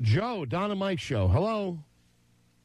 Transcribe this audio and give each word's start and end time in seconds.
Joe, 0.00 0.44
Don 0.44 0.70
and 0.70 0.80
Mike 0.80 0.98
show. 0.98 1.28
Hello. 1.28 1.78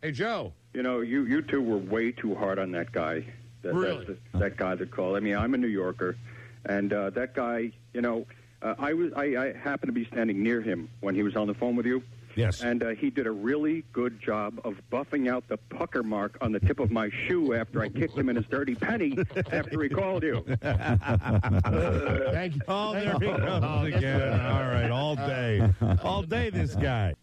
Hey, 0.02 0.12
Joe. 0.12 0.54
You 0.74 0.84
know, 0.84 1.02
you 1.02 1.26
you 1.26 1.42
two 1.42 1.62
were 1.62 1.78
way 1.78 2.12
too 2.12 2.36
hard 2.36 2.60
on 2.60 2.72
that 2.72 2.92
guy. 2.92 3.26
That, 3.62 3.74
Really? 3.74 4.06
That, 4.06 4.40
that 4.40 4.58
guy 4.58 4.76
that 4.76 4.92
called. 4.92 5.18
I 5.18 5.20
mean, 5.20 5.36
I'm 5.36 5.54
a 5.54 5.58
New 5.58 5.68
Yorker, 5.68 6.18
and 6.66 6.92
uh, 6.94 7.10
that 7.12 7.34
guy. 7.34 7.72
You 7.94 8.02
know, 8.02 8.26
uh, 8.62 8.76
I 8.78 8.94
was 8.94 9.12
I, 9.16 9.24
I 9.38 9.54
happened 9.58 9.90
to 9.90 9.94
be 9.94 10.06
standing 10.06 10.44
near 10.44 10.62
him 10.62 10.90
when 11.00 11.16
he 11.16 11.24
was 11.24 11.36
on 11.36 11.48
the 11.48 11.54
phone 11.54 11.76
with 11.76 11.86
you. 11.86 12.04
Yes. 12.36 12.62
And 12.62 12.84
uh, 12.84 12.90
he 12.90 13.10
did 13.10 13.28
a 13.28 13.32
really 13.32 13.86
good 13.94 14.20
job 14.22 14.60
of 14.66 14.76
buffing 14.92 15.32
out 15.32 15.48
the 15.48 15.56
pucker 15.56 16.04
mark 16.04 16.38
on 16.42 16.52
the 16.52 16.60
tip 16.60 16.82
of 16.82 16.92
my 16.92 17.10
shoe 17.26 17.54
after 17.54 17.82
I 17.82 17.88
kicked 17.88 18.18
him 18.18 18.28
in 18.28 18.36
his 18.36 18.46
dirty 18.48 18.76
penny 18.76 19.18
after 19.54 19.82
he 19.82 19.88
called 19.88 20.22
you. 20.24 20.44
Thank 20.62 22.56
you. 22.56 22.62
Oh, 22.68 22.92
there 22.92 23.18
he 23.20 23.28
Oh, 23.28 23.38
goes 23.62 23.94
again. 23.94 24.34
All 24.42 24.64
right, 24.64 24.92
all 24.92 25.16
day. 25.16 25.62
All 26.04 26.24
day, 26.24 26.50
this 26.50 26.76
guy. 26.76 27.14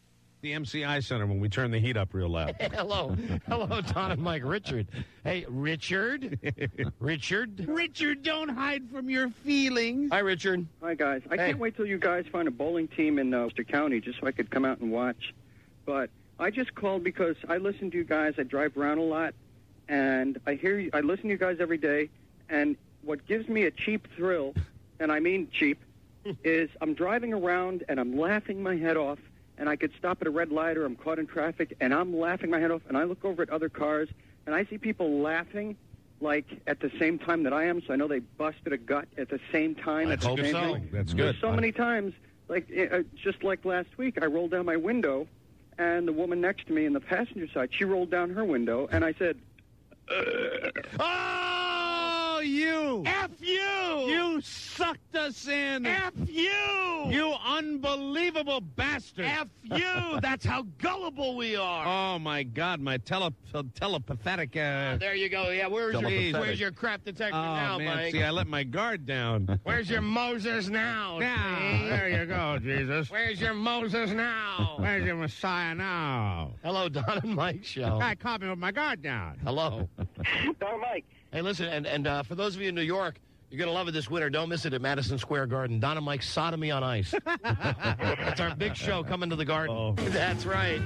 The 0.42 0.54
MCI 0.54 1.04
Center 1.04 1.24
when 1.26 1.38
we 1.38 1.48
turn 1.48 1.70
the 1.70 1.78
heat 1.78 1.96
up 1.96 2.12
real 2.12 2.28
loud. 2.28 2.56
Hello. 2.74 3.14
Hello, 3.46 3.80
Don 3.80 4.10
and 4.10 4.20
Mike. 4.20 4.42
Richard. 4.44 4.88
Hey, 5.22 5.46
Richard. 5.48 6.36
Richard. 6.98 7.64
Richard, 7.68 8.24
don't 8.24 8.48
hide 8.48 8.90
from 8.90 9.08
your 9.08 9.30
feelings. 9.30 10.10
Hi, 10.10 10.18
Richard. 10.18 10.66
Hi 10.82 10.94
guys. 10.96 11.22
I 11.30 11.36
Hey. 11.36 11.46
can't 11.46 11.58
wait 11.60 11.76
till 11.76 11.86
you 11.86 11.96
guys 11.96 12.24
find 12.26 12.48
a 12.48 12.50
bowling 12.50 12.88
team 12.88 13.20
in 13.20 13.32
uh, 13.32 13.44
Worcester 13.44 13.62
County 13.62 14.00
just 14.00 14.18
so 14.18 14.26
I 14.26 14.32
could 14.32 14.50
come 14.50 14.64
out 14.64 14.80
and 14.80 14.90
watch. 14.90 15.32
But 15.86 16.10
I 16.40 16.50
just 16.50 16.74
called 16.74 17.04
because 17.04 17.36
I 17.48 17.58
listen 17.58 17.92
to 17.92 17.96
you 17.96 18.04
guys. 18.04 18.34
I 18.36 18.42
drive 18.42 18.76
around 18.76 18.98
a 18.98 19.02
lot, 19.04 19.34
and 19.88 20.40
I 20.44 20.54
hear 20.54 20.76
you, 20.76 20.90
I 20.92 21.02
listen 21.02 21.26
to 21.26 21.30
you 21.30 21.38
guys 21.38 21.58
every 21.60 21.78
day. 21.78 22.10
And 22.48 22.76
what 23.02 23.24
gives 23.28 23.48
me 23.48 23.62
a 23.66 23.70
cheap 23.70 24.08
thrill, 24.16 24.54
and 24.98 25.12
I 25.12 25.20
mean 25.20 25.46
cheap, 25.52 25.78
is 26.42 26.68
I'm 26.80 26.94
driving 26.94 27.32
around 27.32 27.84
and 27.88 28.00
I'm 28.00 28.18
laughing 28.18 28.60
my 28.60 28.74
head 28.76 28.96
off. 28.96 29.20
And 29.58 29.68
I 29.68 29.76
could 29.76 29.92
stop 29.98 30.18
at 30.20 30.26
a 30.26 30.30
red 30.30 30.50
light 30.50 30.76
or 30.76 30.84
I'm 30.84 30.96
caught 30.96 31.18
in 31.18 31.26
traffic, 31.26 31.76
and 31.80 31.94
I'm 31.94 32.16
laughing 32.16 32.50
my 32.50 32.58
head 32.58 32.70
off. 32.70 32.82
And 32.88 32.96
I 32.96 33.04
look 33.04 33.24
over 33.24 33.42
at 33.42 33.50
other 33.50 33.68
cars, 33.68 34.08
and 34.46 34.54
I 34.54 34.64
see 34.64 34.78
people 34.78 35.20
laughing 35.20 35.76
like 36.20 36.46
at 36.66 36.80
the 36.80 36.90
same 36.98 37.18
time 37.18 37.42
that 37.42 37.52
I 37.52 37.64
am. 37.64 37.82
So 37.82 37.92
I 37.92 37.96
know 37.96 38.08
they 38.08 38.20
busted 38.20 38.72
a 38.72 38.78
gut 38.78 39.08
at 39.18 39.28
the 39.28 39.40
same 39.50 39.74
time. 39.74 40.08
Let's 40.08 40.24
at 40.24 40.36
the 40.36 40.42
same 40.44 40.52
so. 40.52 40.74
thing. 40.74 40.88
That's 40.92 41.12
There's 41.12 41.32
good. 41.32 41.40
so 41.40 41.52
many 41.52 41.72
times, 41.72 42.14
like 42.48 42.70
uh, 42.92 43.00
just 43.22 43.42
like 43.42 43.64
last 43.64 43.88
week, 43.98 44.18
I 44.22 44.26
rolled 44.26 44.52
down 44.52 44.64
my 44.64 44.76
window, 44.76 45.26
and 45.78 46.06
the 46.06 46.12
woman 46.12 46.40
next 46.40 46.66
to 46.68 46.72
me 46.72 46.86
in 46.86 46.92
the 46.92 47.00
passenger 47.00 47.48
side, 47.52 47.70
she 47.72 47.84
rolled 47.84 48.10
down 48.10 48.30
her 48.30 48.44
window, 48.44 48.88
and 48.90 49.04
I 49.04 49.14
said, 49.14 49.38
Oh, 50.08 51.71
you. 52.42 53.02
F 53.06 53.30
you. 53.40 54.06
You 54.08 54.40
sucked 54.40 55.14
us 55.16 55.48
in. 55.48 55.86
F 55.86 56.12
you. 56.26 56.50
You 57.08 57.34
unbelievable 57.44 58.60
bastard. 58.60 59.26
F 59.26 59.48
you. 59.62 60.18
That's 60.22 60.44
how 60.44 60.66
gullible 60.78 61.36
we 61.36 61.56
are. 61.56 61.86
Oh, 61.86 62.18
my 62.18 62.42
God. 62.42 62.80
My 62.80 62.98
tele- 62.98 63.34
telepathetic. 63.52 64.56
Uh, 64.56 64.96
there 64.98 65.14
you 65.14 65.28
go. 65.28 65.50
Yeah, 65.50 65.66
where's 65.66 66.00
your, 66.00 66.40
where's 66.40 66.60
your 66.60 66.72
crap 66.72 67.04
detector 67.04 67.36
oh, 67.36 67.54
now, 67.54 67.78
man. 67.78 67.96
Mike? 67.96 68.12
See, 68.12 68.22
I 68.22 68.30
let 68.30 68.46
my 68.46 68.62
guard 68.62 69.06
down. 69.06 69.60
Where's 69.64 69.88
your 69.88 70.00
Moses 70.00 70.68
now? 70.68 71.18
now, 71.18 71.58
see? 71.58 71.88
there 71.88 72.08
you 72.08 72.26
go, 72.26 72.58
Jesus. 72.58 73.10
Where's 73.10 73.40
your 73.40 73.54
Moses 73.54 74.10
now? 74.10 74.76
Where's 74.78 75.04
your 75.04 75.16
Messiah 75.16 75.74
now? 75.74 76.52
Hello, 76.62 76.88
Don 76.88 77.18
and 77.22 77.34
Mike 77.34 77.64
show. 77.64 77.98
Guy 77.98 78.14
caught 78.14 78.40
me 78.40 78.48
with 78.48 78.58
my 78.58 78.72
guard 78.72 79.02
down. 79.02 79.38
Hello. 79.44 79.88
"Don 80.60 80.80
Mike." 80.80 81.04
Hey, 81.32 81.40
listen, 81.40 81.66
and, 81.66 81.86
and 81.86 82.06
uh, 82.06 82.22
for 82.22 82.34
those 82.34 82.54
of 82.56 82.60
you 82.60 82.68
in 82.68 82.74
New 82.74 82.82
York, 82.82 83.18
you're 83.48 83.58
going 83.58 83.70
to 83.70 83.72
love 83.72 83.88
it 83.88 83.92
this 83.92 84.10
winter. 84.10 84.28
Don't 84.28 84.50
miss 84.50 84.66
it 84.66 84.74
at 84.74 84.82
Madison 84.82 85.16
Square 85.16 85.46
Garden. 85.46 85.80
Donna 85.80 86.02
Mike 86.02 86.22
Sodomy 86.22 86.70
on 86.70 86.84
Ice. 86.84 87.14
That's 87.42 88.40
our 88.40 88.54
big 88.54 88.76
show 88.76 89.02
coming 89.02 89.30
to 89.30 89.36
the 89.36 89.44
garden. 89.46 89.74
Oh. 89.74 89.92
That's 90.10 90.44
right. 90.44 90.80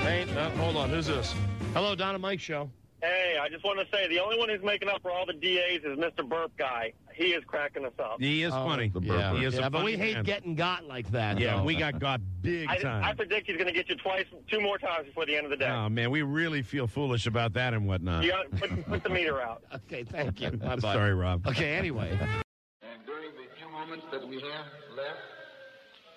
Hey, 0.00 0.26
uh, 0.36 0.50
hold 0.50 0.76
on. 0.76 0.90
Who's 0.90 1.06
this? 1.06 1.32
Hello, 1.72 1.94
Donna 1.94 2.18
Mike 2.18 2.40
show. 2.40 2.68
Hey, 3.00 3.36
I 3.40 3.48
just 3.48 3.64
want 3.64 3.78
to 3.78 3.86
say 3.96 4.08
the 4.08 4.18
only 4.18 4.36
one 4.38 4.48
who's 4.48 4.62
making 4.62 4.88
up 4.88 5.02
for 5.02 5.12
all 5.12 5.24
the 5.24 5.34
DAs 5.34 5.82
is 5.84 5.96
Mr. 5.98 6.28
Burp 6.28 6.50
guy. 6.56 6.92
He 7.14 7.32
is 7.32 7.44
cracking 7.44 7.84
us 7.84 7.92
up. 7.98 8.16
He 8.20 8.42
is 8.42 8.52
oh, 8.52 8.64
funny. 8.66 8.92
Yeah, 9.00 9.34
He 9.34 9.44
is 9.44 9.54
yeah 9.54 9.66
a 9.66 9.70
but 9.70 9.84
we 9.84 9.96
hate 9.96 10.14
man. 10.14 10.24
getting 10.24 10.54
got 10.54 10.84
like 10.84 11.10
that. 11.12 11.38
Yeah, 11.38 11.56
though. 11.56 11.64
we 11.64 11.74
got 11.76 11.98
got 11.98 12.20
big 12.40 12.68
I, 12.68 12.78
time. 12.78 13.04
I 13.04 13.14
predict 13.14 13.46
he's 13.46 13.56
going 13.56 13.68
to 13.68 13.72
get 13.72 13.88
you 13.88 13.96
twice, 13.96 14.26
two 14.50 14.60
more 14.60 14.78
times 14.78 15.06
before 15.06 15.26
the 15.26 15.36
end 15.36 15.44
of 15.44 15.50
the 15.50 15.56
day. 15.56 15.68
Oh 15.68 15.88
man, 15.88 16.10
we 16.10 16.22
really 16.22 16.62
feel 16.62 16.86
foolish 16.86 17.26
about 17.26 17.52
that 17.54 17.74
and 17.74 17.86
whatnot. 17.86 18.24
You 18.24 18.30
got 18.30 18.50
put, 18.52 18.86
put 18.86 19.02
the 19.02 19.10
meter 19.10 19.40
out. 19.40 19.62
Okay, 19.92 20.04
thank 20.04 20.40
you. 20.40 20.50
Bye 20.50 20.76
bye. 20.76 20.94
Sorry, 20.94 21.12
Rob. 21.14 21.46
Okay, 21.46 21.74
anyway. 21.74 22.10
And 22.10 23.04
during 23.04 23.30
the 23.34 23.48
few 23.58 23.68
moments 23.70 24.06
that 24.12 24.26
we 24.26 24.36
have 24.36 24.66
left, 24.96 25.20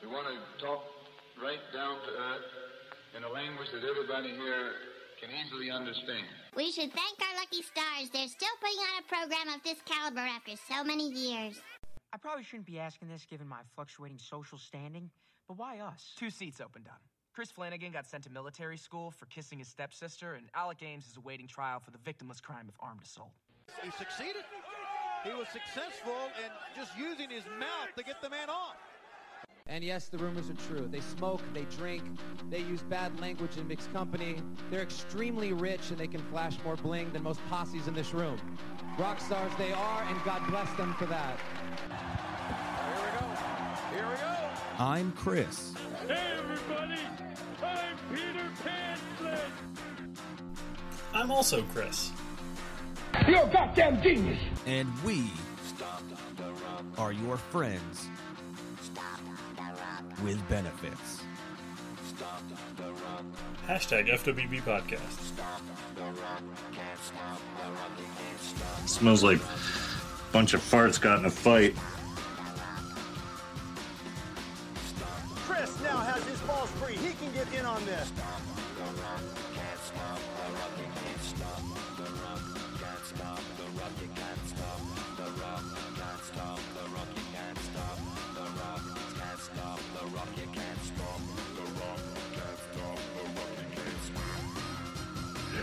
we 0.01 0.07
want 0.07 0.27
to 0.27 0.65
talk 0.65 0.83
right 1.41 1.59
down 1.73 1.95
to 1.95 2.11
earth 2.11 2.45
in 3.17 3.23
a 3.23 3.29
language 3.29 3.67
that 3.73 3.83
everybody 3.83 4.29
here 4.29 4.71
can 5.25 5.45
easily 5.45 5.71
understand. 5.71 6.25
We 6.55 6.71
should 6.71 6.91
thank 6.91 7.19
our 7.21 7.35
lucky 7.39 7.61
stars. 7.63 8.09
They're 8.11 8.27
still 8.27 8.55
putting 8.61 8.77
on 8.77 9.03
a 9.03 9.07
program 9.07 9.55
of 9.55 9.63
this 9.63 9.81
caliber 9.85 10.19
after 10.19 10.51
so 10.55 10.83
many 10.83 11.09
years. 11.09 11.61
I 12.13 12.17
probably 12.17 12.43
shouldn't 12.43 12.67
be 12.67 12.79
asking 12.79 13.09
this 13.09 13.25
given 13.25 13.47
my 13.47 13.61
fluctuating 13.75 14.19
social 14.19 14.57
standing, 14.57 15.09
but 15.47 15.57
why 15.57 15.79
us? 15.79 16.13
Two 16.17 16.29
seats 16.29 16.61
opened 16.61 16.87
up. 16.87 17.01
Chris 17.33 17.51
Flanagan 17.51 17.91
got 17.91 18.07
sent 18.07 18.23
to 18.23 18.29
military 18.29 18.77
school 18.77 19.11
for 19.11 19.25
kissing 19.25 19.59
his 19.59 19.67
stepsister, 19.67 20.35
and 20.35 20.47
Alec 20.55 20.81
Ames 20.83 21.05
is 21.05 21.17
awaiting 21.17 21.47
trial 21.47 21.79
for 21.79 21.91
the 21.91 21.97
victimless 21.97 22.41
crime 22.41 22.69
of 22.69 22.75
armed 22.79 23.01
assault. 23.03 23.33
He 23.83 23.91
succeeded. 23.91 24.43
He 25.25 25.31
was 25.31 25.47
successful 25.49 26.15
in 26.39 26.51
just 26.77 26.97
using 26.97 27.29
his 27.29 27.43
mouth 27.59 27.89
to 27.97 28.03
get 28.03 28.21
the 28.21 28.29
man 28.29 28.49
off. 28.49 28.77
And 29.67 29.83
yes, 29.83 30.09
the 30.09 30.19
rumors 30.19 30.47
are 30.51 30.67
true. 30.67 30.87
They 30.91 30.99
smoke, 30.99 31.41
they 31.55 31.65
drink, 31.75 32.03
they 32.51 32.59
use 32.59 32.83
bad 32.83 33.19
language 33.19 33.57
in 33.57 33.67
mixed 33.67 33.91
company. 33.91 34.35
They're 34.69 34.83
extremely 34.83 35.53
rich 35.53 35.89
and 35.89 35.97
they 35.97 36.05
can 36.05 36.21
flash 36.29 36.55
more 36.63 36.75
bling 36.75 37.11
than 37.13 37.23
most 37.23 37.39
posses 37.49 37.87
in 37.87 37.95
this 37.95 38.13
room. 38.13 38.39
Rock 38.99 39.19
stars 39.19 39.51
they 39.57 39.71
are, 39.71 40.03
and 40.03 40.23
God 40.23 40.47
bless 40.51 40.71
them 40.73 40.93
for 40.99 41.07
that. 41.07 41.39
Here 42.91 42.95
we 42.95 43.19
go. 43.19 43.35
Here 43.95 44.07
we 44.07 44.15
go. 44.17 44.83
I'm 44.83 45.11
Chris. 45.13 45.73
Hey, 46.07 46.33
everybody! 46.37 47.01
I'm 47.63 47.97
Peter 48.13 48.51
Pan 48.63 48.99
I'm 51.11 51.31
also 51.31 51.63
Chris. 51.73 52.11
You're 53.27 53.47
a 53.47 53.51
goddamn 53.51 53.99
genius. 54.03 54.39
And 54.67 54.87
we 55.03 55.31
are 56.99 57.11
your 57.11 57.37
friends 57.37 58.09
with 60.23 60.47
benefits. 60.49 61.21
Hashtag 63.67 64.07
FWB 64.09 64.61
Podcast. 64.61 65.31
Smells 68.87 69.23
like 69.23 69.39
a 69.39 70.31
bunch 70.31 70.53
of 70.53 70.61
farts 70.61 70.99
got 70.99 71.19
in 71.19 71.25
a 71.25 71.29
fight. 71.29 71.75
Chris 75.47 75.81
now 75.81 75.97
has 75.97 76.23
his 76.25 76.39
balls 76.41 76.69
free. 76.71 76.95
He 76.95 77.13
can 77.13 77.31
get 77.33 77.51
in 77.59 77.65
on 77.65 77.83
this. 77.85 78.11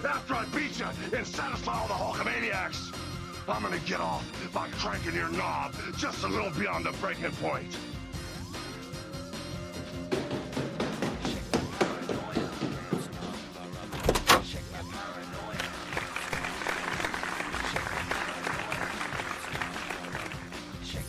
After 0.05 0.35
I 0.35 0.45
beat 0.47 0.81
you 0.81 0.87
and 1.17 1.25
satisfy 1.25 1.79
all 1.79 1.87
the 1.87 1.95
Hulkamaniacs, 1.95 2.93
I'm 3.49 3.63
gonna 3.63 3.79
get 3.81 4.01
off 4.01 4.25
by 4.53 4.69
cranking 4.71 5.15
your 5.15 5.29
knob 5.31 5.75
just 5.97 6.25
a 6.25 6.29
little 6.29 6.51
beyond 6.51 6.87
the 6.87 6.93
breaking 7.01 7.31
point. 7.33 7.73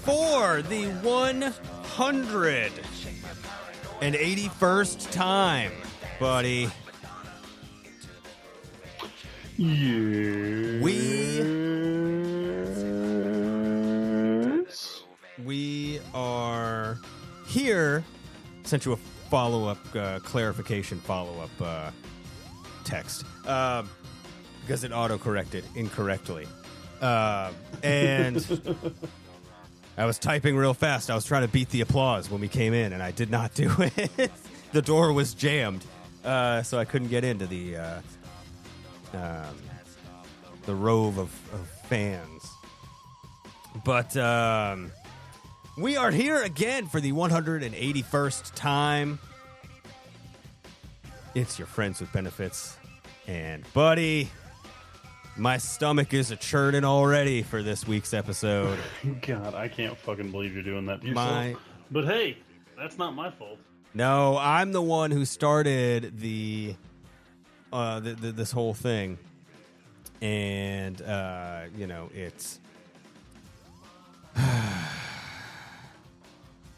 For 0.03 0.61
the 0.61 0.85
181st 4.01 5.11
time, 5.11 5.71
buddy. 6.19 6.69
Yeah. 9.63 10.81
We 10.81 11.41
we 15.45 16.01
are 16.13 16.97
here. 17.47 18.03
Sent 18.63 18.83
you 18.83 18.91
a 18.91 18.97
follow 18.97 19.69
up 19.69 19.77
uh, 19.95 20.19
clarification 20.19 20.99
follow 20.99 21.39
up 21.39 21.61
uh, 21.61 21.91
text 22.83 23.23
uh, 23.47 23.83
because 24.61 24.83
it 24.83 24.91
auto 24.91 25.17
corrected 25.17 25.63
incorrectly, 25.75 26.45
uh, 26.99 27.53
and 27.83 28.45
I 29.97 30.05
was 30.05 30.19
typing 30.19 30.57
real 30.57 30.73
fast. 30.73 31.09
I 31.09 31.15
was 31.15 31.23
trying 31.23 31.43
to 31.43 31.51
beat 31.53 31.69
the 31.69 31.79
applause 31.79 32.29
when 32.29 32.41
we 32.41 32.49
came 32.49 32.73
in, 32.73 32.91
and 32.91 33.01
I 33.01 33.11
did 33.11 33.31
not 33.31 33.53
do 33.53 33.73
it. 33.79 34.29
the 34.73 34.81
door 34.81 35.13
was 35.13 35.33
jammed, 35.33 35.85
uh, 36.25 36.63
so 36.63 36.79
I 36.79 36.83
couldn't 36.83 37.07
get 37.07 37.23
into 37.23 37.47
the 37.47 37.77
uh, 37.77 38.01
um, 39.13 39.55
the 40.65 40.75
rove 40.75 41.17
of, 41.17 41.29
of 41.53 41.67
fans. 41.87 42.49
But 43.83 44.15
um, 44.17 44.91
we 45.77 45.97
are 45.97 46.11
here 46.11 46.41
again 46.43 46.87
for 46.87 46.99
the 47.01 47.11
181st 47.11 48.53
time. 48.55 49.19
It's 51.35 51.57
your 51.57 51.65
friends 51.67 51.99
with 51.99 52.11
benefits, 52.13 52.77
and 53.25 53.63
buddy, 53.73 54.29
my 55.35 55.57
stomach 55.57 56.13
is 56.13 56.29
a 56.29 56.35
churning 56.35 56.83
already 56.85 57.41
for 57.41 57.63
this 57.63 57.87
week's 57.87 58.13
episode. 58.13 58.77
God, 59.25 59.55
I 59.55 59.67
can't 59.67 59.97
fucking 59.97 60.29
believe 60.29 60.53
you're 60.53 60.61
doing 60.61 60.85
that 60.85 61.01
to 61.01 61.11
My- 61.11 61.45
yourself. 61.47 61.63
But 61.89 62.05
hey, 62.05 62.37
that's 62.77 62.97
not 62.99 63.15
my 63.15 63.31
fault. 63.31 63.57
No, 63.95 64.37
I'm 64.37 64.71
the 64.71 64.81
one 64.81 65.11
who 65.11 65.25
started 65.25 66.19
the, 66.19 66.75
uh, 67.73 67.99
this 68.01 68.51
whole 68.51 68.73
thing, 68.75 69.17
and 70.21 71.01
uh, 71.01 71.63
you 71.75 71.87
know 71.87 72.09
it's. 72.13 72.59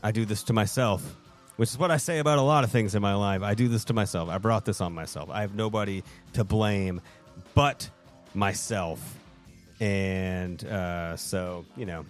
I 0.04 0.12
do 0.12 0.24
this 0.26 0.44
to 0.44 0.54
myself, 0.54 1.04
which 1.58 1.70
is 1.70 1.78
what 1.78 1.92
I 1.92 1.98
say 1.98 2.20
about 2.20 2.38
a 2.38 2.42
lot 2.42 2.64
of 2.64 2.72
things 2.72 2.96
in 2.96 3.02
my 3.02 3.16
life. 3.16 3.42
I 3.42 3.56
do 3.56 3.68
this 3.68 3.86
to 3.86 3.94
myself. 3.94 4.30
I 4.30 4.38
brought 4.38 4.66
this 4.66 4.80
on 4.80 4.94
myself. 4.94 5.30
I 5.30 5.42
have 5.42 5.54
nobody 5.54 6.04
to 6.34 6.44
blame 6.44 7.02
but 7.56 7.90
myself, 8.34 9.00
and 9.82 10.64
uh, 10.64 11.18
so 11.18 11.66
you 11.76 11.86
know, 11.86 12.06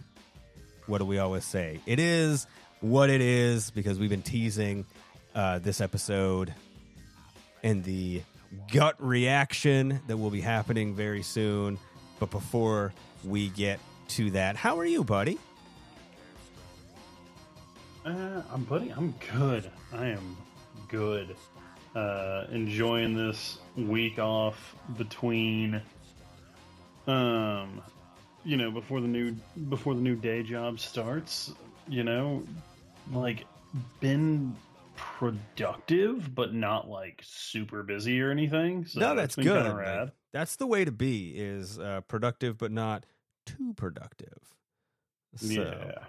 what 0.86 1.00
do 1.00 1.06
we 1.06 1.18
always 1.18 1.44
say? 1.44 1.80
It 1.88 2.00
is 2.00 2.46
what 2.82 3.10
it 3.10 3.22
is 3.22 3.72
because 3.72 3.98
we've 3.98 4.12
been 4.12 4.22
teasing 4.22 4.86
uh, 5.34 5.58
this 5.58 5.82
episode 5.82 6.54
and 7.64 7.84
the 7.84 8.22
gut 8.72 8.96
reaction 9.00 10.00
that 10.08 10.18
will 10.18 10.30
be 10.30 10.42
happening 10.42 10.96
very 10.96 11.24
soon. 11.24 11.78
But 12.20 12.32
before 12.32 12.94
we 13.24 13.50
get 13.50 13.80
to 14.10 14.32
that, 14.32 14.56
how 14.56 14.80
are 14.80 14.86
you, 14.86 15.04
buddy? 15.04 15.38
Uh, 18.06 18.42
I'm 18.54 18.64
buddy. 18.64 18.92
I'm 18.92 19.14
good. 19.34 19.70
I 19.92 20.08
am 20.08 20.38
good. 20.88 21.36
Uh, 21.96 22.46
enjoying 22.52 23.16
this 23.16 23.58
week 23.76 24.20
off 24.20 24.76
between, 24.98 25.82
um, 27.08 27.82
you 28.44 28.58
know, 28.58 28.70
before 28.70 29.02
the 29.02 29.08
new 29.08 29.32
before 29.70 29.96
the 29.96 30.02
new 30.02 30.16
day 30.16 30.44
job 30.44 30.80
starts. 30.80 31.54
You 31.88 32.04
know, 32.04 32.44
like 33.12 33.46
been 34.00 34.56
productive, 34.96 36.34
but 36.34 36.54
not 36.54 36.90
like 36.90 37.22
super 37.24 37.84
busy 37.84 38.22
or 38.22 38.32
anything. 38.32 38.86
So 38.86 39.00
no, 39.00 39.16
that's 39.16 39.36
good. 39.36 40.12
That's 40.34 40.56
the 40.58 40.68
way 40.68 40.84
to 40.86 40.92
be 40.92 41.30
is 41.36 41.80
uh, 41.80 42.02
productive, 42.08 42.58
but 42.58 42.72
not 42.72 43.06
too 43.46 43.74
productive. 43.76 44.40
So, 45.38 45.48
Yeah. 45.52 46.04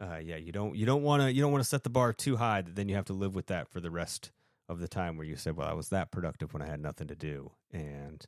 uh, 0.00 0.18
yeah, 0.18 0.36
you 0.36 0.52
don't 0.52 0.76
you 0.76 0.86
don't 0.86 1.02
want 1.02 1.22
to 1.22 1.32
you 1.32 1.40
don't 1.42 1.52
want 1.52 1.62
to 1.62 1.68
set 1.68 1.84
the 1.84 1.90
bar 1.90 2.12
too 2.12 2.36
high 2.36 2.62
that 2.62 2.74
then 2.74 2.88
you 2.88 2.94
have 2.96 3.06
to 3.06 3.12
live 3.12 3.34
with 3.34 3.46
that 3.46 3.68
for 3.68 3.80
the 3.80 3.90
rest 3.90 4.30
of 4.68 4.78
the 4.80 4.88
time 4.88 5.16
where 5.16 5.26
you 5.26 5.36
say, 5.36 5.50
well, 5.50 5.68
I 5.68 5.72
was 5.74 5.88
that 5.90 6.10
productive 6.10 6.52
when 6.52 6.62
I 6.62 6.66
had 6.66 6.80
nothing 6.80 7.08
to 7.08 7.14
do, 7.16 7.52
and 7.72 8.24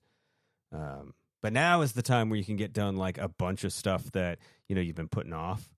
um, 0.73 1.15
but 1.43 1.53
now 1.53 1.81
is 1.83 1.93
the 1.93 2.03
time 2.03 2.31
where 2.31 2.39
you 2.39 2.45
can 2.45 2.57
get 2.57 2.73
done 2.73 2.97
like 2.97 3.19
a 3.19 3.29
bunch 3.29 3.65
of 3.65 3.73
stuff 3.73 4.11
that 4.13 4.39
you 4.69 4.75
know 4.75 4.81
you've 4.81 4.97
been 4.97 5.09
putting 5.09 5.33
off. 5.33 5.69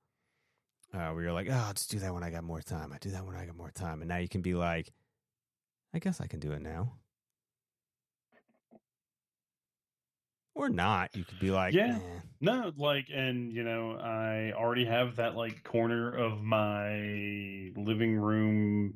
Uh, 0.96 1.10
where 1.10 1.24
you're 1.24 1.32
like, 1.32 1.48
oh, 1.50 1.64
I'll 1.66 1.74
just 1.74 1.90
do 1.90 1.98
that 1.98 2.14
when 2.14 2.22
I 2.22 2.30
got 2.30 2.42
more 2.42 2.62
time. 2.62 2.90
I 2.92 2.98
do 2.98 3.10
that 3.10 3.26
when 3.26 3.36
I 3.36 3.44
got 3.44 3.56
more 3.56 3.70
time, 3.70 4.00
and 4.00 4.08
now 4.08 4.16
you 4.16 4.28
can 4.28 4.40
be 4.40 4.54
like, 4.54 4.90
I 5.92 5.98
guess 5.98 6.22
I 6.22 6.26
can 6.26 6.40
do 6.40 6.52
it 6.52 6.62
now, 6.62 6.94
or 10.54 10.70
not. 10.70 11.14
You 11.14 11.24
could 11.24 11.38
be 11.38 11.50
like, 11.50 11.74
yeah 11.74 11.98
"Eh." 11.98 12.20
no 12.40 12.72
like 12.76 13.06
and 13.14 13.52
you 13.52 13.62
know 13.62 13.92
i 13.92 14.52
already 14.56 14.84
have 14.84 15.16
that 15.16 15.34
like 15.34 15.64
corner 15.64 16.14
of 16.14 16.42
my 16.42 17.70
living 17.76 18.14
room 18.14 18.94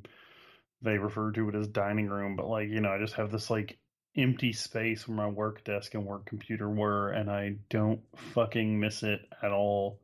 they 0.82 0.98
refer 0.98 1.32
to 1.32 1.48
it 1.48 1.54
as 1.54 1.66
dining 1.68 2.06
room 2.06 2.36
but 2.36 2.46
like 2.46 2.68
you 2.68 2.80
know 2.80 2.90
i 2.90 2.98
just 2.98 3.14
have 3.14 3.30
this 3.30 3.48
like 3.50 3.78
empty 4.16 4.52
space 4.52 5.06
where 5.06 5.16
my 5.16 5.26
work 5.26 5.64
desk 5.64 5.94
and 5.94 6.04
work 6.04 6.26
computer 6.26 6.68
were 6.68 7.10
and 7.10 7.30
i 7.30 7.54
don't 7.70 8.00
fucking 8.34 8.78
miss 8.78 9.02
it 9.02 9.20
at 9.42 9.52
all 9.52 9.98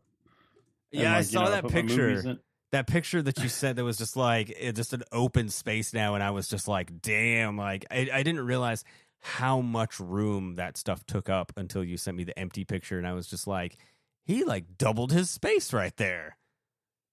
Yeah, 1.02 1.12
I 1.12 1.16
like, 1.18 1.26
you 1.26 1.32
saw 1.32 1.44
know, 1.44 1.50
that 1.50 1.68
picture. 1.68 2.38
That 2.72 2.88
picture 2.88 3.22
that 3.22 3.38
you 3.38 3.48
said 3.48 3.76
that 3.76 3.84
was 3.84 3.96
just 3.96 4.16
like 4.16 4.50
it, 4.50 4.72
just 4.74 4.92
an 4.92 5.04
open 5.12 5.48
space 5.50 5.94
now, 5.94 6.14
and 6.14 6.22
I 6.22 6.30
was 6.30 6.48
just 6.48 6.66
like, 6.66 7.00
damn! 7.00 7.56
Like 7.56 7.86
I, 7.90 8.08
I 8.12 8.22
didn't 8.24 8.44
realize 8.44 8.84
how 9.20 9.60
much 9.60 10.00
room 10.00 10.56
that 10.56 10.76
stuff 10.76 11.06
took 11.06 11.28
up 11.28 11.52
until 11.56 11.84
you 11.84 11.96
sent 11.96 12.16
me 12.16 12.24
the 12.24 12.38
empty 12.38 12.64
picture, 12.64 12.98
and 12.98 13.06
I 13.06 13.12
was 13.12 13.28
just 13.28 13.46
like, 13.46 13.76
he 14.24 14.44
like 14.44 14.78
doubled 14.78 15.12
his 15.12 15.30
space 15.30 15.72
right 15.72 15.96
there. 15.96 16.36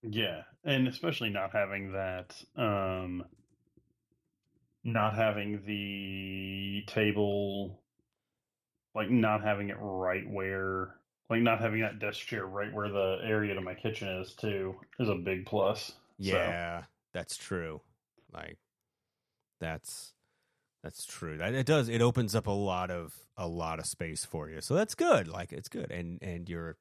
Yeah, 0.01 0.41
and 0.65 0.87
especially 0.87 1.29
not 1.29 1.51
having 1.53 1.93
that, 1.93 2.35
um, 2.57 3.23
not 4.83 5.15
having 5.15 5.63
the 5.65 6.83
table, 6.87 7.79
like 8.93 9.09
not 9.09 9.43
having 9.43 9.69
it 9.69 9.77
right 9.79 10.29
where, 10.29 10.95
like 11.33 11.41
not 11.41 11.59
having 11.59 11.81
that 11.81 11.97
desk 11.99 12.19
chair 12.27 12.45
right 12.45 12.71
where 12.71 12.89
the 12.89 13.17
area 13.23 13.55
to 13.55 13.61
my 13.61 13.73
kitchen 13.73 14.07
is 14.07 14.33
too, 14.33 14.75
is 14.99 15.09
a 15.09 15.15
big 15.15 15.47
plus. 15.47 15.87
So, 15.87 15.93
Yeah, 16.19 16.83
that's 17.11 17.35
true. 17.35 17.81
Like 18.31 18.57
that's 19.59 20.13
that's 20.83 21.05
true. 21.05 21.37
That 21.37 21.55
it 21.55 21.65
does. 21.65 21.89
It 21.89 22.01
opens 22.01 22.35
up 22.35 22.45
a 22.45 22.51
lot 22.51 22.91
of 22.91 23.13
a 23.35 23.47
lot 23.47 23.79
of 23.79 23.87
space 23.87 24.23
for 24.23 24.47
you. 24.47 24.61
So 24.61 24.75
that's 24.75 24.93
good. 24.93 25.27
Like 25.27 25.51
it's 25.51 25.69
good, 25.69 25.89
and 25.89 26.19
and 26.21 26.47
you're 26.47 26.77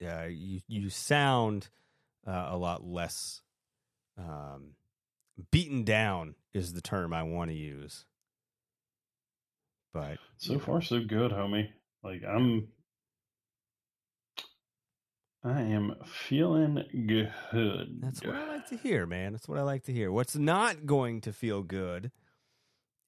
uh, 0.00 0.26
you 0.28 0.60
you 0.68 0.88
sound 0.88 1.68
uh, 2.26 2.48
a 2.50 2.56
lot 2.56 2.84
less 2.84 3.40
um, 4.16 4.74
beaten 5.50 5.82
down 5.82 6.36
is 6.54 6.74
the 6.74 6.80
term 6.80 7.12
I 7.12 7.24
want 7.24 7.50
to 7.50 7.56
use. 7.56 8.04
But 9.92 10.18
so 10.36 10.60
far 10.60 10.80
so 10.80 11.00
good, 11.02 11.32
homie. 11.32 11.70
Like 12.04 12.22
I'm, 12.24 12.68
I 15.46 15.60
am 15.62 15.94
feeling 16.04 16.82
good. 17.06 18.00
That's 18.02 18.20
what 18.24 18.34
I 18.34 18.48
like 18.48 18.66
to 18.66 18.76
hear, 18.76 19.06
man. 19.06 19.32
That's 19.32 19.46
what 19.48 19.58
I 19.58 19.62
like 19.62 19.84
to 19.84 19.92
hear. 19.92 20.10
What's 20.10 20.34
not 20.34 20.86
going 20.86 21.20
to 21.20 21.32
feel 21.32 21.62
good 21.62 22.10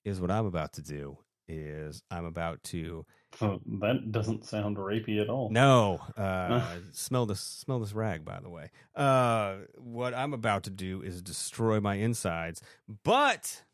is 0.04 0.20
what 0.20 0.30
I'm 0.30 0.46
about 0.46 0.72
to 0.74 0.82
do. 0.82 1.18
Is 1.48 2.02
I'm 2.10 2.26
about 2.26 2.62
to 2.64 3.06
Oh, 3.40 3.60
that 3.80 4.12
doesn't 4.12 4.44
sound 4.44 4.76
rapey 4.76 5.20
at 5.20 5.28
all. 5.28 5.50
No, 5.50 6.00
uh, 6.16 6.60
smell 6.92 7.26
this 7.26 7.40
smell 7.40 7.80
this 7.80 7.92
rag. 7.92 8.24
By 8.24 8.38
the 8.40 8.50
way, 8.50 8.70
uh, 8.94 9.56
what 9.76 10.14
I'm 10.14 10.34
about 10.34 10.64
to 10.64 10.70
do 10.70 11.02
is 11.02 11.22
destroy 11.22 11.80
my 11.80 11.94
insides. 11.94 12.60
But 13.02 13.64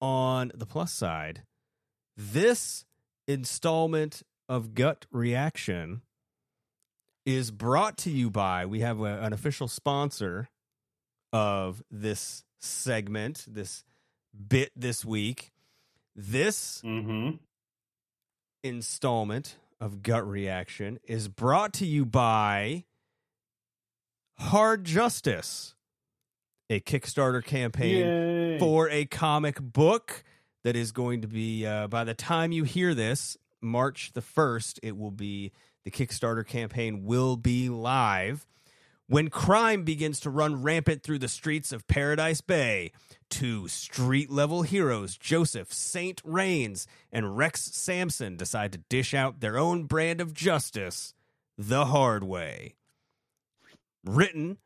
on 0.00 0.52
the 0.54 0.66
plus 0.66 0.92
side, 0.92 1.42
this 2.16 2.84
installment 3.28 4.22
of 4.48 4.74
Gut 4.74 5.06
Reaction 5.12 6.02
is 7.24 7.50
brought 7.50 7.96
to 7.98 8.10
you 8.10 8.30
by. 8.30 8.66
We 8.66 8.80
have 8.80 9.00
a, 9.00 9.22
an 9.22 9.32
official 9.32 9.68
sponsor 9.68 10.48
of 11.32 11.82
this 11.90 12.44
segment, 12.60 13.44
this 13.48 13.84
bit 14.48 14.70
this 14.76 15.04
week. 15.04 15.52
This 16.16 16.80
installment 18.62 19.56
of 19.80 20.02
Gut 20.02 20.26
Reaction 20.26 20.98
is 21.04 21.28
brought 21.28 21.72
to 21.74 21.86
you 21.86 22.04
by 22.04 22.84
Hard 24.38 24.84
Justice, 24.84 25.74
a 26.70 26.80
Kickstarter 26.80 27.44
campaign 27.44 28.06
Yay. 28.06 28.58
for 28.58 28.88
a 28.90 29.04
comic 29.06 29.60
book 29.60 30.24
that 30.62 30.76
is 30.76 30.92
going 30.92 31.20
to 31.20 31.28
be, 31.28 31.66
uh, 31.66 31.88
by 31.88 32.04
the 32.04 32.14
time 32.14 32.52
you 32.52 32.64
hear 32.64 32.94
this, 32.94 33.36
March 33.60 34.12
the 34.14 34.22
1st, 34.22 34.78
it 34.82 34.96
will 34.96 35.10
be, 35.10 35.52
the 35.84 35.90
Kickstarter 35.90 36.46
campaign 36.46 37.04
will 37.04 37.36
be 37.36 37.68
live. 37.68 38.46
When 39.06 39.28
crime 39.28 39.84
begins 39.84 40.18
to 40.20 40.30
run 40.30 40.62
rampant 40.62 41.02
through 41.02 41.18
the 41.18 41.28
streets 41.28 41.72
of 41.72 41.86
Paradise 41.86 42.40
Bay, 42.40 42.92
two 43.28 43.68
street 43.68 44.30
level 44.30 44.62
heroes, 44.62 45.18
Joseph 45.18 45.72
St. 45.72 46.22
Rains 46.24 46.86
and 47.12 47.36
Rex 47.36 47.62
Sampson, 47.64 48.36
decide 48.36 48.72
to 48.72 48.78
dish 48.88 49.12
out 49.12 49.40
their 49.40 49.58
own 49.58 49.84
brand 49.84 50.22
of 50.22 50.32
justice 50.32 51.12
the 51.58 51.86
hard 51.86 52.24
way. 52.24 52.76
Written 54.04 54.56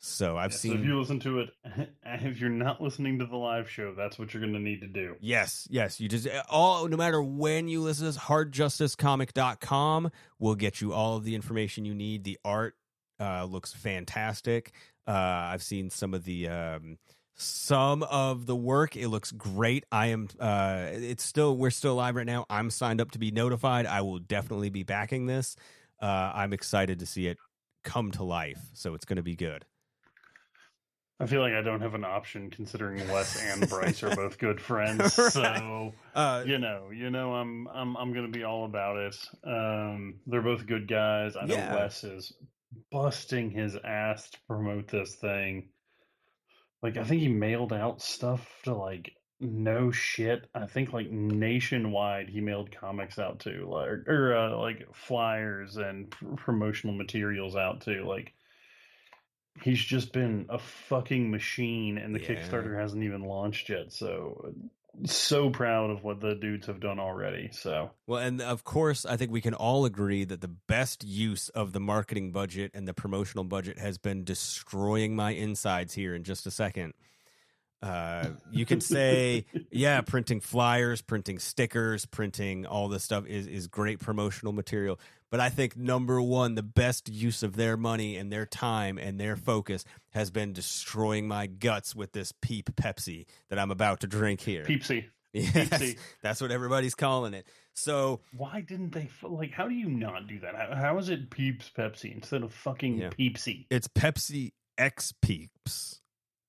So 0.00 0.36
I've 0.36 0.52
So 0.52 0.58
seen. 0.58 0.78
if 0.78 0.84
you 0.84 0.98
listen 0.98 1.18
to 1.20 1.40
it, 1.40 1.50
if 2.04 2.40
you're 2.40 2.50
not 2.50 2.80
listening 2.80 3.18
to 3.18 3.26
the 3.26 3.36
live 3.36 3.68
show, 3.68 3.94
that's 3.96 4.18
what 4.18 4.32
you're 4.32 4.40
going 4.40 4.52
to 4.54 4.60
need 4.60 4.80
to 4.82 4.86
do. 4.86 5.16
Yes, 5.20 5.66
yes. 5.70 6.00
You 6.00 6.08
just 6.08 6.28
all 6.48 6.86
no 6.88 6.96
matter 6.96 7.20
when 7.20 7.66
you 7.68 7.80
listen 7.82 8.06
to 8.06 8.12
this, 8.12 8.18
hardjusticecomic.com 8.18 10.10
will 10.38 10.54
get 10.54 10.80
you 10.80 10.92
all 10.92 11.16
of 11.16 11.24
the 11.24 11.34
information 11.34 11.84
you 11.84 11.94
need. 11.94 12.24
The 12.24 12.38
art 12.44 12.74
uh, 13.20 13.44
looks 13.44 13.72
fantastic. 13.72 14.72
Uh, 15.06 15.12
I've 15.12 15.62
seen 15.62 15.90
some 15.90 16.14
of 16.14 16.24
the 16.24 16.48
um, 16.48 16.98
some 17.34 18.02
of 18.04 18.46
the 18.46 18.56
work. 18.56 18.96
It 18.96 19.08
looks 19.08 19.32
great. 19.32 19.84
I 19.90 20.08
am 20.08 20.28
uh, 20.38 20.86
it's 20.92 21.24
still 21.24 21.56
we're 21.56 21.70
still 21.70 21.94
live 21.96 22.14
right 22.16 22.26
now. 22.26 22.46
I'm 22.48 22.70
signed 22.70 23.00
up 23.00 23.12
to 23.12 23.18
be 23.18 23.30
notified. 23.30 23.86
I 23.86 24.02
will 24.02 24.18
definitely 24.18 24.70
be 24.70 24.82
backing 24.84 25.26
this. 25.26 25.56
Uh, 26.00 26.30
I'm 26.34 26.52
excited 26.52 27.00
to 27.00 27.06
see 27.06 27.26
it 27.26 27.38
come 27.84 28.12
to 28.12 28.22
life. 28.22 28.60
So 28.74 28.94
it's 28.94 29.04
going 29.04 29.16
to 29.16 29.22
be 29.22 29.34
good. 29.34 29.64
I 31.20 31.26
feel 31.26 31.40
like 31.40 31.52
I 31.52 31.62
don't 31.62 31.80
have 31.80 31.94
an 31.94 32.04
option 32.04 32.48
considering 32.48 33.06
Wes 33.08 33.42
and 33.42 33.68
Bryce 33.68 34.02
are 34.04 34.14
both 34.14 34.38
good 34.38 34.60
friends. 34.60 35.14
So 35.14 35.92
Uh, 36.14 36.44
you 36.46 36.58
know, 36.58 36.90
you 36.92 37.10
know, 37.10 37.34
I'm 37.34 37.66
I'm 37.68 37.96
I'm 37.96 38.12
gonna 38.12 38.28
be 38.28 38.44
all 38.44 38.64
about 38.64 38.96
it. 38.96 39.16
Um, 39.44 40.20
they're 40.26 40.42
both 40.42 40.66
good 40.66 40.86
guys. 40.86 41.34
I 41.36 41.46
know 41.46 41.54
Yeah. 41.54 41.74
Wes 41.74 42.04
is 42.04 42.32
busting 42.92 43.50
his 43.50 43.76
ass 43.82 44.30
to 44.30 44.38
promote 44.46 44.88
this 44.88 45.16
thing. 45.16 45.70
Like 46.82 46.96
I 46.96 47.02
think 47.04 47.22
he 47.22 47.28
mailed 47.28 47.72
out 47.72 48.00
stuff 48.00 48.46
to 48.64 48.74
like 48.74 49.12
no 49.40 49.90
shit. 49.90 50.46
I 50.54 50.66
think 50.66 50.92
like 50.92 51.10
nationwide 51.10 52.28
he 52.28 52.40
mailed 52.40 52.70
comics 52.70 53.18
out 53.18 53.40
to 53.40 53.68
like 53.68 54.08
or 54.08 54.36
uh, 54.36 54.56
like 54.56 54.86
flyers 54.94 55.76
and 55.76 56.10
pr- 56.10 56.34
promotional 56.36 56.94
materials 56.94 57.56
out 57.56 57.80
to 57.82 58.04
like 58.04 58.34
he's 59.62 59.82
just 59.82 60.12
been 60.12 60.46
a 60.48 60.58
fucking 60.58 61.30
machine 61.30 61.98
and 61.98 62.14
the 62.14 62.20
Yeah. 62.20 62.28
Kickstarter 62.28 62.78
hasn't 62.78 63.02
even 63.02 63.22
launched 63.22 63.68
yet. 63.68 63.92
So 63.92 64.54
so 65.04 65.48
proud 65.50 65.90
of 65.90 66.02
what 66.02 66.20
the 66.20 66.34
dudes 66.34 66.66
have 66.66 66.80
done 66.80 66.98
already. 66.98 67.50
So 67.52 67.90
Well, 68.06 68.20
and 68.20 68.40
of 68.40 68.64
course, 68.64 69.04
I 69.06 69.16
think 69.16 69.30
we 69.30 69.40
can 69.40 69.54
all 69.54 69.84
agree 69.84 70.24
that 70.24 70.40
the 70.40 70.48
best 70.48 71.04
use 71.04 71.48
of 71.50 71.72
the 71.72 71.80
marketing 71.80 72.32
budget 72.32 72.72
and 72.74 72.88
the 72.88 72.94
promotional 72.94 73.44
budget 73.44 73.78
has 73.78 73.98
been 73.98 74.24
destroying 74.24 75.14
my 75.14 75.32
insides 75.32 75.94
here 75.94 76.14
in 76.14 76.24
just 76.24 76.46
a 76.46 76.50
second. 76.50 76.94
Uh, 77.80 78.30
you 78.50 78.66
can 78.66 78.80
say, 78.80 79.44
yeah, 79.70 80.00
printing 80.00 80.40
flyers, 80.40 81.00
printing 81.00 81.38
stickers, 81.38 82.06
printing 82.06 82.66
all 82.66 82.88
this 82.88 83.04
stuff 83.04 83.26
is, 83.26 83.46
is 83.46 83.68
great 83.68 84.00
promotional 84.00 84.52
material. 84.52 84.98
But 85.30 85.40
I 85.40 85.50
think 85.50 85.76
number 85.76 86.20
one, 86.20 86.54
the 86.54 86.62
best 86.62 87.08
use 87.08 87.42
of 87.42 87.54
their 87.54 87.76
money 87.76 88.16
and 88.16 88.32
their 88.32 88.46
time 88.46 88.98
and 88.98 89.20
their 89.20 89.36
focus 89.36 89.84
has 90.10 90.30
been 90.30 90.52
destroying 90.54 91.28
my 91.28 91.46
guts 91.46 91.94
with 91.94 92.12
this 92.12 92.32
peep 92.40 92.70
Pepsi 92.76 93.26
that 93.50 93.58
I'm 93.58 93.70
about 93.70 94.00
to 94.00 94.06
drink 94.06 94.40
here. 94.40 94.64
Peepsy. 94.64 95.04
Yes, 95.34 95.52
Peepsy. 95.68 95.98
that's 96.22 96.40
what 96.40 96.50
everybody's 96.50 96.94
calling 96.94 97.34
it. 97.34 97.46
So 97.74 98.22
why 98.32 98.62
didn't 98.62 98.92
they 98.92 99.10
like? 99.22 99.52
How 99.52 99.68
do 99.68 99.74
you 99.74 99.90
not 99.90 100.26
do 100.26 100.40
that? 100.40 100.54
How, 100.54 100.74
how 100.74 100.98
is 100.98 101.10
it 101.10 101.28
Peeps 101.28 101.70
Pepsi 101.76 102.14
instead 102.14 102.42
of 102.42 102.52
fucking 102.54 102.96
Yeah. 102.96 103.10
Peepsy? 103.10 103.66
It's 103.70 103.86
Pepsi 103.88 104.52
X 104.78 105.12
Peeps. 105.20 106.00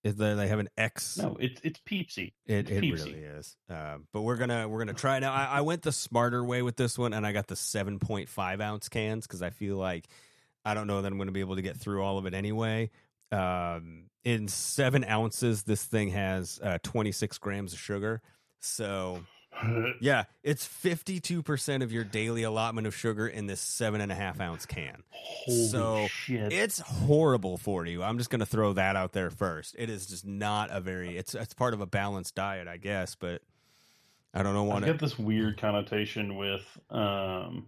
Is 0.03 0.15
there, 0.15 0.35
they 0.35 0.47
have 0.47 0.59
an 0.59 0.69
X? 0.77 1.17
No, 1.17 1.35
it's 1.39 1.59
it's 1.61 1.79
Peepsy. 1.85 2.31
It, 2.45 2.69
It's 2.69 2.71
it 2.71 2.81
Peepsy. 2.83 2.91
really 3.05 3.19
is. 3.19 3.57
Uh, 3.69 3.97
but 4.13 4.21
we're 4.21 4.37
gonna 4.37 4.67
we're 4.69 4.79
gonna 4.79 4.93
try 4.93 5.17
it 5.17 5.19
now. 5.19 5.33
I, 5.33 5.45
I 5.45 5.61
went 5.61 5.81
the 5.81 5.91
smarter 5.91 6.43
way 6.43 6.61
with 6.61 6.77
this 6.77 6.97
one, 6.97 7.13
and 7.13 7.27
I 7.27 7.33
got 7.33 7.47
the 7.47 7.55
seven 7.57 7.99
point 7.99 8.29
five 8.29 8.61
ounce 8.61 8.87
cans 8.87 9.27
because 9.27 9.41
I 9.41 9.49
feel 9.49 9.75
like 9.75 10.07
I 10.63 10.73
don't 10.73 10.87
know 10.87 11.01
that 11.01 11.11
I'm 11.11 11.17
going 11.17 11.27
to 11.27 11.33
be 11.33 11.39
able 11.41 11.55
to 11.57 11.61
get 11.61 11.77
through 11.77 12.03
all 12.03 12.17
of 12.17 12.25
it 12.25 12.33
anyway. 12.33 12.91
Um, 13.31 14.05
in 14.23 14.47
seven 14.47 15.03
ounces, 15.03 15.63
this 15.63 15.83
thing 15.83 16.09
has 16.09 16.59
uh, 16.63 16.77
26 16.83 17.37
grams 17.37 17.73
of 17.73 17.79
sugar. 17.79 18.21
So 18.59 19.21
yeah, 19.99 20.25
it's 20.43 20.65
52 20.65 21.43
percent 21.43 21.83
of 21.83 21.91
your 21.91 22.03
daily 22.03 22.43
allotment 22.43 22.87
of 22.87 22.95
sugar 22.95 23.27
in 23.27 23.47
this 23.47 23.59
seven 23.59 24.01
and 24.01 24.11
a 24.11 24.15
half 24.15 24.39
ounce 24.39 24.65
can. 24.65 25.03
Holy 25.09 25.67
so 25.67 26.07
shit. 26.07 26.53
it's 26.53 26.79
horrible 26.79 27.57
for 27.57 27.85
you. 27.85 28.03
I'm 28.03 28.17
just 28.17 28.29
going 28.29 28.39
to 28.39 28.45
throw 28.45 28.73
that 28.73 28.95
out 28.95 29.13
there 29.13 29.29
first. 29.29 29.75
It 29.77 29.89
is 29.89 30.05
just 30.07 30.25
not 30.25 30.69
a 30.71 30.79
very. 30.79 31.17
It's 31.17 31.35
it's 31.35 31.53
part 31.53 31.73
of 31.73 31.81
a 31.81 31.87
balanced 31.87 32.35
diet, 32.35 32.67
I 32.67 32.77
guess, 32.77 33.15
but 33.15 33.41
I 34.33 34.43
don't 34.43 34.53
know. 34.53 34.65
I 34.65 34.67
Want 34.67 34.85
get 34.85 34.99
this 34.99 35.17
weird 35.17 35.59
connotation 35.59 36.35
with 36.37 36.65
um 36.89 37.67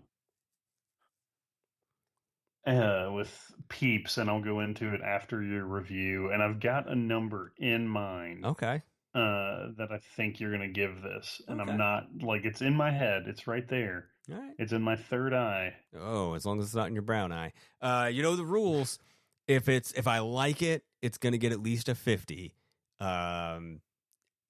uh 2.66 3.10
with 3.12 3.52
peeps 3.70 4.18
and 4.18 4.30
I'll 4.30 4.42
go 4.42 4.60
into 4.60 4.94
it 4.94 5.02
after 5.02 5.42
your 5.42 5.66
review 5.66 6.32
and 6.32 6.44
I've 6.44 6.60
got 6.60 6.88
a 6.88 6.96
number 6.96 7.54
in 7.58 7.88
mind 7.88 8.46
Okay. 8.46 8.84
Uh 9.14 9.68
that 9.78 9.90
I 9.92 10.00
think 10.16 10.40
you're 10.40 10.56
going 10.56 10.62
to 10.62 10.68
give 10.80 11.02
this 11.02 11.42
and 11.48 11.60
Okay. 11.60 11.72
I'm 11.72 11.78
not 11.78 12.08
like 12.22 12.46
it's 12.46 12.62
in 12.62 12.74
my 12.76 12.92
head 12.92 13.24
it's 13.28 13.46
right 13.46 13.68
there 13.68 14.06
right. 14.30 14.54
it's 14.58 14.72
in 14.72 14.82
my 14.82 14.96
third 14.96 15.34
eye 15.34 15.74
Oh, 15.98 16.34
as 16.34 16.46
long 16.46 16.60
as 16.60 16.66
it's 16.68 16.76
not 16.76 16.88
in 16.88 16.94
your 16.94 17.02
brown 17.02 17.32
eye. 17.34 17.52
Uh, 17.82 18.10
you 18.12 18.24
know 18.24 18.36
the 18.38 18.46
rules. 18.46 19.00
If 19.48 19.68
it's 19.68 19.92
if 19.94 20.08
I 20.08 20.20
like 20.20 20.62
it, 20.62 20.84
it's 21.02 21.18
going 21.18 21.34
to 21.34 21.38
get 21.38 21.52
at 21.52 21.62
least 21.62 21.90
a 21.90 21.96
50. 21.96 22.56
Um, 23.02 23.82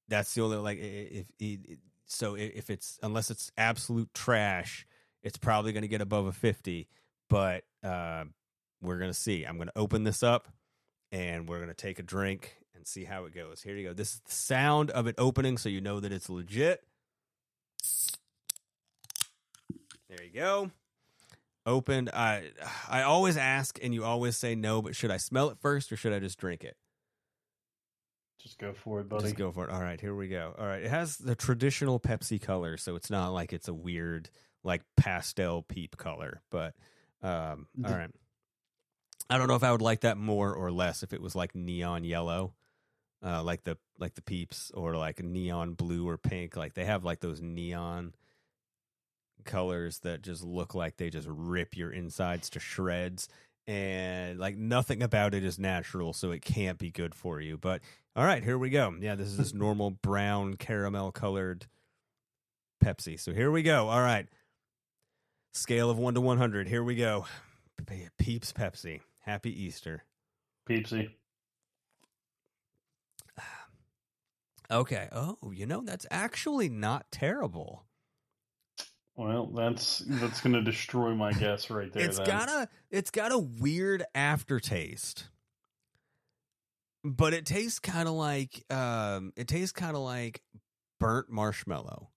that's 0.08 0.34
the 0.36 0.42
only 0.44 0.58
like 0.58 0.78
if 0.80 1.26
it, 1.40 1.80
so 2.06 2.36
if 2.36 2.70
it's 2.70 3.00
unless 3.02 3.32
it's 3.32 3.52
absolute 3.58 4.14
trash, 4.14 4.86
it's 5.24 5.38
probably 5.38 5.72
going 5.72 5.82
to 5.84 5.88
get 5.88 6.02
above 6.02 6.28
a 6.28 6.32
50. 6.34 6.88
But 7.30 7.64
uh, 7.84 8.26
we're 8.82 9.00
going 9.00 9.10
to 9.10 9.18
see. 9.18 9.44
I'm 9.46 9.56
going 9.56 9.70
to 9.70 9.78
open 9.80 10.04
this 10.04 10.22
up 10.22 10.50
and 11.12 11.48
we're 11.50 11.58
going 11.58 11.70
to 11.70 11.74
take 11.74 11.98
a 11.98 12.04
drink 12.04 12.58
and 12.82 12.88
see 12.88 13.04
how 13.04 13.26
it 13.26 13.36
goes. 13.36 13.62
Here 13.62 13.76
you 13.76 13.88
go. 13.88 13.94
This 13.94 14.16
is 14.16 14.22
the 14.26 14.32
sound 14.32 14.90
of 14.90 15.06
it 15.06 15.14
opening, 15.20 15.60
so 15.60 15.70
you 15.70 15.82
know 15.82 16.00
that 16.00 16.12
it's 16.12 16.30
legit. 16.30 16.84
There 20.10 20.24
you 20.24 20.32
go. 20.34 20.72
Opened. 21.66 22.10
I 22.12 22.50
I 22.90 23.04
always 23.04 23.38
ask, 23.38 23.78
and 23.84 23.94
you 23.94 24.04
always 24.04 24.36
say 24.36 24.56
no. 24.56 24.82
But 24.82 24.96
should 24.96 25.12
I 25.12 25.18
smell 25.18 25.50
it 25.50 25.60
first, 25.62 25.92
or 25.92 25.96
should 25.96 26.12
I 26.12 26.20
just 26.20 26.40
drink 26.40 26.64
it? 26.64 26.76
just 28.40 28.58
go 28.58 28.74
for 28.74 29.02
it 29.02 29.08
buddy 29.08 29.26
Just 29.26 29.36
go 29.36 29.52
for 29.52 29.66
it. 29.66 29.70
All 29.70 29.80
right, 29.82 30.02
here 30.02 30.16
we 30.16 30.28
go. 30.28 30.56
All 30.58 30.66
right, 30.66 30.82
it 30.82 30.90
has 30.90 31.18
the 31.18 31.36
traditional 31.36 32.00
Pepsi 32.00 32.42
color, 32.42 32.76
so 32.78 32.96
it's 32.96 33.12
not 33.12 33.30
like 33.30 33.54
it's 33.54 33.68
a 33.68 33.74
weird 33.74 34.32
like 34.64 34.82
pastel 34.98 35.62
peep 35.62 35.98
color. 35.98 36.42
But 36.50 36.74
um, 37.22 37.68
all 37.86 37.92
right. 37.92 38.10
I 39.30 39.38
don't 39.38 39.48
know 39.48 39.56
if 39.56 39.64
I 39.64 39.72
would 39.72 39.82
like 39.82 40.02
that 40.02 40.18
more 40.18 40.54
or 40.54 40.72
less 40.72 41.04
if 41.04 41.14
it 41.14 41.22
was 41.22 41.36
like 41.36 41.56
neon 41.56 42.04
yellow, 42.04 42.54
uh, 43.24 43.44
like 43.44 43.64
the 43.64 43.78
like 44.00 44.16
the 44.16 44.22
peeps, 44.22 44.72
or 44.74 44.96
like 44.96 45.24
neon 45.24 45.74
blue 45.74 46.08
or 46.08 46.18
pink. 46.18 46.56
Like 46.56 46.74
they 46.74 46.86
have 46.86 47.04
like 47.04 47.20
those 47.20 47.42
neon 47.42 48.14
colors 49.44 50.00
that 50.00 50.22
just 50.22 50.44
look 50.44 50.76
like 50.76 50.98
they 50.98 51.10
just 51.10 51.28
rip 51.30 51.76
your 51.76 51.92
insides 51.92 52.50
to 52.52 52.60
shreds 52.60 53.28
and 53.68 54.40
like 54.40 54.58
nothing 54.58 55.04
about 55.04 55.34
it 55.34 55.44
is 55.44 55.60
natural 55.60 56.14
so 56.14 56.32
it 56.32 56.42
can't 56.42 56.78
be 56.78 56.90
good 56.90 57.14
for 57.14 57.40
you 57.40 57.58
but 57.58 57.82
all 58.16 58.26
right 58.26 58.44
here 58.44 58.58
we 58.58 58.70
go. 58.70 58.94
Yeah 59.00 59.16
this 59.16 59.28
is 59.28 59.38
this 59.38 59.54
normal 59.56 59.92
brown 59.92 60.56
caramel 60.56 61.12
colored 61.12 61.68
pepsi 62.84 63.20
so 63.20 63.34
here 63.34 63.52
we 63.52 63.64
go. 63.64 63.90
All 63.90 64.02
right. 64.02 64.28
Scale 65.54 65.90
of 65.90 65.98
1 65.98 66.14
to 66.16 66.22
100 66.22 66.68
here 66.68 66.84
we 66.84 66.96
go. 66.96 67.26
Peeps 68.18 68.54
pepsi 68.54 69.02
happy 69.22 69.64
easter. 69.64 70.04
Peepsy 70.68 71.10
okay 74.72 75.08
oh 75.12 75.38
you 75.54 75.66
know 75.66 75.82
that's 75.84 76.06
actually 76.10 76.70
not 76.70 77.06
terrible 77.12 77.86
well 79.16 79.48
that's 79.48 80.00
that's 80.08 80.42
going 80.42 80.54
to 80.54 80.62
destroy 80.62 81.14
my 81.14 81.34
guess 81.34 81.70
right 81.70 81.92
there 81.94 82.04
It's 82.06 82.18
then. 82.18 82.26
got 82.28 82.50
a 82.50 82.70
it's 82.90 83.12
got 83.12 83.32
a 83.32 83.38
weird 83.38 84.04
aftertaste. 84.16 85.26
But 87.04 87.34
it 87.34 87.46
tastes 87.48 87.80
kind 87.80 88.08
of 88.08 88.14
like 88.14 88.64
um 88.72 89.34
it 89.36 89.48
tastes 89.48 89.72
kind 89.72 89.96
of 89.96 90.02
like 90.04 90.42
burnt 91.00 91.30
marshmallow. 91.30 92.10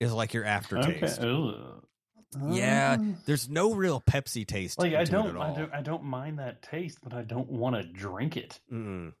is 0.00 0.12
like 0.12 0.34
your 0.34 0.44
aftertaste. 0.44 1.20
Okay. 1.20 1.54
Yeah, 2.50 2.96
Uh, 3.00 3.04
there's 3.26 3.48
no 3.48 3.72
real 3.74 4.00
Pepsi 4.00 4.44
taste. 4.44 4.80
like 4.80 4.94
I 4.94 5.04
don't, 5.04 5.36
I 5.36 5.54
don't, 5.54 5.72
I 5.72 5.82
don't 5.82 6.02
mind 6.02 6.40
that 6.40 6.62
taste, 6.62 6.98
but 7.02 7.14
I 7.14 7.22
don't 7.22 7.48
want 7.48 7.76
to 7.76 7.84
drink 7.84 8.36
it. 8.36 8.58
Mm-mm. 8.72 9.12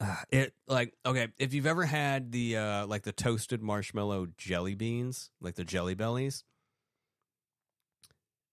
Uh, 0.00 0.14
it 0.30 0.54
like 0.68 0.94
okay, 1.04 1.28
if 1.38 1.52
you've 1.52 1.66
ever 1.66 1.84
had 1.84 2.30
the 2.30 2.56
uh 2.56 2.86
like 2.86 3.02
the 3.02 3.12
toasted 3.12 3.62
marshmallow 3.62 4.28
jelly 4.36 4.74
beans, 4.76 5.30
like 5.40 5.56
the 5.56 5.64
jelly 5.64 5.94
bellies, 5.94 6.44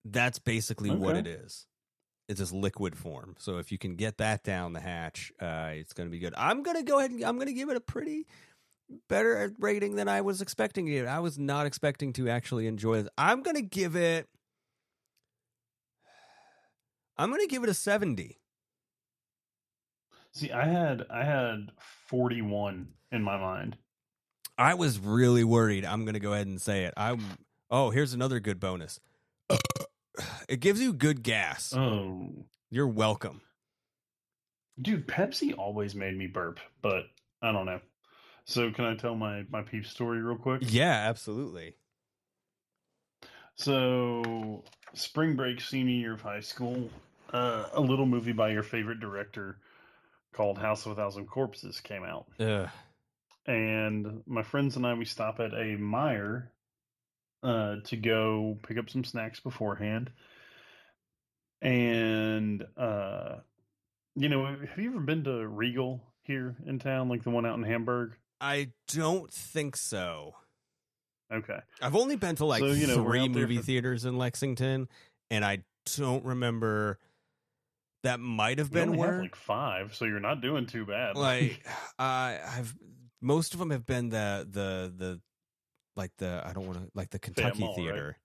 that's 0.04 0.40
basically 0.40 0.90
what 0.90 1.16
it 1.16 1.28
Okay. 1.28 1.38
is. 1.44 1.68
It's 2.28 2.40
this 2.40 2.52
liquid 2.52 2.98
form. 2.98 3.36
So 3.38 3.60
if 3.60 3.72
you 3.72 3.78
can 3.78 3.96
get 3.96 4.18
that 4.18 4.42
down 4.44 4.74
the 4.74 4.80
hatch, 4.80 5.32
uh, 5.40 5.70
it's 5.74 5.94
going 5.94 6.10
to 6.10 6.12
be 6.12 6.18
good. 6.18 6.34
I'm 6.36 6.64
going 6.64 6.78
to 6.78 6.84
go 6.84 6.98
ahead 6.98 7.12
and 7.12 7.24
I'm 7.24 7.36
going 7.36 7.48
to 7.48 7.54
give 7.54 7.70
it 7.70 7.78
a 7.78 7.82
pretty 7.82 8.26
better 9.08 9.54
rating 9.60 9.96
than 9.96 10.08
I 10.08 10.22
was 10.22 10.42
expecting 10.42 10.88
it. 10.88 11.06
I 11.06 11.20
was 11.20 11.38
not 11.38 11.68
expecting 11.68 12.14
to 12.14 12.28
actually 12.30 12.66
enjoy 12.66 13.04
this 13.04 13.10
I'm 13.18 13.44
going 13.44 13.56
to 13.56 13.62
give 13.62 13.96
it. 13.96 14.28
I'm 17.18 17.30
going 17.30 17.42
to 17.42 17.48
give 17.48 17.64
it 17.64 17.70
a 17.70 17.74
70. 17.76 18.40
See, 20.36 20.52
I 20.52 20.66
had, 20.68 21.06
I 21.10 21.24
had 21.24 21.72
forty-one 22.08 22.90
in 23.12 23.24
my 23.24 23.38
mind. 23.38 23.78
I 24.58 24.74
was 24.74 25.00
really 25.00 25.44
worried. 25.46 25.86
I'm 25.86 26.04
going 26.04 26.14
to 26.14 26.20
go 26.20 26.34
ahead 26.34 26.48
and 26.48 26.62
say 26.62 26.84
it. 26.84 26.94
I'm. 26.98 27.22
Oh, 27.72 27.90
here's 27.90 28.14
another 28.14 28.40
good 28.40 28.60
bonus. 28.60 29.00
It 30.48 30.62
gives 30.62 30.80
you 30.80 30.94
good 30.94 31.24
gas. 31.24 31.74
Oh, 31.76 32.30
You're 32.70 32.88
welcome. 32.88 33.42
dude, 34.82 35.08
Pepsi 35.08 35.54
always 35.58 35.94
made 35.94 36.16
me 36.18 36.28
burp, 36.28 36.60
but 36.82 37.04
I 37.42 37.52
don't 37.52 37.66
know. 37.66 37.82
So, 38.46 38.72
can 38.72 38.86
I 38.86 38.96
tell 38.96 39.16
my 39.16 39.44
my 39.50 39.62
peep 39.64 39.86
story 39.86 40.22
real 40.22 40.38
quick? 40.38 40.62
Yeah, 40.64 41.10
absolutely. 41.10 41.76
So, 43.56 44.64
spring 44.94 45.36
break, 45.36 45.60
senior 45.60 45.94
year 45.96 46.14
of 46.14 46.22
high 46.22 46.40
school, 46.42 46.90
uh, 47.34 47.66
a 47.74 47.82
little 47.82 48.06
movie 48.06 48.34
by 48.34 48.50
your 48.52 48.64
favorite 48.64 49.00
director 49.02 49.58
called 50.36 50.58
House 50.58 50.86
of 50.86 50.92
a 50.92 50.96
Thousand 50.96 51.28
Corpses 51.28 51.80
came 51.80 52.04
out. 52.04 52.26
Ugh. 52.40 52.70
And 53.48 54.22
my 54.26 54.44
friends 54.44 54.76
and 54.76 54.86
I, 54.86 54.94
we 54.96 55.06
stop 55.06 55.40
at 55.40 55.54
a 55.54 55.78
Meijer 55.78 56.48
uh, 57.44 57.76
to 57.86 57.96
go 57.96 58.58
pick 58.68 58.78
up 58.78 58.90
some 58.90 59.04
snacks 59.04 59.40
beforehand. 59.40 60.12
And, 61.62 62.66
uh, 62.78 63.38
you 64.16 64.30
know, 64.30 64.46
have 64.46 64.78
you 64.78 64.90
ever 64.92 65.00
been 65.00 65.24
to 65.24 65.48
Regal 65.48 66.02
here 66.24 66.56
in 66.66 66.80
town, 66.80 67.10
like 67.10 67.24
the 67.24 67.30
one 67.30 67.46
out 67.46 67.58
in 67.58 67.64
Hamburg? 67.64 68.14
I 68.42 68.70
don't 68.90 69.32
think 69.32 69.76
so. 69.78 70.36
Okay. 71.34 71.60
I've 71.82 71.96
only 71.96 72.16
been 72.18 72.36
to 72.36 72.46
like 72.46 72.60
So, 72.60 72.68
you 72.68 72.88
know, 72.88 73.04
three 73.04 73.28
movie 73.30 73.58
for- 73.58 73.64
theaters 73.64 74.06
in 74.06 74.18
Lexington, 74.18 74.88
and 75.32 75.44
I 75.46 75.60
don't 75.98 76.24
remember. 76.26 77.00
That 78.06 78.20
might 78.20 78.60
have 78.60 78.72
been 78.72 78.98
where 78.98 79.22
like 79.22 79.36
five, 79.36 79.96
so 79.96 80.06
you're 80.06 80.20
not 80.20 80.40
doing 80.42 80.68
too 80.68 80.86
bad. 80.86 81.16
like 81.18 81.66
uh, 82.00 82.38
I've 82.48 82.74
most 83.22 83.54
of 83.54 83.60
them 83.60 83.72
have 83.72 83.86
been 83.86 84.10
the 84.10 84.48
the 84.50 84.94
the 84.96 85.22
like 85.96 86.12
the 86.18 86.42
I 86.46 86.54
don't 86.54 86.68
want 86.68 86.80
to 86.80 86.92
like 86.94 87.10
the 87.10 87.20
Kentucky 87.20 87.64
Mall, 87.64 87.70
right? 87.70 87.76
theater. 87.76 88.18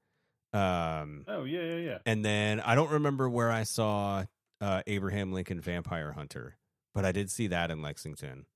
Um, 0.53 1.25
oh 1.29 1.45
yeah, 1.45 1.63
yeah, 1.63 1.77
yeah. 1.77 1.99
and 2.05 2.25
then 2.25 2.61
I 2.61 2.75
don't 2.75 2.91
remember 2.91 3.29
where 3.29 3.51
I 3.51 3.63
saw 3.63 4.25
uh, 4.61 4.83
Abraham 4.87 5.33
Lincoln 5.33 5.61
Vampire 5.61 6.13
Hunter, 6.13 6.57
but 6.95 7.05
I 7.05 7.13
did 7.13 7.31
see 7.31 7.47
that 7.47 7.71
in 7.71 7.81
Lexington. 7.83 8.47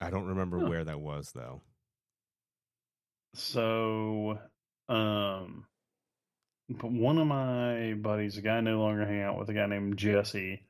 I 0.00 0.10
don't 0.10 0.26
remember 0.26 0.58
Huh. 0.58 0.68
where 0.68 0.84
that 0.84 1.00
was 1.00 1.32
though. 1.34 1.60
So, 3.34 4.38
um, 4.88 5.66
but 6.70 6.90
one 6.90 7.18
of 7.18 7.26
my 7.26 7.94
buddies, 7.94 8.36
a 8.36 8.42
guy 8.42 8.56
I 8.56 8.60
no 8.60 8.80
longer 8.80 9.04
hang 9.04 9.22
out 9.22 9.38
with, 9.38 9.48
a 9.48 9.54
guy 9.54 9.66
named 9.66 9.96
Jesse, 9.98 10.62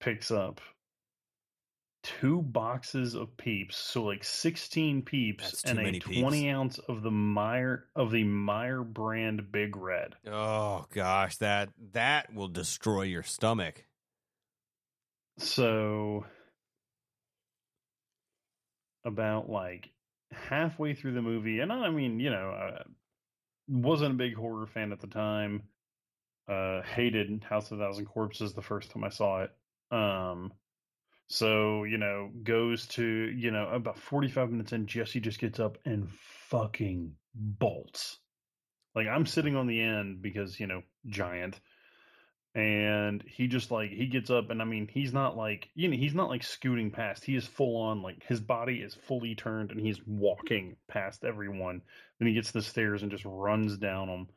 picks 0.00 0.30
up 0.30 0.60
two 2.02 2.42
boxes 2.42 3.14
of 3.14 3.36
peeps, 3.36 3.76
so 3.76 4.04
like 4.04 4.24
sixteen 4.24 5.02
peeps, 5.02 5.62
and 5.64 5.78
a 5.78 5.82
many 5.82 6.00
Peeps. 6.00 6.20
twenty 6.20 6.48
ounce 6.48 6.78
of 6.78 7.02
the 7.02 7.10
Meijer 7.10 7.82
of 7.94 8.10
the 8.10 8.24
Meijer 8.24 8.84
brand 8.84 9.52
Big 9.52 9.76
Red. 9.76 10.16
Oh 10.26 10.86
gosh, 10.92 11.36
that 11.36 11.70
that 11.92 12.32
will 12.34 12.48
destroy 12.48 13.02
your 13.02 13.22
stomach. 13.22 13.84
So, 15.38 16.26
about 19.04 19.48
like 19.48 19.90
halfway 20.30 20.94
through 20.94 21.14
the 21.14 21.22
movie, 21.22 21.60
and 21.60 21.72
I 21.72 21.90
mean, 21.90 22.18
you 22.18 22.30
know, 22.30 22.50
I 22.50 22.82
wasn't 23.72 24.12
a 24.12 24.16
big 24.16 24.34
horror 24.34 24.66
fan 24.66 24.92
at 24.92 25.00
the 25.00 25.06
time. 25.06 25.62
Uh, 26.48 26.82
hated 26.82 27.44
House 27.44 27.70
of 27.70 27.78
Thousand 27.78 28.04
Corpses 28.04 28.52
the 28.52 28.62
first 28.62 28.90
time 28.90 29.04
I 29.04 29.08
saw 29.08 29.42
it. 29.42 29.50
Um, 29.90 30.52
so 31.28 31.84
you 31.84 31.98
know, 31.98 32.30
goes 32.42 32.86
to 32.88 33.04
you 33.04 33.50
know 33.50 33.68
about 33.68 33.98
forty 33.98 34.28
five 34.28 34.50
minutes 34.50 34.72
in, 34.72 34.86
Jesse 34.86 35.20
just 35.20 35.38
gets 35.38 35.58
up 35.58 35.78
and 35.84 36.08
fucking 36.48 37.14
bolts. 37.34 38.18
Like 38.94 39.06
I'm 39.06 39.24
sitting 39.24 39.56
on 39.56 39.66
the 39.66 39.80
end 39.80 40.20
because 40.20 40.60
you 40.60 40.66
know 40.66 40.82
giant, 41.06 41.58
and 42.54 43.24
he 43.26 43.46
just 43.46 43.70
like 43.70 43.90
he 43.90 44.06
gets 44.06 44.28
up 44.28 44.50
and 44.50 44.60
I 44.60 44.66
mean 44.66 44.86
he's 44.92 45.12
not 45.12 45.36
like 45.36 45.68
you 45.74 45.88
know 45.88 45.96
he's 45.96 46.14
not 46.14 46.28
like 46.28 46.42
scooting 46.42 46.90
past. 46.90 47.24
He 47.24 47.34
is 47.34 47.46
full 47.46 47.76
on 47.76 48.02
like 48.02 48.22
his 48.24 48.40
body 48.40 48.76
is 48.76 48.94
fully 48.94 49.34
turned 49.34 49.70
and 49.70 49.80
he's 49.80 50.00
walking 50.06 50.76
past 50.88 51.24
everyone. 51.24 51.80
Then 52.18 52.28
he 52.28 52.34
gets 52.34 52.48
to 52.48 52.54
the 52.54 52.62
stairs 52.62 53.02
and 53.02 53.10
just 53.10 53.24
runs 53.24 53.78
down 53.78 54.08
them. 54.08 54.28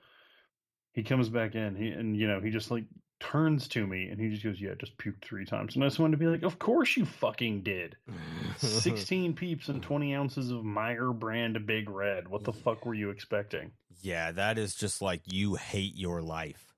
He 0.93 1.04
comes 1.04 1.28
back 1.28 1.56
in 1.56 1.75
he, 1.75 1.89
and 1.89 2.15
you 2.15 2.28
know 2.28 2.39
he 2.39 2.51
just 2.51 2.71
like 2.71 2.86
turns 3.19 3.67
to 3.69 3.86
me 3.86 4.08
and 4.08 4.19
he 4.19 4.30
just 4.30 4.43
goes, 4.43 4.62
"Yeah, 4.62 4.75
just 4.80 4.97
puked 4.97 5.21
three 5.21 5.45
times." 5.45 5.75
And 5.75 5.84
I 5.84 5.88
just 5.88 5.99
wanted 5.99 6.12
to 6.12 6.17
be 6.17 6.28
like, 6.28 6.43
"Of 6.43 6.58
course 6.58 6.95
you 6.95 7.06
fucking 7.06 7.63
did." 7.63 7.97
Sixteen 8.58 9.34
peeps 9.34 9.67
and 9.67 9.84
twenty 9.84 10.15
ounces 10.15 10.51
of 10.51 10.62
Meijer 10.62 11.17
brand 11.17 11.65
Big 11.65 11.89
Red. 11.89 12.30
What 12.30 12.45
the 12.45 12.54
fuck 12.54 12.86
were 12.86 12.93
you 12.93 13.10
expecting? 13.10 13.71
Yeah, 14.01 14.32
that 14.32 14.58
is 14.58 14.75
just 14.75 15.01
like 15.01 15.21
you 15.25 15.56
hate 15.56 15.95
your 15.95 16.21
life, 16.21 16.74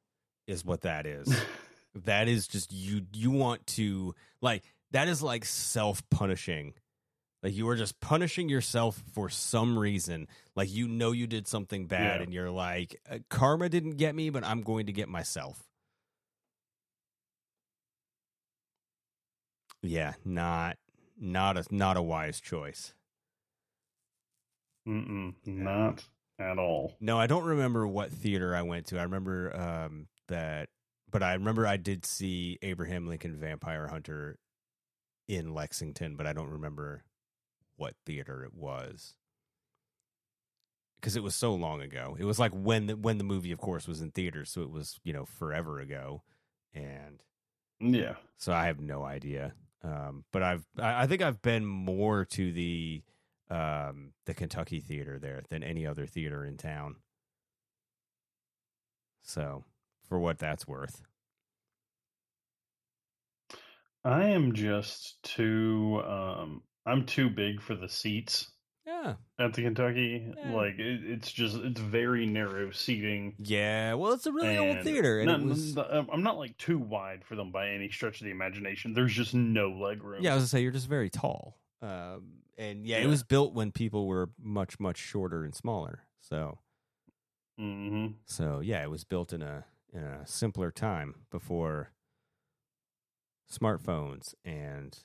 is 0.48 0.64
what 0.66 0.82
that 0.82 1.06
is. 1.06 1.28
that 2.06 2.28
is 2.28 2.48
just 2.48 2.72
you. 2.72 3.02
You 3.14 3.32
want 3.32 3.66
to 3.68 4.16
like 4.42 4.64
that 4.92 5.08
is 5.08 5.22
like 5.22 5.46
self 5.46 6.02
punishing. 6.10 6.74
Like 7.44 7.54
you 7.54 7.70
are 7.70 7.76
just 7.76 8.00
punishing 8.00 8.50
yourself 8.50 9.02
for 9.14 9.30
some 9.30 9.78
reason. 9.78 10.28
Like 10.56 10.74
you 10.74 10.88
know 10.88 11.12
you 11.12 11.28
did 11.28 11.48
something 11.48 11.86
bad, 11.86 12.18
Yeah. 12.20 12.24
and 12.24 12.34
you're 12.34 12.50
like, 12.50 13.00
"Uh, 13.10 13.20
karma 13.30 13.70
didn't 13.70 13.98
get 13.98 14.16
me, 14.16 14.30
but 14.32 14.44
I'm 14.44 14.62
going 14.64 14.88
to 14.88 14.92
get 14.94 15.08
myself. 15.08 15.64
Yeah, 19.84 20.14
not 20.26 20.78
not 21.20 21.58
a 21.58 21.66
not 21.72 21.98
a 21.98 22.02
wise 22.02 22.42
choice. 22.42 22.94
Mm-mm, 24.88 25.36
not 25.46 26.04
at 26.40 26.58
all. 26.58 26.96
No, 27.00 27.20
I 27.20 27.28
don't 27.28 27.44
remember 27.44 27.86
what 27.88 28.12
theater 28.12 28.56
I 28.56 28.62
went 28.62 28.88
to. 28.88 29.00
I 29.00 29.04
remember 29.04 29.56
um, 29.56 30.08
that, 30.28 30.70
but 31.12 31.24
I 31.24 31.34
remember 31.34 31.66
I 31.68 31.78
did 31.78 32.06
see 32.06 32.58
Abraham 32.62 33.08
Lincoln 33.08 33.36
Vampire 33.38 33.88
Hunter 33.88 34.40
in 35.28 35.54
Lexington, 35.54 36.16
but 36.16 36.28
I 36.28 36.34
don't 36.34 36.50
remember 36.50 37.04
what 37.78 37.96
theater 38.06 38.44
it 38.44 38.54
was 38.54 39.16
because 41.00 41.16
it 41.16 41.24
was 41.24 41.36
so 41.36 41.54
long 41.54 41.82
ago. 41.82 42.16
It 42.20 42.26
was 42.26 42.40
like 42.40 42.52
when 42.54 42.88
the, 42.88 42.96
when 42.98 43.18
the 43.18 43.24
movie, 43.24 43.52
of 43.52 43.60
course, 43.60 43.88
was 43.88 44.02
in 44.02 44.12
theaters, 44.12 44.50
so 44.52 44.62
it 44.62 44.72
was 44.72 45.00
you 45.04 45.14
know 45.14 45.26
forever 45.26 45.80
ago, 45.80 46.24
and 46.74 47.22
Yeah. 47.80 48.16
so 48.38 48.54
I 48.54 48.66
have 48.66 48.80
no 48.80 49.04
idea. 49.04 49.54
Um, 49.84 50.26
but 50.32 50.44
I've 50.44 50.66
I, 50.80 51.04
I 51.04 51.08
think 51.08 51.22
I've 51.22 51.42
been 51.42 51.66
more 51.66 52.26
to 52.26 52.52
the 52.52 53.04
um 53.50 54.14
the 54.26 54.34
Kentucky 54.34 54.80
theater 54.82 55.20
there 55.20 55.44
than 55.50 55.64
any 55.64 55.86
other 55.86 56.06
theater 56.08 56.44
in 56.44 56.58
town. 56.58 56.98
So 59.22 59.64
for 60.08 60.20
what 60.20 60.40
that's 60.40 60.68
worth. 60.68 61.02
I 64.04 64.28
am 64.28 64.54
just 64.54 65.22
too 65.24 66.02
um 66.08 66.62
I'm 66.86 67.06
too 67.06 67.30
big 67.30 67.62
for 67.62 67.76
the 67.76 67.90
seats 67.90 68.50
Yeah. 68.86 69.16
at 69.38 69.54
the 69.54 69.64
Kentucky. 69.64 70.34
Yeah. 70.38 70.54
Like 70.54 70.80
it, 70.80 71.02
it's 71.04 71.32
just 71.32 71.58
it's 71.58 71.82
very 71.82 72.26
narrow 72.26 72.72
seating. 72.72 73.36
Yeah, 73.40 73.96
well 73.96 74.14
it's 74.14 74.26
a 74.26 74.32
really 74.32 74.58
old 74.58 74.84
theater 74.84 75.20
and 75.20 75.28
not- 75.30 75.42
was 75.44 75.78
I'm 75.78 76.24
not 76.24 76.38
like 76.38 76.58
too 76.58 76.78
wide 76.78 77.26
for 77.26 77.36
them 77.36 77.52
by 77.52 77.70
any 77.70 77.90
stretch 77.90 78.22
of 78.22 78.26
the 78.26 78.32
imagination. 78.32 78.94
There's 78.94 79.14
just 79.14 79.34
no 79.34 79.70
leg 79.72 80.04
room. 80.04 80.24
Yeah, 80.24 80.32
I 80.32 80.36
was 80.36 80.44
gonna 80.44 80.50
say 80.50 80.62
you're 80.62 80.72
just 80.72 80.88
very 80.88 81.10
tall. 81.10 81.58
Um 81.82 82.44
and 82.58 82.88
yeah, 82.88 82.98
it 82.98 83.08
was 83.08 83.24
built 83.24 83.54
when 83.54 83.72
people 83.72 84.08
were 84.08 84.30
much, 84.42 84.80
much 84.80 84.98
shorter 84.98 85.44
and 85.44 85.54
smaller. 85.54 86.04
So 86.22 86.60
hmm 87.60 88.08
So 88.26 88.62
yeah, 88.62 88.84
it 88.84 88.90
was 88.90 89.04
built 89.04 89.34
in 89.34 89.42
a 89.42 89.66
in 89.94 90.04
a 90.04 90.28
simpler 90.28 90.72
time 90.72 91.16
before 91.32 91.92
smartphones 93.52 94.34
and 94.44 95.00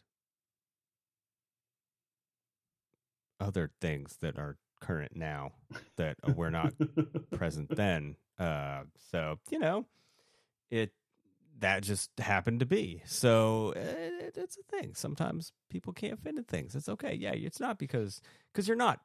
other 3.40 3.71
things 3.81 4.16
that 4.21 4.38
are 4.38 4.57
current 4.81 5.14
now 5.14 5.53
that 5.97 6.16
were 6.37 6.51
not 6.51 6.75
present 7.33 7.75
then. 7.75 8.16
Uh, 8.38 8.83
so 9.11 9.38
you 9.51 9.59
know, 9.59 9.87
it 10.71 10.92
that 11.61 11.83
just 11.83 12.11
happened 12.18 12.61
to 12.61 12.66
be. 12.66 13.03
So 13.07 13.73
it, 13.77 14.35
it's 14.37 14.59
a 14.59 14.77
thing. 14.77 14.95
Sometimes 14.95 15.53
people 15.71 15.92
can't 15.92 16.21
fit 16.21 16.37
in 16.37 16.45
things. 16.45 16.75
It's 16.75 16.88
okay. 16.88 17.14
Yeah, 17.14 17.33
it's 17.33 17.61
not 17.61 17.79
because 17.79 18.21
because 18.53 18.66
you're 18.68 18.77
not 18.77 19.01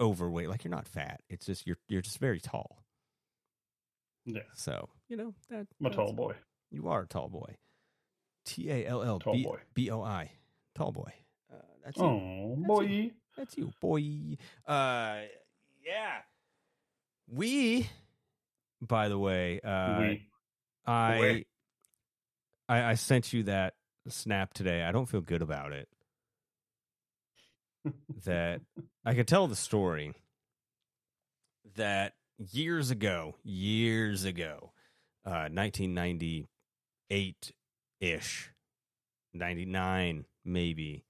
overweight. 0.00 0.48
Like 0.48 0.64
you're 0.64 0.74
not 0.74 0.88
fat. 0.88 1.20
It's 1.28 1.46
just 1.46 1.66
you're 1.66 1.78
you're 1.88 2.02
just 2.02 2.18
very 2.18 2.40
tall. 2.40 2.81
Yeah. 4.24 4.40
So 4.54 4.88
you 5.08 5.16
know 5.16 5.34
that 5.50 5.66
I'm 5.80 5.86
a 5.86 5.90
tall 5.90 6.12
boy. 6.12 6.34
You 6.70 6.88
are 6.88 7.02
a 7.02 7.06
tall 7.06 7.28
boy. 7.28 7.56
T 8.44 8.70
A 8.70 8.86
L 8.86 9.02
L 9.02 9.18
Tall 9.18 9.40
boy. 9.42 9.58
B 9.74 9.90
O 9.90 10.02
I. 10.02 10.32
Tall 10.74 10.92
boy. 10.92 11.12
Uh, 11.52 11.56
that's 11.84 11.96
you. 11.96 12.04
Oh, 12.04 12.54
That's 12.56 12.66
boy. 12.66 12.80
you. 12.82 13.10
That's 13.36 13.56
you, 13.56 13.72
boy. 13.80 14.36
Uh, 14.66 15.20
yeah. 15.84 16.18
We, 17.28 17.88
by 18.80 19.08
the 19.08 19.18
way, 19.18 19.60
uh, 19.60 19.98
We. 20.00 20.28
I, 20.86 21.20
We. 21.20 21.46
I, 22.68 22.90
I 22.90 22.94
sent 22.94 23.32
you 23.32 23.44
that 23.44 23.74
snap 24.08 24.54
today. 24.54 24.82
I 24.82 24.92
don't 24.92 25.06
feel 25.06 25.20
good 25.20 25.42
about 25.42 25.72
it. 25.72 25.88
that 28.24 28.60
I 29.04 29.14
could 29.14 29.28
tell 29.28 29.46
the 29.46 29.56
story 29.56 30.14
that 31.76 32.14
years 32.50 32.90
ago, 32.90 33.36
years 33.44 34.24
ago, 34.24 34.72
uh, 35.24 35.48
1998 35.52 37.52
ish, 38.00 38.50
99 39.32 40.24
maybe. 40.44 41.04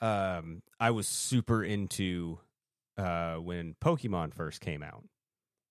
Um, 0.00 0.62
I 0.78 0.90
was 0.90 1.06
super 1.06 1.64
into 1.64 2.38
uh, 2.98 3.36
when 3.36 3.76
Pokemon 3.82 4.34
first 4.34 4.60
came 4.60 4.82
out, 4.82 5.04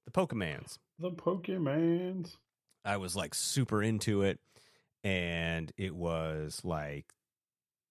the 0.06 0.12
Pokemans. 0.12 0.80
The 1.00 1.12
Pokemans. 1.12 2.38
I 2.84 2.98
was 2.98 3.16
like 3.16 3.34
super 3.34 3.82
into 3.84 4.24
it, 4.24 4.40
and 5.04 5.72
it 5.78 5.96
was 5.96 6.62
like 6.64 7.06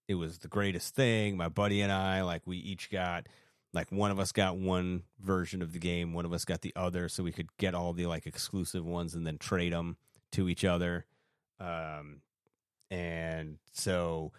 it 0.08 0.14
was 0.14 0.38
the 0.38 0.48
greatest 0.48 0.94
thing. 0.94 1.36
My 1.36 1.48
buddy 1.48 1.80
and 1.80 1.92
I, 1.92 2.22
like, 2.22 2.42
we 2.46 2.58
each 2.58 2.90
got 2.90 3.26
like 3.74 3.90
one 3.90 4.10
of 4.10 4.20
us 4.20 4.32
got 4.32 4.56
one 4.56 5.02
version 5.20 5.60
of 5.60 5.72
the 5.72 5.78
game, 5.78 6.14
one 6.14 6.24
of 6.24 6.32
us 6.32 6.44
got 6.44 6.62
the 6.62 6.72
other, 6.76 7.08
so 7.08 7.24
we 7.24 7.32
could 7.32 7.48
get 7.58 7.74
all 7.74 7.92
the 7.92 8.06
like 8.06 8.26
exclusive 8.26 8.86
ones 8.86 9.14
and 9.14 9.26
then 9.26 9.36
trade 9.36 9.72
them 9.72 9.96
to 10.32 10.48
each 10.48 10.64
other. 10.64 11.04
Um, 11.58 12.20
and 12.90 13.58
so 13.72 14.32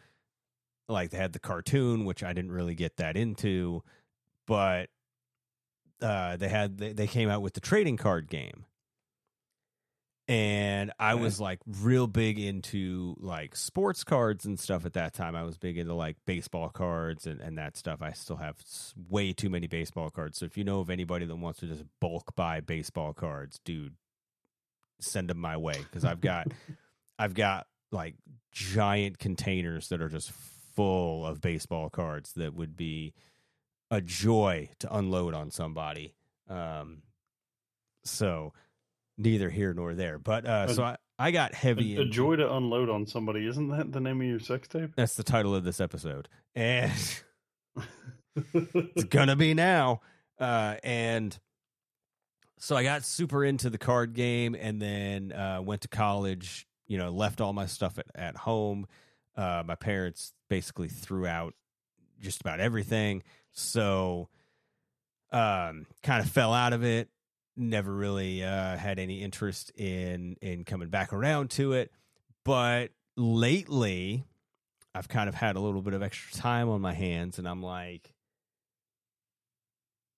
like 0.87 1.09
they 1.09 1.17
had 1.17 1.33
the 1.33 1.39
cartoon, 1.39 2.05
which 2.05 2.23
I 2.23 2.31
didn't 2.33 2.51
really 2.51 2.75
get 2.75 2.97
that 2.97 3.17
into, 3.17 3.83
but 4.47 4.89
uh, 6.01 6.37
they 6.37 6.49
had 6.49 6.77
they, 6.77 6.93
they 6.93 7.07
came 7.07 7.29
out 7.29 7.41
with 7.41 7.53
the 7.53 7.61
trading 7.61 7.97
card 7.97 8.29
game 8.29 8.65
and 10.27 10.91
I 10.99 11.13
Okay. 11.13 11.21
was 11.21 11.39
like 11.39 11.59
real 11.67 12.07
big 12.07 12.39
into 12.39 13.15
like 13.19 13.55
sports 13.55 14.03
cards 14.03 14.45
and 14.45 14.59
stuff 14.59 14.85
at 14.85 14.93
that 14.93 15.13
time. 15.13 15.35
I 15.35 15.43
was 15.43 15.57
big 15.57 15.77
into 15.77 15.93
like 15.93 16.17
baseball 16.25 16.69
cards 16.69 17.27
and, 17.27 17.39
and 17.39 17.57
that 17.57 17.77
stuff. 17.77 18.01
I 18.01 18.11
still 18.13 18.37
have 18.37 18.57
way 19.09 19.33
too 19.33 19.49
many 19.49 19.67
baseball 19.67 20.09
cards. 20.09 20.39
So 20.39 20.45
if 20.45 20.57
you 20.57 20.63
know 20.63 20.79
of 20.79 20.89
anybody 20.89 21.25
that 21.25 21.35
wants 21.35 21.59
to 21.59 21.67
just 21.67 21.83
bulk 22.01 22.35
buy 22.35 22.59
baseball 22.61 23.13
cards, 23.13 23.59
dude, 23.63 23.93
send 24.99 25.29
them 25.29 25.37
my 25.37 25.57
way 25.57 25.77
because 25.79 26.03
I've 26.05 26.21
got 26.21 26.47
I've 27.19 27.35
got 27.35 27.67
like 27.91 28.15
giant 28.51 29.19
containers 29.19 29.89
that 29.89 30.01
are 30.01 30.09
just 30.09 30.31
full 30.75 31.25
of 31.25 31.39
baseball 31.39 31.89
cards 31.89 32.33
that 32.33 32.53
would 32.55 32.75
be 32.75 33.13
a 33.91 34.01
joy 34.01 34.69
to 34.79 34.93
unload 34.93 35.33
on 35.35 35.51
somebody. 35.51 36.15
Um, 36.49 37.03
so 38.03 38.53
neither 39.17 39.49
here 39.49 39.73
nor 39.73 39.93
there. 39.93 40.19
But 40.19 40.45
uh, 40.45 40.73
so 40.73 40.83
I, 40.83 40.97
I 41.17 41.31
got 41.31 41.53
heavy. 41.53 41.97
A, 41.97 42.01
a 42.01 42.05
joy 42.05 42.35
to 42.35 42.53
unload 42.53 42.89
on 42.89 43.05
somebody. 43.05 43.47
Isn't 43.47 43.69
that 43.69 43.91
the 43.91 43.99
name 43.99 44.21
of 44.21 44.27
your 44.27 44.39
sex 44.39 44.67
tape? 44.67 44.91
That's 44.95 45.15
the 45.15 45.23
title 45.23 45.55
of 45.55 45.63
this 45.63 45.79
episode, 45.79 46.27
and 46.55 46.91
it's 48.53 49.03
gonna 49.05 49.35
be 49.35 49.53
now. 49.53 50.01
Uh, 50.39 50.75
and 50.83 51.37
so 52.57 52.75
I 52.75 52.83
got 52.83 53.03
super 53.03 53.43
into 53.43 53.69
the 53.69 53.77
card 53.77 54.13
game, 54.13 54.55
and 54.55 54.81
then 54.81 55.31
uh, 55.31 55.61
went 55.61 55.81
to 55.81 55.87
college. 55.87 56.67
You 56.87 56.97
know, 56.97 57.09
left 57.09 57.41
all 57.41 57.53
my 57.53 57.65
stuff 57.65 57.97
at, 57.97 58.07
at 58.13 58.37
home. 58.37 58.87
Uh, 59.35 59.63
my 59.65 59.75
parents 59.75 60.33
basically 60.49 60.87
threw 60.87 61.25
out 61.25 61.55
just 62.21 62.41
about 62.41 62.59
everything. 62.59 63.23
So, 63.51 64.29
um, 65.31 65.87
kind 66.03 66.23
of 66.23 66.29
fell 66.29 66.53
out 66.53 66.73
of 66.73 66.83
it. 66.83 67.09
Never 67.57 67.93
really 67.93 68.43
uh, 68.43 68.77
had 68.77 68.99
any 68.99 69.21
interest 69.23 69.71
in 69.71 70.35
in 70.41 70.65
coming 70.65 70.89
back 70.89 71.13
around 71.13 71.51
to 71.51 71.73
it. 71.73 71.91
But 72.43 72.89
lately, 73.15 74.25
I've 74.93 75.07
kind 75.07 75.29
of 75.29 75.35
had 75.35 75.55
a 75.55 75.59
little 75.59 75.81
bit 75.81 75.93
of 75.93 76.03
extra 76.03 76.33
time 76.37 76.69
on 76.69 76.81
my 76.81 76.93
hands, 76.93 77.39
and 77.39 77.47
I'm 77.47 77.63
like, 77.63 78.13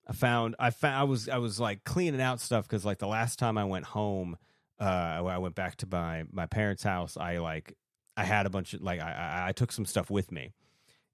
I 0.08 0.14
found 0.14 0.56
I 0.58 0.70
found 0.70 0.96
I 0.96 1.04
was 1.04 1.30
I 1.30 1.38
was 1.38 1.60
like 1.60 1.84
cleaning 1.84 2.22
out 2.22 2.40
stuff 2.40 2.68
because 2.68 2.86
like 2.86 3.00
the 3.00 3.08
last 3.08 3.40
time 3.40 3.58
I 3.58 3.66
went 3.66 3.86
home, 3.86 4.38
uh, 4.80 4.84
I 4.84 5.38
went 5.38 5.56
back 5.56 5.76
to 5.78 5.88
my 5.92 6.24
my 6.32 6.46
parents' 6.46 6.84
house. 6.84 7.18
I 7.18 7.38
like 7.38 7.76
I 8.16 8.24
had 8.24 8.46
a 8.46 8.50
bunch 8.50 8.74
of 8.74 8.82
like 8.82 9.02
I 9.02 9.12
I, 9.12 9.50
I 9.50 9.52
took 9.52 9.72
some 9.72 9.86
stuff 9.86 10.10
with 10.10 10.32
me, 10.32 10.54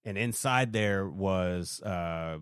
and 0.05 0.17
inside 0.17 0.73
there 0.73 1.07
was 1.07 1.81
uh 1.81 2.37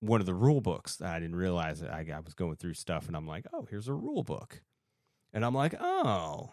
one 0.00 0.20
of 0.20 0.26
the 0.26 0.34
rule 0.34 0.60
books. 0.60 1.00
I 1.02 1.18
didn't 1.18 1.36
realize. 1.36 1.82
I, 1.82 2.04
I 2.14 2.20
was 2.20 2.34
going 2.34 2.56
through 2.56 2.74
stuff, 2.74 3.06
and 3.06 3.16
I'm 3.16 3.26
like, 3.26 3.46
oh, 3.52 3.66
here's 3.68 3.88
a 3.88 3.94
rule 3.94 4.22
book, 4.22 4.62
and 5.32 5.44
I'm 5.44 5.54
like, 5.54 5.74
oh. 5.78 6.52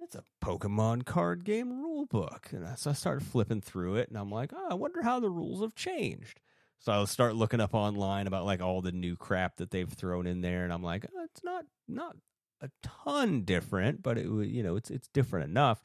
It's 0.00 0.16
a 0.16 0.24
Pokemon 0.44 1.04
card 1.06 1.44
game 1.44 1.80
rule 1.80 2.06
book. 2.06 2.48
And 2.50 2.66
I- 2.66 2.74
so 2.74 2.90
I 2.90 2.92
started 2.92 3.24
flipping 3.24 3.60
through 3.60 3.94
it 3.96 4.08
and 4.08 4.18
I'm 4.18 4.32
like, 4.32 4.50
oh, 4.52 4.66
I 4.68 4.74
wonder 4.74 5.00
how 5.00 5.20
the 5.20 5.30
rules 5.30 5.60
have 5.62 5.76
changed. 5.76 6.40
So 6.80 6.90
I'll 6.90 7.06
start 7.06 7.36
looking 7.36 7.60
up 7.60 7.72
online 7.72 8.26
about 8.26 8.44
like 8.44 8.60
all 8.60 8.80
the 8.82 8.90
new 8.90 9.14
crap 9.14 9.58
that 9.58 9.70
they've 9.70 9.88
thrown 9.88 10.26
in 10.26 10.40
there, 10.40 10.64
and 10.64 10.72
I'm 10.72 10.82
like, 10.82 11.06
oh, 11.16 11.22
it's 11.22 11.44
not 11.44 11.66
not 11.86 12.16
a 12.60 12.68
ton 12.82 13.42
different, 13.42 14.02
but 14.02 14.18
it 14.18 14.24
you 14.26 14.64
know 14.64 14.74
it's 14.74 14.90
it's 14.90 15.06
different 15.06 15.48
enough. 15.48 15.84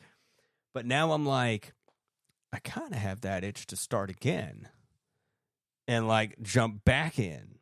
But 0.73 0.87
now 0.87 1.11
I'm 1.11 1.25
like, 1.27 1.73
I 2.51 2.57
kind 2.57 2.93
of 2.93 2.97
have 2.97 3.21
that 3.21 3.43
itch 3.43 3.67
to 3.67 3.75
start 3.75 4.09
again, 4.09 4.67
and 5.87 6.07
like 6.07 6.41
jump 6.41 6.83
back 6.85 7.19
in, 7.19 7.59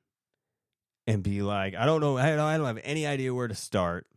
and 1.07 1.21
be 1.21 1.41
like, 1.41 1.75
I 1.75 1.85
don't 1.85 2.01
know, 2.01 2.17
I 2.17 2.29
don't, 2.29 2.39
I 2.39 2.57
don't 2.57 2.65
have 2.65 2.79
any 2.83 3.05
idea 3.05 3.33
where 3.33 3.47
to 3.47 3.55
start. 3.55 4.07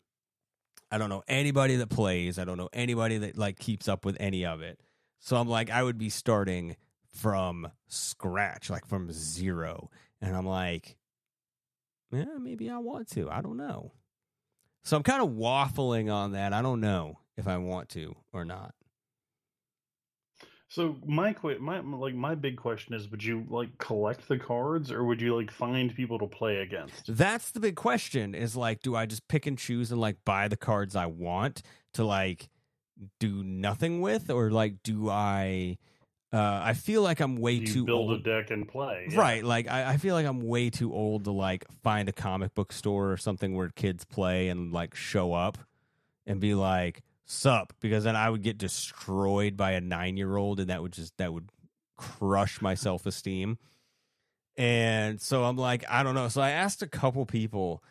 I 0.91 0.97
don't 0.97 1.11
know 1.11 1.23
anybody 1.29 1.77
that 1.77 1.91
plays. 1.91 2.39
I 2.39 2.45
don't 2.45 2.57
know 2.57 2.71
anybody 2.73 3.19
that 3.19 3.37
like 3.37 3.59
keeps 3.59 3.89
up 3.89 4.05
with 4.07 4.17
any 4.19 4.47
of 4.47 4.63
it. 4.63 4.81
So 5.21 5.37
I'm 5.37 5.49
like, 5.49 5.71
I 5.71 5.83
would 5.83 5.99
be 5.99 6.09
starting 6.09 6.77
from 7.15 7.71
scratch, 7.89 8.71
like 8.71 8.87
from 8.87 9.13
zero. 9.13 9.91
And 10.23 10.35
I'm 10.35 10.47
like, 10.47 10.97
yeah, 12.11 12.39
maybe 12.41 12.71
I 12.71 12.79
want 12.79 13.11
to. 13.11 13.29
I 13.29 13.43
don't 13.43 13.59
know. 13.59 13.93
So 14.85 14.97
I'm 14.97 15.03
kind 15.03 15.23
of 15.23 15.31
waffling 15.31 16.11
on 16.11 16.33
that. 16.33 16.55
I 16.55 16.63
don't 16.63 16.81
know 16.81 17.19
if 17.37 17.47
I 17.47 17.59
want 17.59 17.91
to 17.91 18.17
or 18.33 18.47
not. 18.47 18.75
So 20.71 20.97
my 21.07 21.35
my 21.61 21.81
like 21.81 22.15
my 22.15 22.35
big 22.35 22.57
question 22.57 22.95
is: 22.95 23.11
Would 23.11 23.25
you 23.25 23.47
like 23.49 23.77
collect 23.79 24.29
the 24.29 24.39
cards, 24.39 24.93
or 24.93 25.05
would 25.05 25.21
you 25.21 25.35
like 25.35 25.51
find 25.51 25.95
people 25.95 26.19
to 26.19 26.27
play 26.27 26.59
against? 26.59 27.17
That's 27.17 27.51
the 27.53 27.61
big 27.61 27.75
question 27.75 28.35
is 28.35 28.55
like, 28.55 28.83
do 28.83 28.95
I 28.95 29.07
just 29.07 29.27
pick 29.29 29.47
and 29.47 29.57
choose 29.59 29.91
and 29.91 30.01
like 30.01 30.17
buy 30.27 30.47
the 30.49 30.59
cards 30.59 30.95
I 30.95 31.07
want 31.07 31.63
to 31.95 32.05
like 32.05 32.51
do 33.19 33.43
nothing 33.43 34.03
with? 34.03 34.31
Or 34.31 34.51
like, 34.51 34.83
do 34.83 35.09
I, 35.09 35.79
uh, 36.35 36.61
I 36.63 36.75
feel 36.75 37.01
like 37.01 37.21
I'm 37.21 37.37
way 37.37 37.61
Do 37.61 37.67
too 37.67 37.79
you 37.81 37.85
build 37.87 38.11
old. 38.11 38.21
a 38.21 38.23
deck 38.23 38.51
and 38.51 38.69
play? 38.69 39.07
Yeah. 39.11 39.19
Right. 39.19 39.43
Like 39.45 39.69
I, 39.71 39.93
I 39.93 39.97
feel 39.97 40.15
like 40.15 40.27
I'm 40.27 40.43
way 40.43 40.69
too 40.69 40.93
old 40.93 41.25
to 41.25 41.31
like 41.31 41.65
find 41.83 42.11
a 42.11 42.13
comic 42.13 42.55
book 42.55 42.73
store 42.73 43.11
or 43.11 43.17
something 43.17 43.55
where 43.55 43.71
kids 43.71 44.05
play 44.05 44.49
and 44.51 44.71
like 44.71 44.95
show 44.95 45.33
up 45.33 45.57
and 46.27 46.41
be 46.41 46.55
like, 46.55 47.03
sup, 47.29 47.75
because 47.81 48.05
then 48.05 48.17
I 48.17 48.29
would 48.29 48.43
get 48.43 48.59
destroyed 48.59 49.57
by 49.57 49.73
a 49.73 49.81
nine 49.81 50.17
year 50.17 50.37
old 50.37 50.59
and 50.59 50.71
that 50.71 50.83
would 50.83 50.93
just 50.93 51.17
that 51.19 51.33
would 51.33 51.51
crush 51.97 52.61
my 52.61 52.75
self 52.75 53.07
esteem. 53.07 53.59
And 54.57 55.21
so 55.21 55.45
I'm 55.45 55.57
like, 55.57 55.85
I 55.89 56.03
don't 56.03 56.15
know. 56.15 56.29
So 56.29 56.41
I 56.41 56.51
asked 56.51 56.83
a 56.83 56.89
couple 56.89 57.25
people 57.27 57.85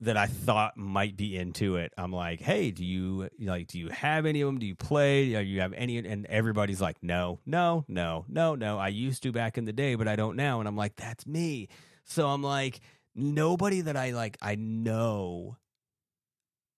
that 0.00 0.16
I 0.16 0.26
thought 0.26 0.76
might 0.76 1.16
be 1.16 1.36
into 1.36 1.76
it. 1.76 1.92
I'm 1.98 2.12
like, 2.12 2.40
hey, 2.40 2.70
do 2.70 2.84
you 2.84 3.28
like 3.40 3.66
do 3.66 3.78
you 3.78 3.88
have 3.88 4.24
any 4.24 4.40
of 4.40 4.46
them? 4.46 4.58
Do 4.58 4.66
you 4.66 4.76
play? 4.76 5.32
Do 5.32 5.40
you 5.40 5.60
have 5.60 5.72
any? 5.72 5.98
And 5.98 6.24
everybody's 6.26 6.80
like, 6.80 7.02
no, 7.02 7.40
no, 7.44 7.84
no, 7.88 8.24
no, 8.28 8.54
no. 8.54 8.78
I 8.78 8.88
used 8.88 9.22
to 9.24 9.32
back 9.32 9.58
in 9.58 9.64
the 9.64 9.72
day, 9.72 9.94
but 9.96 10.06
I 10.06 10.16
don't 10.16 10.36
now. 10.36 10.60
And 10.60 10.68
I'm 10.68 10.76
like, 10.76 10.96
that's 10.96 11.26
me. 11.26 11.68
So 12.04 12.28
I'm 12.28 12.42
like, 12.42 12.80
nobody 13.14 13.80
that 13.80 13.96
I 13.96 14.12
like 14.12 14.38
I 14.40 14.54
know 14.54 15.56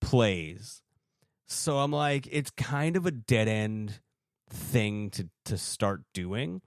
plays. 0.00 0.82
So 1.48 1.78
I'm 1.78 1.92
like, 1.92 2.28
it's 2.30 2.50
kind 2.50 2.96
of 2.96 3.06
a 3.06 3.10
dead 3.10 3.48
end 3.48 4.00
thing 4.50 5.10
to 5.10 5.28
to 5.46 5.58
start 5.58 6.02
doing. 6.14 6.60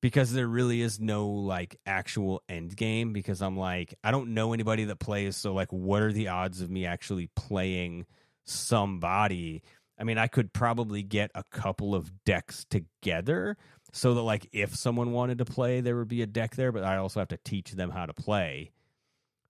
because 0.00 0.32
there 0.32 0.46
really 0.46 0.80
is 0.80 1.00
no 1.00 1.26
like 1.28 1.76
actual 1.86 2.42
end 2.48 2.76
game 2.76 3.12
because 3.12 3.42
I'm 3.42 3.56
like 3.56 3.94
I 4.04 4.10
don't 4.10 4.34
know 4.34 4.52
anybody 4.52 4.84
that 4.84 5.00
plays 5.00 5.36
so 5.36 5.52
like 5.54 5.72
what 5.72 6.02
are 6.02 6.12
the 6.12 6.28
odds 6.28 6.60
of 6.60 6.70
me 6.70 6.86
actually 6.86 7.30
playing 7.34 8.06
somebody 8.44 9.62
I 9.98 10.04
mean 10.04 10.18
I 10.18 10.26
could 10.28 10.52
probably 10.52 11.02
get 11.02 11.30
a 11.34 11.42
couple 11.50 11.94
of 11.94 12.12
decks 12.24 12.64
together 12.70 13.56
so 13.92 14.14
that 14.14 14.22
like 14.22 14.48
if 14.52 14.74
someone 14.76 15.12
wanted 15.12 15.38
to 15.38 15.44
play 15.44 15.80
there 15.80 15.96
would 15.96 16.08
be 16.08 16.22
a 16.22 16.26
deck 16.26 16.54
there 16.56 16.72
but 16.72 16.84
I 16.84 16.96
also 16.98 17.20
have 17.20 17.28
to 17.28 17.38
teach 17.44 17.72
them 17.72 17.90
how 17.90 18.06
to 18.06 18.14
play 18.14 18.70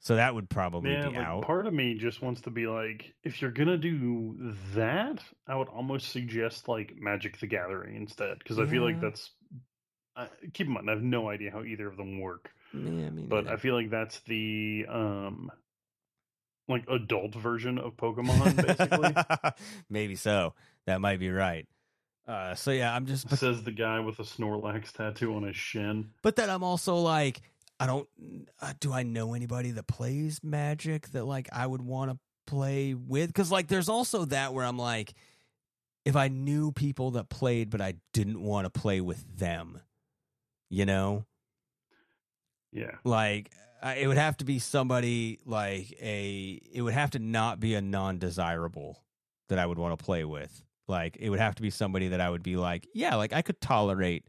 so 0.01 0.17
that 0.17 0.35
would 0.35 0.49
probably 0.49 0.91
Yeah, 0.91 1.09
be 1.09 1.17
like 1.17 1.27
out 1.27 1.43
part 1.43 1.67
of 1.67 1.75
me 1.75 1.95
just 1.95 2.23
wants 2.23 2.41
to 2.43 2.51
be 2.51 2.67
like, 2.67 3.15
if 3.25 3.43
you're 3.43 3.51
gonna 3.51 3.77
do 3.79 4.37
that, 4.75 5.23
I 5.47 5.57
would 5.57 5.69
almost 5.69 6.11
suggest 6.11 6.69
like 6.69 6.95
Magic 6.97 7.39
the 7.41 7.47
Gathering 7.47 7.97
instead, 7.97 8.39
because 8.39 8.59
I 8.59 8.67
feel 8.67 8.83
like 8.83 9.01
that's. 9.01 9.31
I 10.17 10.29
keep 10.53 10.67
in 10.67 10.73
mind, 10.73 10.89
I 10.91 10.95
have 10.95 11.03
no 11.03 11.29
idea 11.29 11.51
how 11.53 11.63
either 11.63 11.87
of 11.87 11.97
them 11.97 12.21
work, 12.21 12.51
yeah, 12.73 13.07
I 13.07 13.11
mean, 13.11 13.29
but 13.29 13.47
I 13.47 13.57
feel 13.57 13.75
like 13.75 13.91
that's 13.91 14.19
the 14.21 14.85
um, 14.89 15.51
like 16.69 16.85
adult 16.89 17.35
version 17.35 17.79
of 17.79 17.97
Pokemon, 17.97 18.57
basically. 18.57 19.15
maybe 19.91 20.17
so 20.17 20.55
that 20.87 21.01
might 21.01 21.19
be 21.19 21.31
right 21.31 21.67
uh 22.27 22.55
so 22.55 22.71
yeah 22.71 22.95
I'm 22.95 23.07
just 23.07 23.29
Says 23.31 23.63
the 23.63 23.73
guy 23.73 24.01
with 24.01 24.19
a 24.19 24.23
Snorlax 24.23 24.93
tattoo 24.93 25.35
on 25.35 25.45
his 25.45 25.57
shin. 25.57 26.11
But 26.23 26.37
then 26.37 26.51
I'm 26.51 26.63
also 26.63 26.97
like, 26.97 27.41
I 27.81 27.87
don't. 27.87 28.09
Uh, 28.61 28.73
do 28.81 28.93
I 28.93 29.03
know 29.05 29.35
anybody 29.35 29.71
that 29.73 29.87
plays 29.87 30.41
Magic 30.43 31.09
that 31.11 31.25
like 31.25 31.49
I 31.53 31.67
would 31.67 31.83
want 31.83 32.11
to 32.11 32.19
play 32.47 32.95
with? 32.95 33.29
Because 33.29 33.53
like, 33.53 33.69
there's 33.69 33.89
also 33.89 34.25
that 34.27 34.53
where 34.53 34.65
I'm 34.65 34.79
like, 34.79 35.15
if 36.05 36.17
I 36.17 36.29
knew 36.29 36.73
people 36.73 37.13
that 37.13 37.29
played, 37.29 37.71
but 37.71 37.81
I 37.81 37.95
didn't 38.13 38.43
want 38.43 38.65
to 38.73 38.81
play 38.81 39.01
with 39.01 39.25
them, 39.39 39.81
you 40.71 40.87
know, 40.87 41.25
Yeah. 42.73 42.97
like 43.05 43.53
I, 43.83 43.97
it 43.97 44.07
would 44.09 44.17
have 44.17 44.37
to 44.39 44.45
be 44.45 44.59
somebody 44.59 45.39
like 45.45 45.93
a. 46.01 46.61
It 46.73 46.83
would 46.83 46.95
have 46.95 47.11
to 47.13 47.19
not 47.19 47.61
be 47.61 47.75
a 47.75 47.81
non-desirable 47.81 49.03
that 49.49 49.59
I 49.59 49.67
would 49.67 49.79
want 49.79 49.97
to 49.99 50.05
play 50.05 50.25
with. 50.25 50.65
Like 50.89 51.17
it 51.21 51.31
would 51.31 51.39
have 51.39 51.55
to 51.57 51.63
be 51.63 51.71
somebody 51.71 52.09
that 52.09 52.21
I 52.21 52.29
would 52.29 52.43
be 52.43 52.57
like, 52.57 52.89
yeah, 52.95 53.15
like 53.15 53.33
I 53.33 53.43
could 53.43 53.61
tolerate 53.61 54.25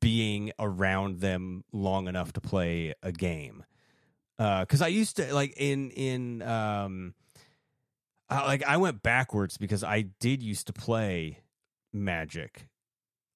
being 0.00 0.52
around 0.58 1.20
them 1.20 1.64
long 1.72 2.08
enough 2.08 2.32
to 2.32 2.40
play 2.40 2.94
a 3.02 3.12
game. 3.12 3.64
Because 4.38 4.82
I 4.82 4.88
used 4.88 5.16
to 5.16 5.32
like 5.32 5.54
in 5.56 5.90
in 5.92 6.42
um, 6.42 7.14
I, 8.28 8.44
like 8.46 8.64
I 8.64 8.76
went 8.76 9.02
backwards 9.02 9.56
because 9.56 9.82
I 9.84 10.02
did 10.20 10.42
used 10.42 10.66
to 10.66 10.72
play 10.72 11.40
Magic, 11.92 12.68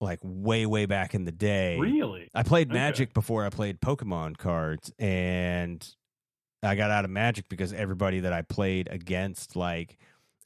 like 0.00 0.18
way 0.22 0.66
way 0.66 0.84
back 0.86 1.14
in 1.14 1.24
the 1.24 1.32
day. 1.32 1.78
Really? 1.78 2.28
I 2.34 2.42
played 2.42 2.68
Okay. 2.68 2.78
Magic 2.78 3.14
before 3.14 3.46
I 3.46 3.48
played 3.50 3.80
Pokemon 3.80 4.36
cards, 4.36 4.92
and 4.98 5.86
I 6.62 6.74
got 6.74 6.90
out 6.90 7.06
of 7.06 7.10
Magic 7.10 7.48
because 7.48 7.72
everybody 7.72 8.20
that 8.20 8.34
I 8.34 8.42
played 8.42 8.88
against, 8.90 9.56
like, 9.56 9.96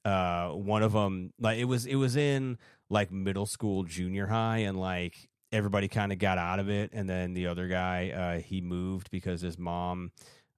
uh, 0.04 0.50
one 0.50 0.84
of 0.84 0.92
them, 0.92 1.32
like 1.40 1.58
it 1.58 1.64
was 1.64 1.86
it 1.86 1.96
was 1.96 2.14
in 2.14 2.58
like 2.90 3.10
middle 3.10 3.46
school, 3.46 3.82
junior 3.82 4.26
high, 4.28 4.58
and 4.58 4.78
like 4.78 5.28
everybody 5.54 5.88
kind 5.88 6.12
of 6.12 6.18
got 6.18 6.36
out 6.36 6.58
of 6.58 6.68
it, 6.68 6.90
and 6.92 7.08
then 7.08 7.32
the 7.32 7.46
other 7.46 7.68
guy, 7.68 8.10
uh, 8.10 8.40
he 8.40 8.60
moved 8.60 9.10
because 9.10 9.40
his 9.40 9.58
mom 9.58 10.10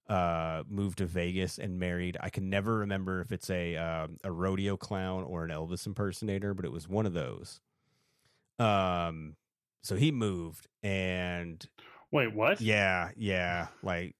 uh 0.09 0.63
moved 0.69 0.99
to 0.99 1.05
Vegas 1.05 1.57
and 1.57 1.79
married 1.79 2.15
I 2.21 2.29
can 2.29 2.49
never 2.49 2.77
remember 2.77 3.19
if 3.19 3.33
it's 3.33 3.49
a 3.49 3.75
um 3.75 4.17
a 4.23 4.31
rodeo 4.31 4.77
clown 4.77 5.25
or 5.25 5.43
an 5.43 5.51
Elvis 5.51 5.85
impersonator 5.85 6.53
but 6.53 6.63
it 6.63 6.71
was 6.71 6.87
one 6.87 7.05
of 7.05 7.11
those 7.13 7.59
um 8.57 9.35
so 9.83 9.97
he 9.97 10.13
moved 10.13 10.67
and 10.81 11.61
Wait, 12.09 12.33
what? 12.33 12.61
yeah 12.61 13.09
yeah 13.17 13.67
like 13.83 14.15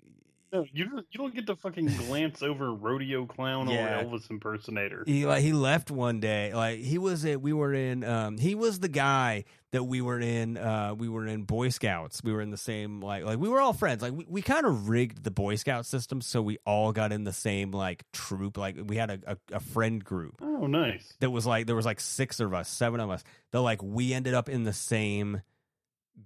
No, 0.53 0.65
you 0.71 0.85
don't, 0.85 1.05
you 1.11 1.17
don't 1.17 1.35
get 1.35 1.45
to 1.47 1.55
fucking 1.57 1.87
glance 2.07 2.41
over 2.41 2.73
rodeo 2.73 3.25
clown 3.25 3.69
Yeah. 3.69 3.99
or 3.99 4.05
Elvis 4.05 4.29
impersonator. 4.29 5.03
he 5.05 5.25
like 5.25 5.41
he 5.43 5.51
left 5.51 5.91
one 5.91 6.19
day 6.21 6.53
like 6.53 6.79
he 6.79 6.97
was 6.97 7.25
at 7.25 7.41
we 7.41 7.51
were 7.51 7.73
in 7.73 8.03
um 8.05 8.37
he 8.37 8.55
was 8.55 8.79
the 8.79 8.87
guy 8.87 9.43
that 9.73 9.83
we 9.83 9.99
were 9.99 10.19
in 10.21 10.55
uh 10.57 10.93
we 10.97 11.09
were 11.09 11.27
in 11.27 11.43
boy 11.43 11.67
scouts 11.67 12.23
we 12.23 12.31
were 12.31 12.41
in 12.41 12.49
the 12.51 12.57
same 12.57 13.01
like 13.01 13.25
like 13.25 13.37
we 13.39 13.49
were 13.49 13.59
all 13.59 13.73
friends 13.73 14.01
like 14.01 14.13
we, 14.13 14.25
we 14.29 14.41
kind 14.41 14.65
of 14.65 14.87
rigged 14.87 15.21
the 15.23 15.31
boy 15.31 15.55
scout 15.55 15.85
system 15.85 16.21
so 16.21 16.41
we 16.41 16.57
all 16.65 16.93
got 16.93 17.11
in 17.11 17.25
the 17.25 17.33
same 17.33 17.71
like 17.71 18.05
troop 18.13 18.57
like 18.57 18.77
we 18.85 18.95
had 18.95 19.09
a, 19.11 19.19
a, 19.27 19.37
a 19.57 19.59
friend 19.59 20.01
group 20.05 20.35
Oh, 20.41 20.65
nice. 20.65 21.13
that 21.19 21.29
was 21.29 21.45
like 21.45 21.67
there 21.67 21.75
was 21.75 21.85
like 21.85 21.99
six 21.99 22.39
of 22.39 22.53
us 22.53 22.69
seven 22.69 23.01
of 23.01 23.09
us 23.09 23.21
that 23.51 23.59
like 23.61 23.83
we 23.83 24.13
ended 24.13 24.33
up 24.33 24.47
in 24.47 24.63
the 24.63 24.71
same 24.73 25.41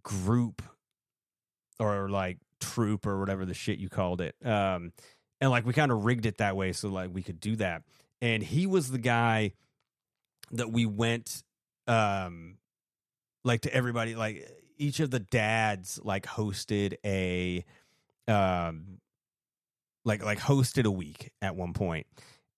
group 0.03 0.62
or 1.79 2.07
like 2.10 2.38
troop 2.62 3.06
or 3.06 3.19
whatever 3.19 3.45
the 3.45 3.54
shit 3.54 3.80
you 3.80 3.89
called 3.89 4.21
it. 4.21 4.36
Um 4.45 4.93
and 5.41 5.50
like 5.52 5.65
we 5.65 5.74
kind 5.74 5.91
of 5.91 6.06
rigged 6.06 6.26
it 6.26 6.38
that 6.38 6.56
way 6.56 6.71
so 6.71 6.88
like 6.89 7.10
we 7.13 7.24
could 7.24 7.39
do 7.39 7.56
that. 7.58 7.82
And 8.21 8.41
he 8.43 8.67
was 8.67 8.89
the 8.91 9.00
guy 9.00 9.54
that 10.52 10.71
we 10.71 10.86
went 10.86 11.43
um 11.88 12.58
like 13.43 13.62
to 13.62 13.74
everybody 13.74 14.15
like 14.15 14.47
each 14.78 15.00
of 15.00 15.10
the 15.12 15.19
dads 15.19 16.00
like 16.04 16.26
hosted 16.26 16.95
a 17.04 17.65
um 18.28 19.00
like 20.06 20.24
like 20.24 20.39
hosted 20.39 20.86
a 20.86 20.91
week 20.91 21.32
at 21.41 21.56
one 21.56 21.74
point. 21.74 22.08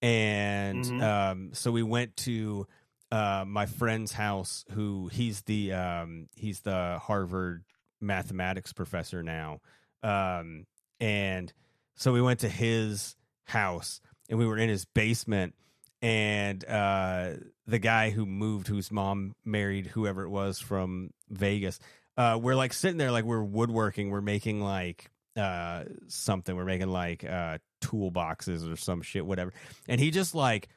And 0.01 0.83
Mhm. 0.83 1.01
um 1.01 1.53
so 1.53 1.71
we 1.71 1.83
went 1.83 2.17
to 2.17 2.67
uh 3.11 3.45
my 3.47 3.65
friend's 3.65 4.11
house 4.11 4.65
who 4.71 5.07
he's 5.07 5.41
the 5.43 5.71
um 5.73 6.27
he's 6.35 6.61
the 6.61 6.99
Harvard 7.01 7.63
mathematics 8.01 8.73
professor 8.73 9.23
now 9.23 9.61
um 10.03 10.65
and 10.99 11.53
so 11.95 12.11
we 12.11 12.21
went 12.21 12.41
to 12.41 12.49
his 12.49 13.15
house 13.45 14.01
and 14.29 14.39
we 14.39 14.45
were 14.45 14.57
in 14.57 14.69
his 14.69 14.85
basement 14.85 15.53
and 16.01 16.63
uh 16.65 17.31
the 17.67 17.79
guy 17.79 18.09
who 18.09 18.25
moved 18.25 18.67
whose 18.67 18.91
mom 18.91 19.33
married 19.45 19.87
whoever 19.87 20.23
it 20.23 20.29
was 20.29 20.59
from 20.59 21.11
Vegas 21.29 21.79
uh 22.17 22.37
we're 22.41 22.55
like 22.55 22.73
sitting 22.73 22.97
there 22.97 23.11
like 23.11 23.25
we're 23.25 23.43
woodworking 23.43 24.09
we're 24.09 24.21
making 24.21 24.61
like 24.61 25.09
uh 25.37 25.83
something 26.07 26.55
we're 26.55 26.65
making 26.65 26.89
like 26.89 27.23
uh 27.23 27.57
toolboxes 27.83 28.71
or 28.71 28.75
some 28.75 29.01
shit 29.01 29.25
whatever. 29.25 29.53
And 29.87 29.99
he 29.99 30.11
just 30.11 30.33
like 30.33 30.69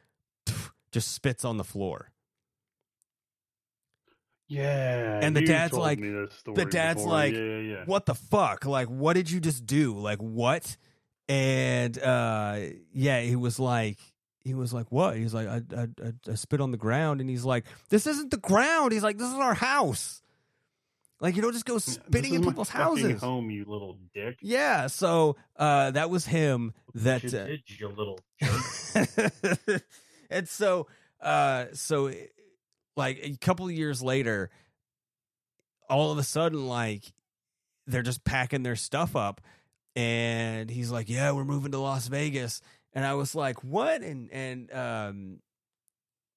just 0.93 1.13
spits 1.13 1.45
on 1.45 1.57
the 1.57 1.65
floor 1.65 2.11
Yeah. 4.49 5.21
and 5.23 5.35
the 5.37 5.45
dad's 5.45 5.73
like 5.75 5.99
me 5.99 6.11
this 6.11 6.33
story 6.35 6.55
the 6.57 6.65
dad's 6.67 7.01
before. 7.01 7.13
like 7.13 7.35
yeah, 7.35 7.59
yeah, 7.59 7.85
what 7.87 8.07
the 8.07 8.15
fuck? 8.15 8.65
Like 8.65 8.89
what 8.89 9.15
did 9.15 9.31
you 9.31 9.41
just 9.41 9.67
do? 9.67 9.95
Like 9.99 10.19
what? 10.19 10.77
And 11.29 11.99
uh 11.99 12.59
yeah 12.93 13.21
he 13.23 13.35
was 13.37 13.59
like 13.59 13.99
he 14.41 14.55
was 14.55 14.73
like 14.73 14.87
what? 14.93 15.17
He's 15.17 15.35
like 15.35 15.49
I, 15.49 15.63
I 15.77 15.83
I- 16.05 16.31
I 16.31 16.35
spit 16.37 16.61
on 16.61 16.71
the 16.71 16.77
ground 16.77 17.21
and 17.21 17.29
he's 17.29 17.45
like 17.45 17.65
this 17.91 18.07
isn't 18.07 18.31
the 18.31 18.37
ground. 18.37 18.93
He's 18.93 19.03
like 19.03 19.19
this 19.19 19.29
is 19.29 19.35
our 19.35 19.55
house. 19.55 20.23
Like 21.19 21.35
you 21.35 21.43
don't 21.43 21.53
just 21.55 21.65
go 21.65 21.79
spitting 21.79 22.35
in 22.35 22.45
people's 22.45 22.69
houses. 22.69 23.21
home, 23.21 23.51
you 23.51 23.65
little 23.67 23.97
dick. 24.15 24.39
yeah 24.43 24.87
so 24.87 25.35
uh 25.57 25.91
that 25.93 26.11
was 26.11 26.27
him 26.27 26.75
that 26.95 27.25
You 27.25 27.39
uh, 27.39 27.45
did, 27.47 27.63
you 27.67 27.89
little 27.89 28.21
and 30.31 30.49
so 30.49 30.87
uh 31.21 31.67
so 31.73 32.11
like 32.97 33.21
a 33.23 33.37
couple 33.37 33.67
of 33.67 33.73
years 33.73 34.03
later 34.03 34.51
all 35.89 36.11
of 36.11 36.19
a 36.19 36.23
sudden 36.23 36.67
like 36.67 37.13
they're 37.87 38.03
just 38.03 38.25
packing 38.25 38.63
their 38.63 38.77
stuff 38.77 39.15
up 39.15 39.41
and 39.95 40.69
he's 40.71 40.91
like 40.91 41.09
yeah 41.09 41.33
we're 41.33 41.45
moving 41.45 41.73
to 41.73 41.79
las 41.79 42.09
vegas. 42.09 42.61
And 42.93 43.05
i 43.05 43.15
was 43.15 43.35
like 43.35 43.63
what? 43.63 44.03
And 44.03 44.31
and 44.33 44.73
um 44.73 45.39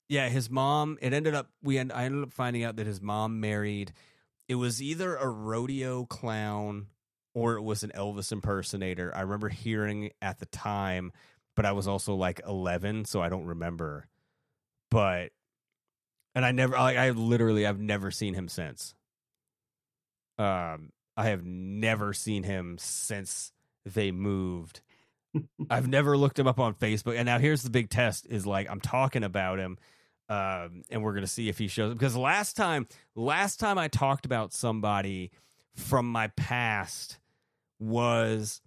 yeah 0.08 0.30
his 0.30 0.50
mom 0.50 0.98
it 1.02 1.14
ended 1.14 1.36
up 1.36 1.50
we 1.64 1.78
end, 1.78 1.92
i 1.92 2.04
ended 2.04 2.24
up 2.24 2.34
finding 2.34 2.64
out 2.64 2.78
that 2.78 2.88
his 2.88 3.02
mom 3.02 3.40
married 3.40 3.94
it 4.48 4.56
was 4.56 4.82
either 4.82 5.16
a 5.16 5.30
rodeo 5.30 6.06
clown 6.06 6.88
or 7.36 7.54
it 7.56 7.62
was 7.62 7.84
an 7.84 7.92
elvis 7.96 8.32
impersonator. 8.32 9.16
I 9.16 9.22
remember 9.22 9.50
hearing 9.50 10.12
at 10.22 10.40
the 10.40 10.48
time 10.48 11.12
but 11.56 11.66
i 11.66 11.72
was 11.72 11.88
also 11.88 12.16
like 12.16 12.42
11 12.48 13.06
so 13.06 13.22
i 13.22 13.30
don't 13.30 13.46
remember. 13.46 14.08
But 14.92 15.32
and 16.36 16.46
i 16.46 16.52
never 16.52 16.76
like 16.76 16.98
i 16.98 17.10
literally 17.12 17.66
i've 17.66 17.80
never 17.80 18.12
seen 18.12 18.34
him 18.34 18.48
since. 18.48 18.96
Um 20.38 20.92
i 21.18 21.28
have 21.28 21.44
never 21.46 22.14
seen 22.14 22.44
him 22.44 22.78
since 22.80 23.52
they 23.86 24.12
moved. 24.12 24.82
I've 25.70 25.88
never 25.88 26.18
looked 26.18 26.40
him 26.40 26.48
up 26.48 26.60
on 26.60 26.74
facebook. 26.74 27.16
And 27.16 27.26
now 27.26 27.40
here's 27.40 27.64
the 27.64 27.70
big 27.70 27.90
test 27.90 28.28
is 28.30 28.46
like 28.46 28.70
i'm 28.70 28.82
talking 28.82 29.24
about 29.24 29.60
him 29.60 29.78
um 30.30 30.84
and 30.90 31.04
we're 31.04 31.14
gonna 31.14 31.28
see 31.28 31.50
if 31.50 31.58
he 31.58 31.68
shows 31.68 31.94
because 31.94 32.16
last 32.16 32.56
time 32.56 32.88
last 33.16 33.60
time 33.60 33.78
i 33.78 33.88
talked 33.88 34.26
about 34.26 34.54
somebody 34.54 35.32
from 35.76 36.12
my 36.12 36.28
past 36.36 37.20
was 37.80 38.62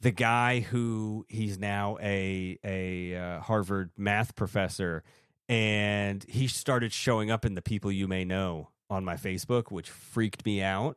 the 0.00 0.10
guy 0.10 0.60
who 0.60 1.24
he's 1.28 1.58
now 1.58 1.96
a 2.02 2.58
a 2.64 3.16
uh, 3.16 3.40
Harvard 3.40 3.90
math 3.96 4.34
professor 4.34 5.02
and 5.48 6.24
he 6.28 6.46
started 6.48 6.92
showing 6.92 7.30
up 7.30 7.44
in 7.44 7.54
the 7.54 7.62
people 7.62 7.90
you 7.92 8.08
may 8.08 8.24
know 8.24 8.70
on 8.88 9.04
my 9.04 9.16
Facebook 9.16 9.70
which 9.70 9.90
freaked 9.90 10.44
me 10.46 10.62
out 10.62 10.96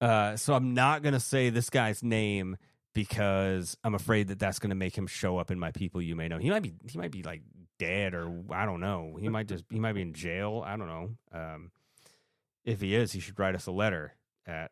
Uh, 0.00 0.36
so 0.36 0.54
I'm 0.54 0.74
not 0.74 1.02
going 1.02 1.14
to 1.14 1.20
say 1.20 1.48
this 1.50 1.70
guy's 1.70 2.02
name 2.02 2.56
because 2.94 3.76
I'm 3.82 3.94
afraid 3.94 4.28
that 4.28 4.38
that's 4.38 4.58
going 4.58 4.70
to 4.70 4.76
make 4.76 4.96
him 4.96 5.06
show 5.06 5.38
up 5.38 5.50
in 5.50 5.58
my 5.58 5.70
people 5.72 6.02
you 6.02 6.14
may 6.16 6.28
know. 6.28 6.38
He 6.38 6.50
might 6.50 6.62
be 6.62 6.74
he 6.88 6.98
might 6.98 7.10
be 7.10 7.22
like 7.22 7.42
dead 7.78 8.14
or 8.14 8.30
I 8.50 8.66
don't 8.66 8.80
know. 8.80 9.16
He 9.20 9.28
might 9.28 9.48
just 9.48 9.64
he 9.70 9.78
might 9.78 9.94
be 9.94 10.02
in 10.02 10.12
jail. 10.14 10.62
I 10.66 10.76
don't 10.76 10.88
know. 10.88 11.10
Um, 11.32 11.70
if 12.64 12.80
he 12.80 12.94
is, 12.94 13.12
he 13.12 13.20
should 13.20 13.38
write 13.38 13.54
us 13.54 13.66
a 13.66 13.72
letter 13.72 14.14
at 14.46 14.70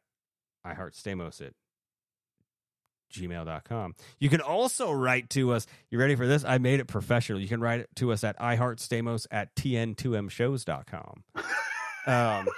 i 0.64 0.74
iHeartStamos 0.74 1.40
at 1.40 1.54
gmail.com. 3.12 3.94
You 4.18 4.28
can 4.28 4.40
also 4.40 4.92
write 4.92 5.30
to 5.30 5.52
us. 5.52 5.66
You 5.90 5.98
ready 5.98 6.14
for 6.16 6.26
this? 6.26 6.44
I 6.44 6.58
made 6.58 6.80
it 6.80 6.86
professional. 6.86 7.40
You 7.40 7.48
can 7.48 7.60
write 7.60 7.80
it 7.80 7.88
to 7.96 8.12
us 8.12 8.24
at 8.24 8.38
iHeartStamos 8.38 9.26
at 9.30 9.54
tn2mshows.com. 9.56 11.24
Um, 12.06 12.48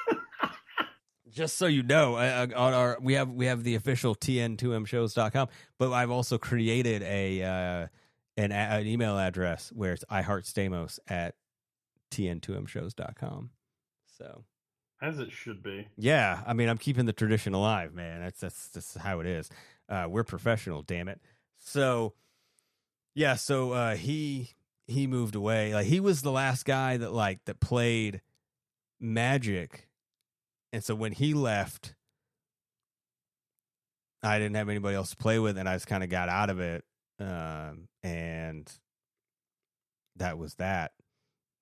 just 1.30 1.56
so 1.56 1.66
you 1.66 1.82
know, 1.82 2.14
uh, 2.16 2.46
on 2.56 2.74
our 2.74 2.98
we 3.00 3.14
have 3.14 3.30
we 3.30 3.46
have 3.46 3.62
the 3.64 3.74
official 3.74 4.14
tn2mshows.com, 4.14 5.48
but 5.78 5.92
I've 5.92 6.11
also 6.11 6.38
created 6.38 7.02
a 7.02 7.42
uh, 7.42 7.87
an, 8.37 8.52
an 8.52 8.87
email 8.87 9.18
address 9.18 9.70
where 9.74 9.92
it's 9.92 10.04
iHeartStamos 10.11 10.98
at 11.09 11.35
tn2mshows.com. 12.12 13.50
So 14.18 14.44
As 15.02 15.18
it 15.18 15.30
should 15.30 15.62
be. 15.62 15.87
yeah, 15.96 16.40
I 16.46 16.54
mean, 16.54 16.68
I'm 16.68 16.78
keeping 16.78 17.06
the 17.06 17.12
tradition 17.12 17.52
alive, 17.54 17.94
man. 17.94 18.20
That's 18.22 18.40
that's 18.40 18.68
that's 18.68 18.94
how 18.96 19.20
it 19.20 19.26
is. 19.26 19.50
Uh, 19.88 20.07
we're 20.09 20.25
professional, 20.25 20.83
damn 20.83 21.09
it. 21.09 21.20
So, 21.59 22.14
yeah, 23.14 23.35
so 23.35 23.72
uh, 23.72 23.96
he 23.96 24.51
he 24.87 25.07
moved 25.07 25.35
away. 25.35 25.75
Like 25.75 25.87
he 25.87 26.01
was 26.01 26.22
the 26.22 26.33
last 26.33 26.64
guy 26.64 26.96
that 26.96 27.12
like 27.12 27.44
that 27.46 27.61
played 27.61 28.20
Magic, 29.01 29.88
and 30.72 30.83
so 30.83 30.94
when 30.94 31.12
he 31.12 31.35
left, 31.35 31.94
I 34.22 34.38
didn't 34.38 34.57
have 34.57 34.68
anybody 34.68 34.96
else 34.96 35.11
to 35.11 35.16
play 35.16 35.38
with, 35.38 35.59
and 35.59 35.68
I 35.68 35.75
just 35.75 35.87
kind 35.87 36.03
of 36.03 36.11
got 36.11 36.29
out 36.29 36.51
of 36.51 36.61
it. 36.61 36.85
Um, 37.18 37.88
and 38.03 38.70
that 40.16 40.38
was 40.38 40.55
that 40.55 40.92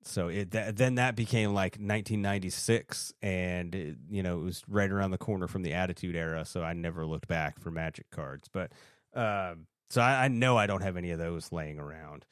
so 0.06 0.28
it 0.28 0.50
th- 0.50 0.74
then 0.74 0.96
that 0.96 1.16
became 1.16 1.54
like 1.54 1.74
1996 1.74 3.12
and 3.22 3.74
it, 3.74 3.96
you 4.10 4.22
know 4.22 4.38
it 4.38 4.42
was 4.42 4.62
right 4.68 4.90
around 4.90 5.10
the 5.10 5.18
corner 5.18 5.46
from 5.46 5.62
the 5.62 5.72
attitude 5.72 6.14
era 6.16 6.44
so 6.44 6.62
i 6.62 6.72
never 6.72 7.06
looked 7.06 7.28
back 7.28 7.58
for 7.58 7.70
magic 7.70 8.10
cards. 8.10 8.48
But 8.52 8.72
um 9.14 9.66
so 9.90 10.00
I, 10.00 10.24
I 10.24 10.28
know 10.28 10.56
i 10.56 10.66
don't 10.66 10.82
have 10.82 10.96
any 10.96 11.10
of 11.10 11.18
those 11.18 11.52
laying 11.52 11.78
around. 11.78 12.24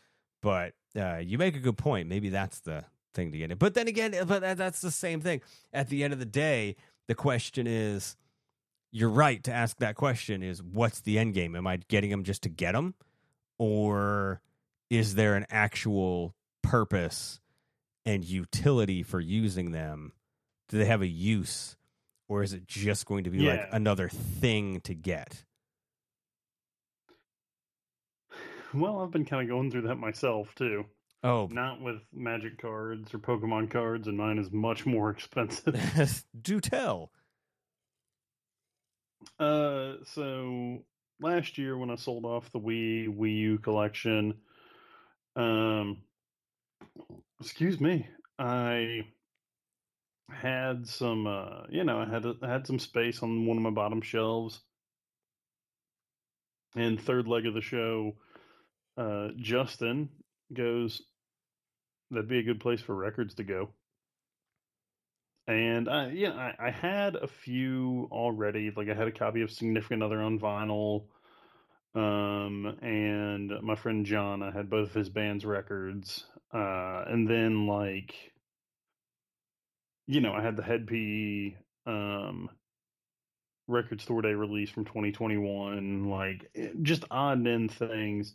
But 0.42 0.74
uh 0.96 1.18
you 1.18 1.38
make 1.38 1.56
a 1.56 1.60
good 1.60 1.78
point. 1.78 2.08
Maybe 2.08 2.28
that's 2.28 2.60
the 2.60 2.84
thing 3.14 3.32
to 3.32 3.38
get 3.38 3.50
it 3.50 3.58
but 3.58 3.74
then 3.74 3.88
again 3.88 4.14
but 4.26 4.40
that, 4.40 4.56
that's 4.56 4.80
the 4.80 4.90
same 4.90 5.20
thing. 5.20 5.40
At 5.72 5.88
the 5.88 6.04
end 6.04 6.12
of 6.12 6.18
the 6.18 6.24
day 6.24 6.76
the 7.08 7.14
question 7.14 7.66
is 7.66 8.16
you're 8.90 9.08
right 9.08 9.42
to 9.44 9.52
ask 9.52 9.78
that 9.78 9.96
question 9.96 10.42
is 10.42 10.62
what's 10.62 11.00
the 11.00 11.18
end 11.18 11.34
game? 11.34 11.56
Am 11.56 11.66
i 11.66 11.78
getting 11.88 12.10
them 12.10 12.24
just 12.24 12.42
to 12.42 12.48
get 12.48 12.72
them 12.72 12.94
or 13.58 14.40
is 14.90 15.14
there 15.14 15.36
an 15.36 15.46
actual 15.50 16.34
purpose 16.62 17.40
and 18.04 18.24
utility 18.24 19.02
for 19.02 19.20
using 19.20 19.72
them? 19.72 20.12
Do 20.68 20.78
they 20.78 20.86
have 20.86 21.02
a 21.02 21.06
use, 21.06 21.76
or 22.28 22.42
is 22.42 22.52
it 22.52 22.66
just 22.66 23.06
going 23.06 23.24
to 23.24 23.30
be 23.30 23.40
like 23.40 23.68
another 23.72 24.08
thing 24.08 24.80
to 24.82 24.94
get? 24.94 25.44
Well, 28.74 29.00
I've 29.00 29.10
been 29.10 29.26
kind 29.26 29.42
of 29.42 29.48
going 29.48 29.70
through 29.70 29.82
that 29.82 29.96
myself 29.96 30.54
too. 30.54 30.86
Oh, 31.24 31.48
Not 31.52 31.80
with 31.80 32.00
magic 32.12 32.60
cards 32.60 33.14
or 33.14 33.18
Pokemon 33.18 33.70
cards, 33.70 34.08
and 34.08 34.16
mine 34.16 34.38
is 34.38 34.50
much 34.50 34.86
more 34.86 35.10
expensive. 35.10 36.24
do 36.42 36.60
tell. 36.60 37.12
Uh, 39.38 39.94
so 40.04 40.78
last 41.20 41.58
year 41.58 41.78
when 41.78 41.90
I 41.90 41.94
sold 41.94 42.24
off 42.24 42.50
the 42.50 42.58
Wii 42.58 43.06
Wii 43.08 43.36
U 43.36 43.58
collection, 43.58 44.34
um, 45.36 45.98
excuse 47.42 47.80
me, 47.80 48.06
I 48.38 49.02
had 50.30 50.86
some, 50.86 51.26
uh, 51.26 51.64
you 51.70 51.82
know, 51.82 51.98
I 51.98 52.08
had 52.08 52.24
I 52.40 52.48
had 52.48 52.66
some 52.66 52.78
space 52.78 53.22
on 53.22 53.46
one 53.46 53.56
of 53.56 53.62
my 53.62 53.70
bottom 53.70 54.00
shelves. 54.00 54.60
And 56.76 57.00
third 57.00 57.26
leg 57.28 57.46
of 57.46 57.54
the 57.54 57.60
show, 57.60 58.12
uh, 58.96 59.28
Justin 59.36 60.08
goes, 60.52 61.02
"That'd 62.10 62.28
be 62.28 62.38
a 62.38 62.44
good 62.44 62.60
place 62.60 62.80
for 62.80 62.94
records 62.94 63.34
to 63.34 63.44
go." 63.44 63.74
And 65.48 65.88
I, 65.88 66.10
yeah, 66.10 66.32
I, 66.32 66.68
I 66.68 66.70
had 66.70 67.16
a 67.16 67.26
few 67.26 68.08
already. 68.12 68.70
Like 68.74 68.88
I 68.88 68.94
had 68.94 69.08
a 69.08 69.12
copy 69.12 69.42
of 69.42 69.50
Significant 69.50 70.02
Other 70.02 70.22
on 70.22 70.38
vinyl, 70.38 71.08
um, 71.94 72.78
and 72.80 73.52
my 73.62 73.74
friend 73.74 74.06
John, 74.06 74.42
I 74.42 74.52
had 74.52 74.70
both 74.70 74.90
of 74.90 74.94
his 74.94 75.10
band's 75.10 75.44
records. 75.44 76.24
Uh, 76.52 77.04
and 77.08 77.28
then 77.28 77.66
like, 77.66 78.32
you 80.06 80.20
know, 80.20 80.32
I 80.32 80.42
had 80.42 80.56
the 80.56 80.62
Hed 80.62 80.86
PE 80.86 81.56
um, 81.86 82.50
record 83.68 84.00
store 84.00 84.22
day 84.22 84.34
release 84.34 84.70
from 84.70 84.84
2021. 84.84 86.08
Like, 86.08 86.50
it- 86.54 86.82
just 86.82 87.04
odd 87.10 87.38
and 87.38 87.48
end 87.48 87.72
things. 87.72 88.34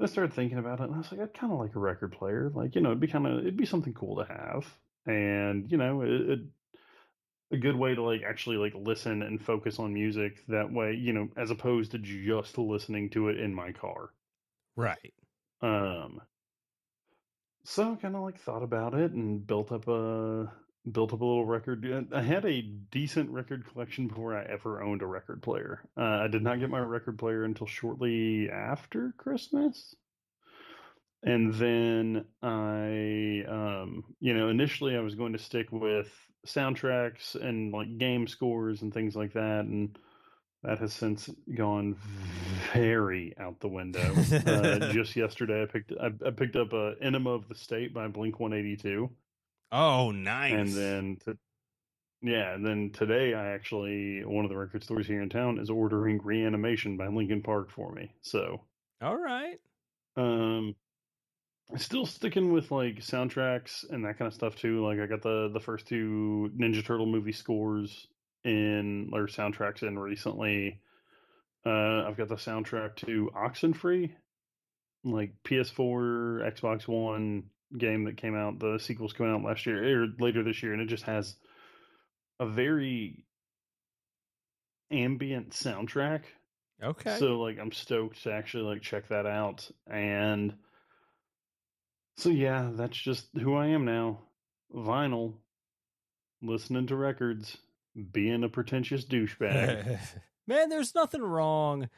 I 0.00 0.06
started 0.06 0.34
thinking 0.34 0.58
about 0.58 0.80
it, 0.80 0.84
and 0.84 0.94
I 0.94 0.98
was 0.98 1.12
like, 1.12 1.20
I'd 1.20 1.34
kind 1.34 1.52
of 1.52 1.60
like 1.60 1.76
a 1.76 1.80
record 1.80 2.12
player. 2.12 2.50
Like, 2.50 2.74
you 2.74 2.80
know, 2.80 2.90
it'd 2.90 3.00
be 3.00 3.08
kind 3.08 3.26
of, 3.26 3.40
it'd 3.40 3.56
be 3.56 3.66
something 3.66 3.94
cool 3.94 4.16
to 4.16 4.24
have, 4.24 4.66
and 5.06 5.70
you 5.70 5.78
know, 5.78 6.02
it, 6.02 6.10
it 6.30 6.40
a 7.52 7.56
good 7.56 7.76
way 7.76 7.94
to 7.94 8.02
like 8.02 8.22
actually 8.22 8.56
like 8.56 8.74
listen 8.74 9.22
and 9.22 9.40
focus 9.44 9.78
on 9.78 9.92
music 9.94 10.44
that 10.48 10.72
way, 10.72 10.94
you 10.94 11.12
know, 11.12 11.28
as 11.36 11.50
opposed 11.50 11.92
to 11.92 11.98
just 11.98 12.58
listening 12.58 13.10
to 13.10 13.28
it 13.28 13.38
in 13.38 13.54
my 13.54 13.72
car. 13.72 14.10
Right. 14.76 15.14
Um 15.60 16.20
so 17.64 17.92
I 17.92 17.96
kind 17.96 18.16
of 18.16 18.22
like 18.22 18.40
thought 18.40 18.62
about 18.62 18.94
it 18.94 19.12
and 19.12 19.46
built 19.46 19.72
up 19.72 19.88
a 19.88 20.52
built 20.90 21.12
up 21.12 21.20
a 21.20 21.24
little 21.24 21.44
record. 21.46 22.08
I 22.12 22.22
had 22.22 22.44
a 22.44 22.60
decent 22.62 23.30
record 23.30 23.66
collection 23.70 24.08
before 24.08 24.36
I 24.36 24.44
ever 24.44 24.82
owned 24.82 25.02
a 25.02 25.06
record 25.06 25.42
player. 25.42 25.80
Uh, 25.96 26.22
I 26.24 26.28
did 26.28 26.42
not 26.42 26.58
get 26.58 26.70
my 26.70 26.80
record 26.80 27.18
player 27.18 27.44
until 27.44 27.66
shortly 27.66 28.50
after 28.50 29.14
Christmas. 29.16 29.94
And 31.22 31.54
then 31.54 32.24
I, 32.42 33.44
um, 33.48 34.04
you 34.18 34.34
know, 34.34 34.48
initially 34.48 34.96
I 34.96 35.00
was 35.00 35.14
going 35.14 35.34
to 35.34 35.38
stick 35.38 35.70
with 35.70 36.12
soundtracks 36.46 37.36
and 37.36 37.72
like 37.72 37.98
game 37.98 38.26
scores 38.26 38.82
and 38.82 38.92
things 38.92 39.14
like 39.14 39.34
that, 39.34 39.60
and 39.60 39.96
that 40.62 40.78
has 40.78 40.92
since 40.92 41.28
gone 41.54 41.96
very 42.72 43.34
out 43.38 43.60
the 43.60 43.68
window. 43.68 44.14
uh, 44.46 44.92
just 44.92 45.16
yesterday, 45.16 45.62
I 45.62 45.66
picked 45.66 45.92
I, 46.00 46.10
I 46.26 46.30
picked 46.30 46.56
up 46.56 46.72
a 46.72 46.94
Enema 47.00 47.30
of 47.30 47.48
the 47.48 47.54
State 47.54 47.92
by 47.92 48.08
Blink 48.08 48.38
One 48.40 48.52
Eighty 48.52 48.76
Two. 48.76 49.10
Oh, 49.72 50.10
nice. 50.10 50.52
And 50.52 50.68
then, 50.68 51.16
to, 51.24 51.38
yeah, 52.20 52.54
and 52.54 52.64
then 52.64 52.90
today 52.92 53.34
I 53.34 53.52
actually 53.54 54.22
one 54.24 54.44
of 54.44 54.50
the 54.50 54.56
record 54.56 54.84
stores 54.84 55.06
here 55.06 55.22
in 55.22 55.30
town 55.30 55.58
is 55.58 55.70
ordering 55.70 56.20
Reanimation 56.22 56.96
by 56.96 57.08
Linkin 57.08 57.42
Park 57.42 57.70
for 57.70 57.90
me. 57.92 58.12
So, 58.20 58.60
all 59.00 59.16
right. 59.16 59.58
um, 60.16 60.76
still 61.76 62.06
sticking 62.06 62.52
with 62.52 62.70
like 62.70 62.96
soundtracks 62.96 63.88
and 63.90 64.04
that 64.04 64.18
kind 64.18 64.28
of 64.28 64.34
stuff 64.34 64.56
too. 64.56 64.86
Like 64.86 65.00
I 65.00 65.06
got 65.06 65.22
the 65.22 65.50
the 65.52 65.60
first 65.60 65.86
two 65.86 66.50
Ninja 66.56 66.84
Turtle 66.84 67.06
movie 67.06 67.32
scores 67.32 68.06
in 68.44 69.10
or 69.12 69.26
soundtracks 69.26 69.82
in 69.82 69.98
recently. 69.98 70.80
Uh, 71.64 72.04
I've 72.06 72.16
got 72.16 72.28
the 72.28 72.36
soundtrack 72.36 72.96
to 72.96 73.30
Oxenfree, 73.36 74.12
like 75.04 75.34
PS4, 75.44 76.52
Xbox 76.52 76.88
One 76.88 77.44
game 77.76 78.04
that 78.04 78.16
came 78.16 78.36
out. 78.36 78.58
The 78.58 78.78
sequels 78.78 79.12
coming 79.12 79.32
out 79.32 79.44
last 79.44 79.66
year 79.66 80.02
or 80.02 80.06
later 80.18 80.42
this 80.42 80.62
year, 80.62 80.72
and 80.72 80.82
it 80.82 80.88
just 80.88 81.04
has 81.04 81.36
a 82.40 82.46
very 82.46 83.24
ambient 84.90 85.50
soundtrack. 85.50 86.22
Okay. 86.82 87.16
So 87.18 87.40
like 87.40 87.58
I'm 87.60 87.72
stoked 87.72 88.22
to 88.24 88.32
actually 88.32 88.64
like 88.64 88.82
check 88.82 89.08
that 89.08 89.26
out. 89.26 89.70
And 89.88 90.54
so 92.16 92.28
yeah, 92.28 92.70
that's 92.74 92.96
just 92.96 93.26
who 93.40 93.54
I 93.54 93.68
am 93.68 93.84
now. 93.84 94.20
Vinyl, 94.74 95.34
listening 96.42 96.88
to 96.88 96.96
records, 96.96 97.56
being 98.12 98.44
a 98.44 98.48
pretentious 98.48 99.04
douchebag. 99.04 99.98
Man, 100.46 100.68
there's 100.68 100.94
nothing 100.94 101.22
wrong 101.22 101.88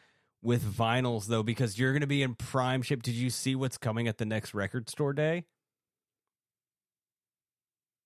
with 0.42 0.62
vinyls 0.62 1.26
though 1.26 1.42
because 1.42 1.78
you're 1.78 1.92
going 1.92 2.02
to 2.02 2.06
be 2.06 2.22
in 2.22 2.34
prime 2.34 2.82
ship. 2.82 3.02
Did 3.02 3.14
you 3.14 3.30
see 3.30 3.54
what's 3.54 3.78
coming 3.78 4.06
at 4.08 4.18
the 4.18 4.26
next 4.26 4.54
record 4.54 4.88
store 4.90 5.12
day? 5.12 5.44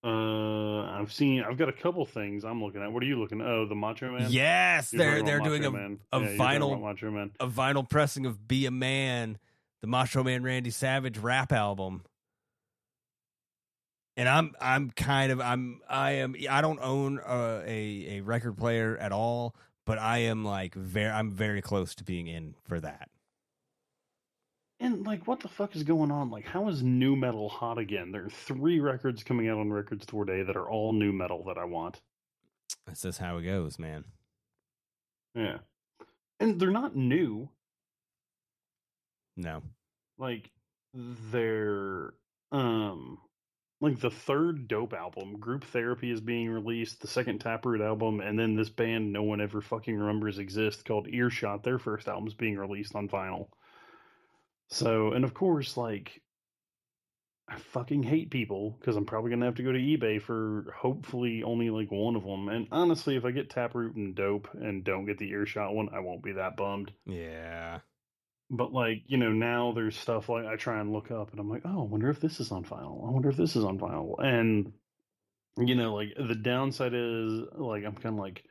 uh 0.04 0.82
I've 1.00 1.12
seen 1.12 1.42
I've 1.42 1.58
got 1.58 1.68
a 1.68 1.72
couple 1.72 2.04
things 2.06 2.44
I'm 2.44 2.62
looking 2.62 2.82
at. 2.82 2.92
What 2.92 3.02
are 3.02 3.06
you 3.06 3.18
looking 3.18 3.40
at? 3.40 3.46
Oh, 3.48 3.66
the 3.66 3.74
Macho 3.74 4.10
Man? 4.12 4.28
Yes, 4.30 4.92
You're 4.92 4.98
they're 5.02 5.22
they're 5.24 5.40
doing 5.40 5.64
a, 5.64 5.70
Man. 5.70 5.98
a 6.12 6.20
Yeah, 6.20 6.26
vinyl 6.36 6.80
Macho 6.80 7.10
Man. 7.10 7.32
a 7.40 7.48
vinyl 7.48 7.88
pressing 7.88 8.24
of 8.26 8.46
"Be 8.46 8.66
a 8.66 8.70
Man," 8.70 9.38
the 9.80 9.88
Macho 9.88 10.22
Man 10.22 10.42
Randy 10.44 10.70
Savage 10.70 11.18
rap 11.18 11.52
album. 11.52 12.04
And 14.18 14.28
I'm 14.28 14.52
I'm 14.60 14.90
kind 14.90 15.30
of 15.30 15.40
I'm 15.40 15.80
I 15.88 16.10
am 16.14 16.34
I 16.50 16.60
don't 16.60 16.80
own 16.82 17.20
a 17.24 17.62
a, 17.64 18.16
a 18.16 18.20
record 18.22 18.58
player 18.58 18.96
at 18.96 19.12
all, 19.12 19.54
but 19.86 19.96
I 19.98 20.18
am 20.18 20.44
like 20.44 20.74
very 20.74 21.08
I'm 21.08 21.30
very 21.30 21.62
close 21.62 21.94
to 21.94 22.04
being 22.04 22.26
in 22.26 22.56
for 22.66 22.80
that. 22.80 23.10
And 24.80 25.06
like, 25.06 25.28
what 25.28 25.38
the 25.38 25.48
fuck 25.48 25.76
is 25.76 25.84
going 25.84 26.10
on? 26.10 26.30
Like, 26.30 26.46
how 26.46 26.68
is 26.68 26.82
nu 26.82 27.14
metal 27.14 27.48
hot 27.48 27.78
again? 27.78 28.10
There 28.10 28.26
are 28.26 28.30
three 28.30 28.80
records 28.80 29.22
coming 29.22 29.48
out 29.48 29.58
on 29.58 29.72
Record 29.72 30.02
Store 30.02 30.24
Day 30.24 30.42
that 30.42 30.56
are 30.56 30.68
all 30.68 30.92
nu 30.92 31.12
metal 31.12 31.44
that 31.44 31.56
I 31.56 31.64
want. 31.64 32.00
That's 32.86 33.02
just 33.02 33.20
how 33.20 33.36
it 33.38 33.44
goes, 33.44 33.78
man. 33.78 34.04
Yeah, 35.36 35.58
and 36.40 36.58
they're 36.58 36.72
not 36.72 36.96
new. 36.96 37.50
No, 39.36 39.62
like 40.18 40.50
they're 40.92 42.14
um 42.50 43.18
like 43.80 44.00
the 44.00 44.10
third 44.10 44.66
dope 44.66 44.92
album 44.92 45.38
group 45.38 45.64
therapy 45.64 46.10
is 46.10 46.20
being 46.20 46.50
released 46.50 47.00
the 47.00 47.06
second 47.06 47.38
taproot 47.40 47.80
album 47.80 48.20
and 48.20 48.38
then 48.38 48.56
this 48.56 48.70
band 48.70 49.12
no 49.12 49.22
one 49.22 49.40
ever 49.40 49.60
fucking 49.60 49.96
remembers 49.96 50.38
exists 50.38 50.82
called 50.82 51.08
earshot. 51.08 51.62
Their 51.62 51.78
first 51.78 52.08
album 52.08 52.26
is 52.26 52.34
being 52.34 52.56
released 52.56 52.94
on 52.94 53.08
vinyl. 53.08 53.48
So 54.68 55.12
and 55.12 55.24
of 55.24 55.34
course 55.34 55.76
like 55.76 56.20
i 57.48 57.56
fucking 57.56 58.02
hate 58.02 58.30
people 58.30 58.76
because 58.78 58.96
i'm 58.96 59.06
probably 59.06 59.30
gonna 59.30 59.46
have 59.46 59.54
to 59.54 59.62
go 59.62 59.72
to 59.72 59.78
ebay 59.78 60.20
for 60.20 60.74
hopefully 60.76 61.42
only 61.42 61.70
like 61.70 61.90
one 61.90 62.14
of 62.14 62.22
them 62.22 62.50
and 62.50 62.68
honestly 62.70 63.16
if 63.16 63.24
i 63.24 63.30
get 63.30 63.48
taproot 63.48 63.96
and 63.96 64.14
dope 64.14 64.48
and 64.52 64.84
don't 64.84 65.06
get 65.06 65.16
the 65.16 65.30
earshot 65.30 65.74
one 65.74 65.88
i 65.94 65.98
won't 65.98 66.22
be 66.22 66.32
that 66.32 66.56
bummed. 66.56 66.92
Yeah 67.06 67.78
but 68.50 68.72
like 68.72 69.02
you 69.06 69.16
know 69.16 69.30
now 69.30 69.72
there's 69.72 69.96
stuff 69.96 70.28
like 70.28 70.46
i 70.46 70.56
try 70.56 70.80
and 70.80 70.92
look 70.92 71.10
up 71.10 71.30
and 71.30 71.40
i'm 71.40 71.50
like 71.50 71.62
oh 71.64 71.80
i 71.80 71.84
wonder 71.84 72.08
if 72.08 72.20
this 72.20 72.40
is 72.40 72.50
on 72.50 72.64
vinyl 72.64 73.06
i 73.06 73.10
wonder 73.10 73.28
if 73.28 73.36
this 73.36 73.56
is 73.56 73.64
on 73.64 73.78
vinyl 73.78 74.14
and 74.18 74.72
you 75.58 75.74
know 75.74 75.94
like 75.94 76.08
the 76.16 76.34
downside 76.34 76.94
is 76.94 77.42
like 77.54 77.84
i'm 77.84 77.94
kind 77.94 78.14
of 78.14 78.20
like 78.20 78.44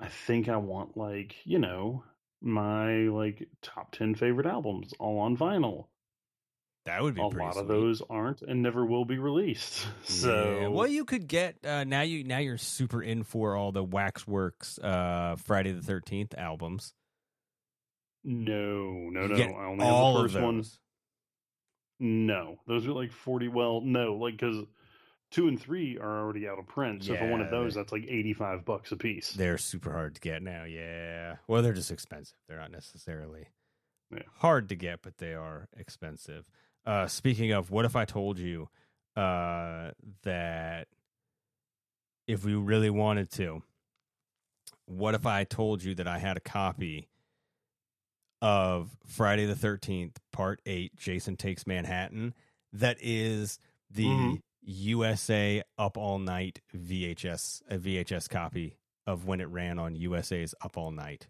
i 0.00 0.08
think 0.08 0.48
i 0.48 0.56
want 0.56 0.96
like 0.96 1.34
you 1.44 1.58
know 1.58 2.04
my 2.40 2.94
like 3.08 3.48
top 3.62 3.92
10 3.92 4.14
favorite 4.14 4.46
albums 4.46 4.92
all 4.98 5.18
on 5.20 5.36
vinyl 5.36 5.86
that 6.86 7.02
would 7.02 7.14
be 7.14 7.20
a 7.20 7.24
lot 7.24 7.56
of 7.56 7.66
those 7.66 8.02
aren't 8.10 8.42
and 8.42 8.62
never 8.62 8.84
will 8.84 9.06
be 9.06 9.18
released 9.18 9.86
so 10.04 10.58
Yeah, 10.60 10.68
well, 10.68 10.86
you 10.86 11.06
could 11.06 11.26
get 11.26 11.56
uh, 11.64 11.84
now. 11.84 12.02
You 12.02 12.24
now 12.24 12.38
you're 12.38 12.58
super 12.58 13.02
in 13.02 13.24
for 13.24 13.56
all 13.56 13.72
the 13.72 13.82
Waxworks 13.82 14.78
uh, 14.78 15.36
Friday 15.36 15.72
the 15.72 15.80
Thirteenth 15.80 16.34
albums. 16.36 16.92
No 18.24 19.08
no 19.10 19.26
no 19.26 19.36
i 19.54 19.64
only 19.66 19.84
all 19.84 20.14
have 20.14 20.22
the 20.22 20.28
first 20.32 20.42
one 20.42 20.56
those. 20.58 20.78
No, 22.00 22.56
those 22.66 22.86
are 22.88 22.92
like 22.92 23.12
forty. 23.12 23.46
Well, 23.46 23.80
no, 23.80 24.14
like 24.14 24.36
because 24.36 24.64
two 25.30 25.46
and 25.46 25.60
three 25.60 25.96
are 25.96 26.22
already 26.22 26.48
out 26.48 26.58
of 26.58 26.66
print. 26.66 27.04
So 27.04 27.16
for 27.16 27.30
one 27.30 27.40
of 27.40 27.50
those, 27.50 27.74
that's 27.76 27.92
like 27.92 28.04
eighty-five 28.08 28.64
bucks 28.64 28.90
a 28.90 28.96
piece. 28.96 29.30
They're 29.30 29.58
super 29.58 29.92
hard 29.92 30.16
to 30.16 30.20
get 30.20 30.42
now. 30.42 30.64
Yeah, 30.64 31.36
well, 31.46 31.62
they're 31.62 31.72
just 31.72 31.92
expensive. 31.92 32.36
They're 32.48 32.58
not 32.58 32.72
necessarily 32.72 33.46
Yeah. 34.10 34.22
hard 34.38 34.68
to 34.70 34.74
get, 34.74 35.02
but 35.02 35.18
they 35.18 35.34
are 35.34 35.68
expensive. 35.76 36.50
Uh, 36.84 37.06
speaking 37.06 37.52
of, 37.52 37.70
what 37.70 37.84
if 37.84 37.94
I 37.94 38.04
told 38.04 38.40
you 38.40 38.68
uh, 39.16 39.92
that 40.24 40.88
if 42.26 42.44
we 42.44 42.54
really 42.54 42.90
wanted 42.90 43.30
to, 43.32 43.62
what 44.86 45.14
if 45.14 45.26
I 45.26 45.44
told 45.44 45.84
you 45.84 45.94
that 45.94 46.08
I 46.08 46.18
had 46.18 46.36
a 46.36 46.40
copy 46.40 47.08
of 48.42 48.96
Friday 49.06 49.46
the 49.46 49.54
13th, 49.54 50.16
Part 50.32 50.60
8, 50.66 50.94
Jason 50.96 51.36
Takes 51.36 51.66
Manhattan, 51.66 52.34
that 52.72 52.96
is 53.00 53.58
the 53.90 54.04
Mhm. 54.06 54.42
USA 54.62 55.62
Up 55.78 55.96
All 55.96 56.18
Night 56.18 56.60
VHS, 56.74 57.62
a 57.68 57.78
VHS 57.78 58.28
copy 58.28 58.76
of 59.06 59.26
when 59.26 59.40
it 59.40 59.44
ran 59.46 59.78
on 59.78 59.94
USA's 59.94 60.54
Up 60.62 60.76
All 60.76 60.90
Night 60.90 61.28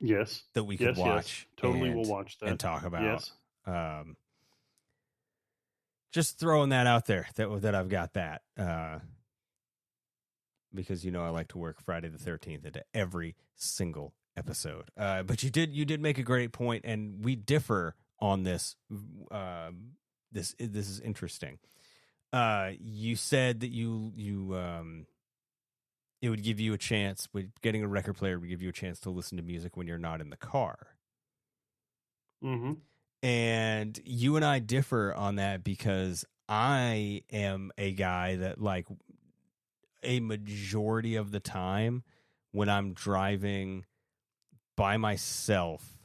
Yes, 0.00 0.42
that 0.54 0.64
we 0.64 0.76
could 0.76 0.88
Yes, 0.88 0.98
yes. 0.98 1.06
watch. 1.06 1.48
Totally 1.56 1.88
and, 1.90 1.96
will 1.96 2.08
watch 2.08 2.38
that. 2.38 2.48
and 2.48 2.58
talk 2.58 2.82
about. 2.82 3.02
Yes. 3.02 3.32
Um, 3.66 4.16
just 6.10 6.40
throwing 6.40 6.70
that 6.70 6.86
out 6.88 7.06
there 7.06 7.28
that 7.36 7.62
that 7.62 7.74
I've 7.76 7.88
got 7.88 8.14
that 8.14 8.42
uh, 8.56 8.98
because 10.74 11.04
you 11.04 11.12
know 11.12 11.24
I 11.24 11.28
like 11.28 11.48
to 11.48 11.58
work 11.58 11.80
Friday 11.80 12.08
the 12.08 12.18
Thirteenth 12.18 12.64
into 12.66 12.84
every 12.92 13.36
single 13.54 14.12
episode. 14.36 14.90
Uh, 14.96 15.22
but 15.22 15.42
you 15.42 15.50
did 15.50 15.74
you 15.74 15.84
did 15.84 16.00
make 16.00 16.18
a 16.18 16.22
great 16.22 16.52
point, 16.52 16.84
and 16.84 17.24
we 17.24 17.36
differ 17.36 17.94
on 18.18 18.44
this. 18.44 18.76
Um, 19.30 19.92
this 20.30 20.54
this 20.58 20.88
is 20.88 21.00
interesting. 21.00 21.58
Uh, 22.32 22.70
you 22.80 23.16
said 23.16 23.60
that 23.60 23.70
you 23.70 24.12
you 24.16 24.56
um, 24.56 25.06
it 26.22 26.30
would 26.30 26.42
give 26.42 26.60
you 26.60 26.72
a 26.72 26.78
chance 26.78 27.28
with 27.32 27.50
getting 27.60 27.82
a 27.82 27.88
record 27.88 28.14
player 28.14 28.38
would 28.38 28.48
give 28.48 28.62
you 28.62 28.68
a 28.68 28.72
chance 28.72 29.00
to 29.00 29.10
listen 29.10 29.36
to 29.36 29.42
music 29.42 29.76
when 29.76 29.86
you're 29.86 29.98
not 29.98 30.20
in 30.20 30.30
the 30.30 30.36
car. 30.36 30.96
Mm-hmm. 32.42 32.72
And 33.24 34.00
you 34.04 34.36
and 34.36 34.44
I 34.44 34.60
differ 34.60 35.14
on 35.14 35.36
that 35.36 35.62
because 35.62 36.24
I 36.48 37.22
am 37.30 37.70
a 37.76 37.92
guy 37.92 38.36
that 38.36 38.60
like 38.60 38.86
a 40.02 40.20
majority 40.20 41.16
of 41.16 41.30
the 41.30 41.40
time 41.40 42.02
when 42.52 42.68
I'm 42.68 42.92
driving 42.94 43.84
by 44.76 44.96
myself 44.96 45.98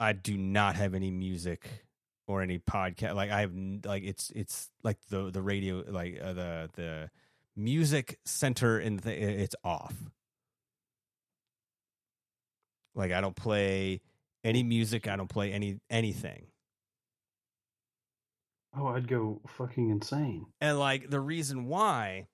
I 0.00 0.12
do 0.12 0.36
not 0.36 0.76
have 0.76 0.94
any 0.94 1.10
music 1.10 1.68
or 2.26 2.42
any 2.42 2.58
podcast 2.58 3.14
like 3.14 3.30
I 3.30 3.40
have 3.40 3.52
like 3.84 4.04
it's 4.04 4.30
it's 4.30 4.70
like 4.82 4.98
the 5.08 5.30
the 5.30 5.42
radio 5.42 5.84
like 5.88 6.20
uh, 6.22 6.32
the 6.32 6.70
the 6.74 7.10
music 7.56 8.18
center 8.24 8.78
and 8.78 9.00
the, 9.00 9.12
it's 9.12 9.56
off 9.64 9.94
like 12.98 13.12
I 13.12 13.20
don't 13.20 13.36
play 13.36 14.00
any 14.44 14.62
music. 14.62 15.08
I 15.08 15.16
don't 15.16 15.28
play 15.28 15.52
any 15.52 15.78
anything. 15.88 16.48
Oh, 18.76 18.88
I'd 18.88 19.08
go 19.08 19.40
fucking 19.46 19.88
insane. 19.88 20.46
And 20.60 20.78
like 20.78 21.08
the 21.08 21.20
reason 21.20 21.66
why 21.66 22.26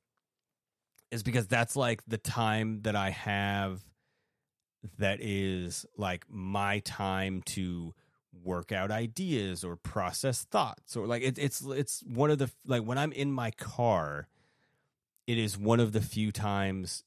is 1.14 1.22
because 1.22 1.46
that's 1.46 1.76
like 1.76 2.02
the 2.06 2.18
time 2.18 2.80
that 2.82 2.96
I 2.96 3.10
have 3.10 3.84
that 4.98 5.20
is 5.20 5.86
like 5.96 6.26
my 6.28 6.80
time 6.80 7.40
to 7.42 7.94
work 8.42 8.72
out 8.72 8.90
ideas 8.90 9.62
or 9.62 9.76
process 9.76 10.42
thoughts 10.42 10.96
or 10.96 11.06
like 11.06 11.22
it, 11.22 11.38
it's 11.38 11.62
it's 11.62 12.02
one 12.02 12.30
of 12.30 12.38
the 12.38 12.50
like 12.66 12.82
when 12.82 12.98
I'm 12.98 13.12
in 13.12 13.30
my 13.30 13.52
car 13.52 14.26
it 15.28 15.38
is 15.38 15.56
one 15.56 15.78
of 15.78 15.92
the 15.92 16.00
few 16.00 16.32
times 16.32 17.04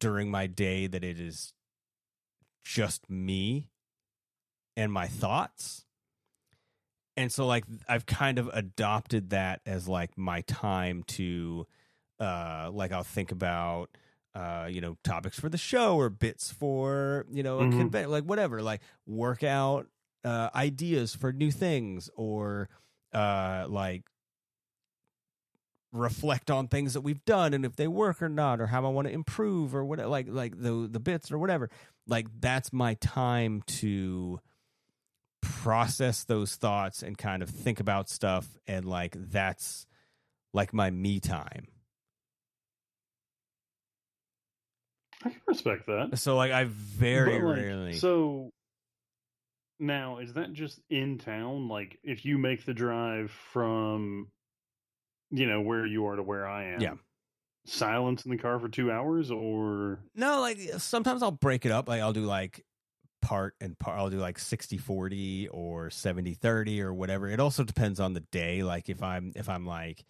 during 0.00 0.28
my 0.28 0.48
day 0.48 0.88
that 0.88 1.04
it 1.04 1.20
is 1.20 1.54
just 2.64 3.08
me 3.08 3.70
and 4.76 4.92
my 4.92 5.06
thoughts. 5.06 5.84
And 7.16 7.30
so 7.30 7.46
like 7.46 7.64
i've 7.88 8.06
kind 8.06 8.40
of 8.40 8.50
adopted 8.52 9.30
that 9.30 9.60
as 9.64 9.86
like 9.86 10.18
my 10.18 10.40
time 10.42 11.04
to 11.04 11.68
uh 12.22 12.70
like 12.72 12.92
i'll 12.92 13.02
think 13.02 13.32
about 13.32 13.90
uh 14.34 14.68
you 14.70 14.80
know 14.80 14.96
topics 15.02 15.38
for 15.40 15.48
the 15.48 15.58
show 15.58 15.96
or 15.96 16.08
bits 16.08 16.50
for 16.52 17.26
you 17.30 17.42
know 17.42 17.60
a 17.62 17.66
Mhm. 17.66 17.90
conve- 17.90 18.08
like 18.08 18.24
whatever 18.24 18.62
like 18.62 18.80
work 19.06 19.42
out 19.42 19.86
uh 20.24 20.48
ideas 20.54 21.14
for 21.14 21.32
new 21.32 21.50
things 21.50 22.08
or 22.14 22.68
uh 23.12 23.66
like 23.68 24.04
reflect 25.92 26.50
on 26.50 26.68
things 26.68 26.94
that 26.94 27.02
we've 27.02 27.22
done 27.26 27.52
and 27.52 27.66
if 27.66 27.76
they 27.76 27.86
work 27.86 28.22
or 28.22 28.28
not 28.30 28.60
or 28.62 28.66
how 28.68 28.82
I 28.86 28.88
want 28.88 29.08
to 29.08 29.12
improve 29.12 29.74
or 29.74 29.84
what 29.84 29.98
like 29.98 30.26
like 30.28 30.58
the 30.58 30.88
the 30.90 31.00
bits 31.00 31.30
or 31.30 31.38
whatever 31.38 31.68
like 32.06 32.26
that's 32.40 32.72
my 32.72 32.94
time 32.94 33.62
to 33.66 34.40
process 35.42 36.24
those 36.24 36.56
thoughts 36.56 37.02
and 37.02 37.18
kind 37.18 37.42
of 37.42 37.50
think 37.50 37.78
about 37.78 38.08
stuff 38.08 38.56
and 38.66 38.86
like 38.86 39.14
that's 39.18 39.86
like 40.54 40.72
my 40.72 40.90
me 40.90 41.20
time 41.20 41.66
I 45.24 45.30
can 45.30 45.40
respect 45.46 45.86
that. 45.86 46.18
so 46.18 46.36
like 46.36 46.52
I 46.52 46.64
very 46.64 47.34
like, 47.34 47.56
rarely 47.56 47.92
So 47.94 48.50
now 49.78 50.18
is 50.18 50.34
that 50.34 50.52
just 50.52 50.80
in 50.90 51.18
town? 51.18 51.68
Like 51.68 51.98
if 52.02 52.24
you 52.24 52.38
make 52.38 52.64
the 52.64 52.74
drive 52.74 53.30
from 53.30 54.28
you 55.30 55.46
know 55.46 55.60
where 55.60 55.86
you 55.86 56.06
are 56.06 56.16
to 56.16 56.22
where 56.22 56.46
I 56.46 56.74
am. 56.74 56.80
Yeah. 56.80 56.94
Silence 57.64 58.24
in 58.24 58.30
the 58.30 58.38
car 58.38 58.58
for 58.58 58.68
two 58.68 58.90
hours 58.90 59.30
or 59.30 60.00
No, 60.14 60.40
like 60.40 60.58
sometimes 60.78 61.22
I'll 61.22 61.30
break 61.30 61.64
it 61.64 61.72
up. 61.72 61.88
Like 61.88 62.00
I'll 62.00 62.12
do 62.12 62.24
like 62.24 62.64
part 63.22 63.54
and 63.60 63.78
part. 63.78 63.98
I'll 63.98 64.10
do 64.10 64.18
like 64.18 64.38
60 64.38 64.78
40 64.78 65.48
or 65.48 65.88
70 65.88 66.34
30 66.34 66.82
or 66.82 66.92
whatever. 66.92 67.28
It 67.28 67.40
also 67.40 67.64
depends 67.64 68.00
on 68.00 68.14
the 68.14 68.20
day. 68.20 68.62
Like 68.62 68.88
if 68.88 69.02
I'm, 69.02 69.32
if 69.36 69.48
I'm 69.48 69.64
like, 69.64 70.04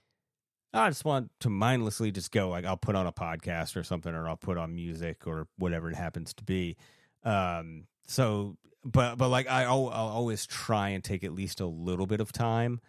I 0.74 0.88
just 0.88 1.04
want 1.04 1.30
to 1.40 1.50
mindlessly 1.50 2.10
just 2.12 2.32
go, 2.32 2.48
like 2.48 2.64
I'll 2.64 2.76
put 2.76 2.94
on 2.96 3.06
a 3.06 3.12
podcast 3.12 3.76
or 3.76 3.82
something, 3.82 4.14
or 4.14 4.28
I'll 4.28 4.36
put 4.36 4.56
on 4.58 4.74
music 4.74 5.26
or 5.26 5.48
whatever 5.58 5.90
it 5.90 5.96
happens 5.96 6.32
to 6.34 6.44
be. 6.44 6.76
Um, 7.24 7.84
so, 8.06 8.56
but, 8.84 9.16
but 9.16 9.28
like 9.28 9.48
I, 9.50 9.64
I'll, 9.64 9.88
I'll 9.90 10.08
always 10.08 10.46
try 10.46 10.90
and 10.90 11.04
take 11.04 11.24
at 11.24 11.32
least 11.32 11.60
a 11.60 11.66
little 11.66 12.06
bit 12.06 12.20
of 12.20 12.32
time 12.32 12.80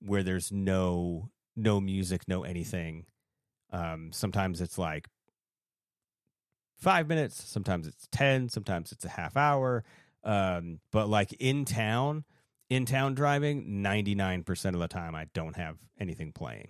where 0.00 0.22
there's 0.22 0.52
no, 0.52 1.30
no 1.56 1.80
music, 1.80 2.28
no 2.28 2.44
anything 2.44 3.06
Um, 3.72 4.12
sometimes 4.12 4.60
it's 4.60 4.78
like 4.78 5.08
five 6.76 7.08
minutes, 7.08 7.42
sometimes 7.42 7.86
it's 7.86 8.06
10, 8.12 8.50
sometimes 8.50 8.92
it's 8.92 9.04
a 9.04 9.08
half 9.08 9.36
hour. 9.36 9.82
Um, 10.22 10.80
but 10.92 11.08
like 11.08 11.32
in 11.34 11.64
town, 11.64 12.24
in 12.68 12.86
town 12.86 13.14
driving, 13.14 13.82
99% 13.82 14.74
of 14.74 14.80
the 14.80 14.88
time, 14.88 15.14
I 15.14 15.26
don't 15.34 15.56
have 15.56 15.76
anything 15.98 16.32
playing. 16.32 16.68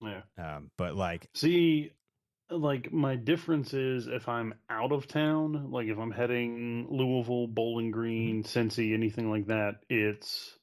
Yeah. 0.00 0.22
Um, 0.38 0.70
but 0.76 0.94
like, 0.96 1.28
See, 1.34 1.90
like 2.50 2.92
my 2.92 3.16
difference 3.16 3.74
is 3.74 4.06
if 4.06 4.28
I'm 4.28 4.54
out 4.70 4.92
of 4.92 5.06
town, 5.06 5.70
like 5.70 5.88
if 5.88 5.98
I'm 5.98 6.10
heading 6.10 6.86
Louisville, 6.90 7.46
Bowling 7.46 7.90
Green, 7.90 8.42
Cincy, 8.44 8.94
anything 8.94 9.30
like 9.30 9.46
that, 9.48 9.80
it's 9.90 10.56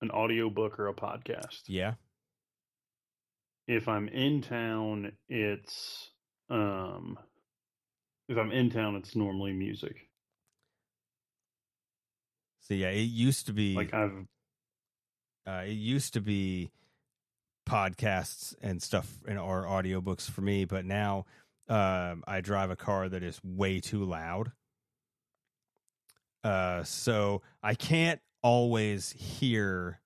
an 0.00 0.10
audiobook 0.10 0.78
or 0.78 0.88
a 0.88 0.94
podcast. 0.94 1.62
yeah, 1.66 1.94
If 3.66 3.88
I'm 3.88 4.08
in 4.08 4.42
town, 4.42 5.12
it's 5.28 6.10
um 6.50 7.18
if 8.28 8.36
I'm 8.36 8.52
in 8.52 8.70
town, 8.70 8.96
it's 8.96 9.16
normally 9.16 9.52
music. 9.52 9.96
so 12.60 12.74
yeah, 12.74 12.90
it 12.90 13.00
used 13.00 13.46
to 13.46 13.52
be 13.52 13.74
Like 13.74 13.94
I've 13.94 14.12
uh, 15.46 15.62
it 15.66 15.72
used 15.72 16.12
to 16.12 16.20
be 16.20 16.70
podcasts 17.68 18.54
and 18.62 18.82
stuff 18.82 19.06
and 19.26 19.38
or 19.38 19.64
audiobooks 19.64 20.28
for 20.28 20.40
me, 20.40 20.64
but 20.64 20.84
now 20.84 21.26
um, 21.68 22.24
I 22.26 22.40
drive 22.40 22.70
a 22.70 22.76
car 22.76 23.08
that 23.08 23.22
is 23.22 23.38
way 23.44 23.80
too 23.80 24.04
loud. 24.04 24.52
Uh, 26.42 26.82
so 26.84 27.42
I 27.62 27.74
can't 27.74 28.20
always 28.42 29.12
hear 29.12 30.00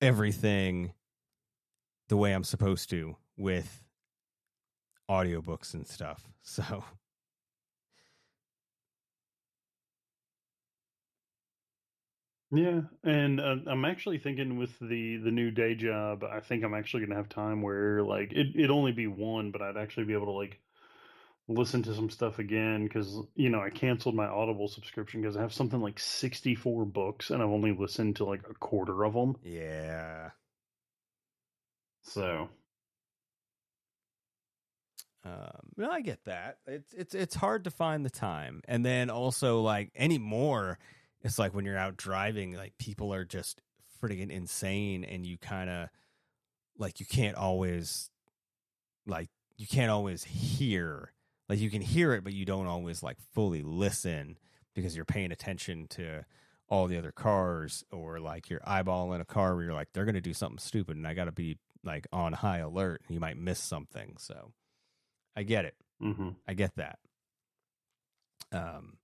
everything 0.00 0.92
the 2.08 2.16
way 2.16 2.32
I'm 2.32 2.44
supposed 2.44 2.90
to 2.90 3.16
with 3.36 3.82
audiobooks 5.10 5.74
and 5.74 5.86
stuff. 5.86 6.28
So 6.44 6.82
Yeah, 12.54 12.82
and 13.02 13.40
uh, 13.40 13.56
I'm 13.66 13.86
actually 13.86 14.18
thinking 14.18 14.58
with 14.58 14.78
the 14.78 15.16
the 15.16 15.30
new 15.30 15.50
day 15.50 15.74
job, 15.74 16.22
I 16.22 16.40
think 16.40 16.62
I'm 16.64 16.74
actually 16.74 17.06
gonna 17.06 17.16
have 17.16 17.30
time 17.30 17.62
where 17.62 18.02
like 18.02 18.32
it 18.32 18.48
it'd 18.54 18.70
only 18.70 18.92
be 18.92 19.06
one, 19.06 19.50
but 19.52 19.62
I'd 19.62 19.78
actually 19.78 20.04
be 20.04 20.12
able 20.12 20.26
to 20.26 20.32
like 20.32 20.60
listen 21.48 21.82
to 21.84 21.94
some 21.94 22.10
stuff 22.10 22.38
again 22.38 22.84
because 22.84 23.18
you 23.34 23.48
know 23.48 23.60
I 23.60 23.70
canceled 23.70 24.14
my 24.14 24.26
Audible 24.26 24.68
subscription 24.68 25.22
because 25.22 25.36
I 25.36 25.40
have 25.40 25.54
something 25.54 25.80
like 25.80 25.98
64 25.98 26.84
books 26.84 27.30
and 27.30 27.42
I've 27.42 27.48
only 27.48 27.72
listened 27.72 28.16
to 28.16 28.26
like 28.26 28.42
a 28.48 28.54
quarter 28.54 29.02
of 29.04 29.14
them. 29.14 29.36
yeah, 29.42 30.30
So 32.02 32.48
Um, 35.24 35.70
no, 35.76 35.90
I 35.90 36.00
get 36.00 36.24
that. 36.24 36.58
It's 36.66 36.92
it's 36.94 37.14
it's 37.14 37.34
hard 37.34 37.64
to 37.64 37.70
find 37.70 38.04
the 38.04 38.10
time, 38.10 38.60
and 38.66 38.84
then 38.84 39.08
also 39.08 39.60
like 39.60 39.92
anymore, 39.94 40.78
it's 41.22 41.38
like 41.38 41.54
when 41.54 41.64
you're 41.64 41.78
out 41.78 41.96
driving, 41.96 42.56
like 42.56 42.76
people 42.78 43.12
are 43.14 43.24
just 43.24 43.60
freaking 44.02 44.30
insane, 44.30 45.04
and 45.04 45.24
you 45.26 45.38
kind 45.38 45.70
of 45.70 45.88
like 46.78 47.00
you 47.00 47.06
can't 47.06 47.36
always 47.36 48.10
like 49.06 49.28
you 49.56 49.66
can't 49.66 49.90
always 49.90 50.24
hear 50.24 51.12
like 51.48 51.58
you 51.58 51.70
can 51.70 51.82
hear 51.82 52.12
it, 52.12 52.24
but 52.24 52.32
you 52.32 52.44
don't 52.44 52.66
always 52.66 53.02
like 53.02 53.18
fully 53.34 53.62
listen 53.62 54.38
because 54.74 54.96
you're 54.96 55.04
paying 55.04 55.32
attention 55.32 55.86
to 55.88 56.24
all 56.68 56.86
the 56.86 56.96
other 56.96 57.12
cars 57.12 57.84
or 57.92 58.18
like 58.20 58.48
you're 58.48 58.60
eyeballing 58.60 59.20
a 59.20 59.24
car 59.24 59.54
where 59.54 59.64
you're 59.64 59.74
like 59.74 59.88
they're 59.92 60.04
gonna 60.06 60.20
do 60.20 60.34
something 60.34 60.58
stupid, 60.58 60.96
and 60.96 61.06
I 61.06 61.14
got 61.14 61.26
to 61.26 61.32
be 61.32 61.58
like 61.84 62.06
on 62.12 62.32
high 62.32 62.58
alert. 62.58 63.02
You 63.08 63.20
might 63.20 63.36
miss 63.36 63.58
something, 63.58 64.14
so. 64.18 64.52
I 65.34 65.44
get 65.44 65.64
it. 65.64 65.74
hmm 65.98 66.28
I 66.46 66.52
get 66.52 66.76
that. 66.76 66.98
Um, 68.52 68.98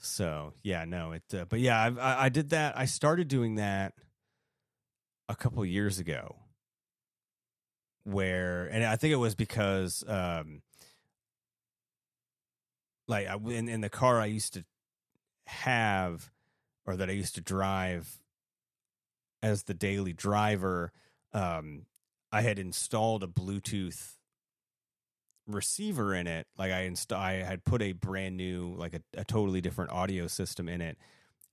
so 0.00 0.52
yeah, 0.62 0.84
no, 0.84 1.12
it. 1.12 1.22
Uh, 1.32 1.44
but 1.48 1.60
yeah, 1.60 1.80
I've, 1.80 1.98
I 1.98 2.24
I 2.24 2.28
did 2.28 2.50
that. 2.50 2.78
I 2.78 2.84
started 2.84 3.28
doing 3.28 3.56
that 3.56 3.94
a 5.28 5.36
couple 5.36 5.64
years 5.64 5.98
ago. 5.98 6.36
Where 8.04 8.66
and 8.66 8.84
I 8.84 8.96
think 8.96 9.12
it 9.12 9.16
was 9.16 9.34
because 9.34 10.02
um, 10.08 10.62
like 13.06 13.26
I, 13.26 13.36
in 13.36 13.68
in 13.68 13.80
the 13.80 13.90
car 13.90 14.20
I 14.20 14.26
used 14.26 14.54
to 14.54 14.64
have 15.46 16.30
or 16.86 16.96
that 16.96 17.10
I 17.10 17.12
used 17.12 17.34
to 17.34 17.40
drive 17.40 18.20
as 19.42 19.64
the 19.64 19.74
daily 19.74 20.12
driver, 20.12 20.92
um, 21.32 21.86
I 22.32 22.42
had 22.42 22.58
installed 22.58 23.22
a 23.22 23.26
Bluetooth 23.26 24.17
receiver 25.48 26.14
in 26.14 26.26
it. 26.26 26.46
Like 26.56 26.72
I 26.72 26.82
inst- 26.82 27.12
I 27.12 27.42
had 27.42 27.64
put 27.64 27.82
a 27.82 27.92
brand 27.92 28.36
new, 28.36 28.74
like 28.76 28.94
a, 28.94 29.02
a 29.16 29.24
totally 29.24 29.60
different 29.60 29.90
audio 29.92 30.26
system 30.26 30.68
in 30.68 30.80
it, 30.80 30.98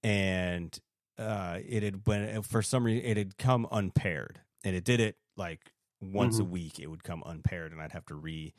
and 0.04 0.78
uh, 1.18 1.60
it 1.68 1.84
had 1.84 2.02
when 2.06 2.42
for 2.44 2.62
some 2.62 2.84
reason 2.86 3.06
it 3.06 3.18
had 3.18 3.38
come 3.38 3.68
unpaired, 3.72 4.40
and 4.64 4.76
it 4.76 4.84
did 4.84 5.00
it 5.00 5.18
like 5.38 5.72
once 6.02 6.40
a 6.40 6.44
Mhm. 6.44 6.50
week. 6.50 6.80
It 6.80 6.88
would 6.88 7.04
come 7.04 7.24
unpaired, 7.26 7.72
and 7.72 7.82
I'd 7.82 7.94
have 7.94 8.06
to 8.08 8.16
re 8.16 8.54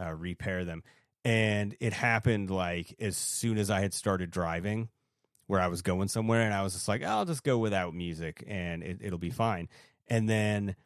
uh, 0.00 0.12
repair 0.12 0.64
them. 0.64 0.82
And 1.24 1.74
it 1.80 1.92
happened 1.92 2.50
like 2.50 2.94
as 3.00 3.16
soon 3.16 3.58
as 3.58 3.70
I 3.70 3.80
had 3.80 3.92
started 3.94 4.30
driving, 4.30 4.88
where 5.46 5.60
I 5.60 5.66
was 5.68 5.82
going 5.82 6.08
somewhere, 6.08 6.42
and 6.42 6.54
I 6.54 6.62
was 6.62 6.74
just 6.74 6.86
like, 6.86 7.02
I'll 7.02 7.24
just 7.24 7.42
go 7.42 7.58
without 7.58 7.94
music, 7.94 8.44
and 8.46 8.82
it, 8.82 8.98
it'll 9.00 9.18
be 9.18 9.30
fine. 9.30 9.68
And 10.06 10.28
then 10.28 10.76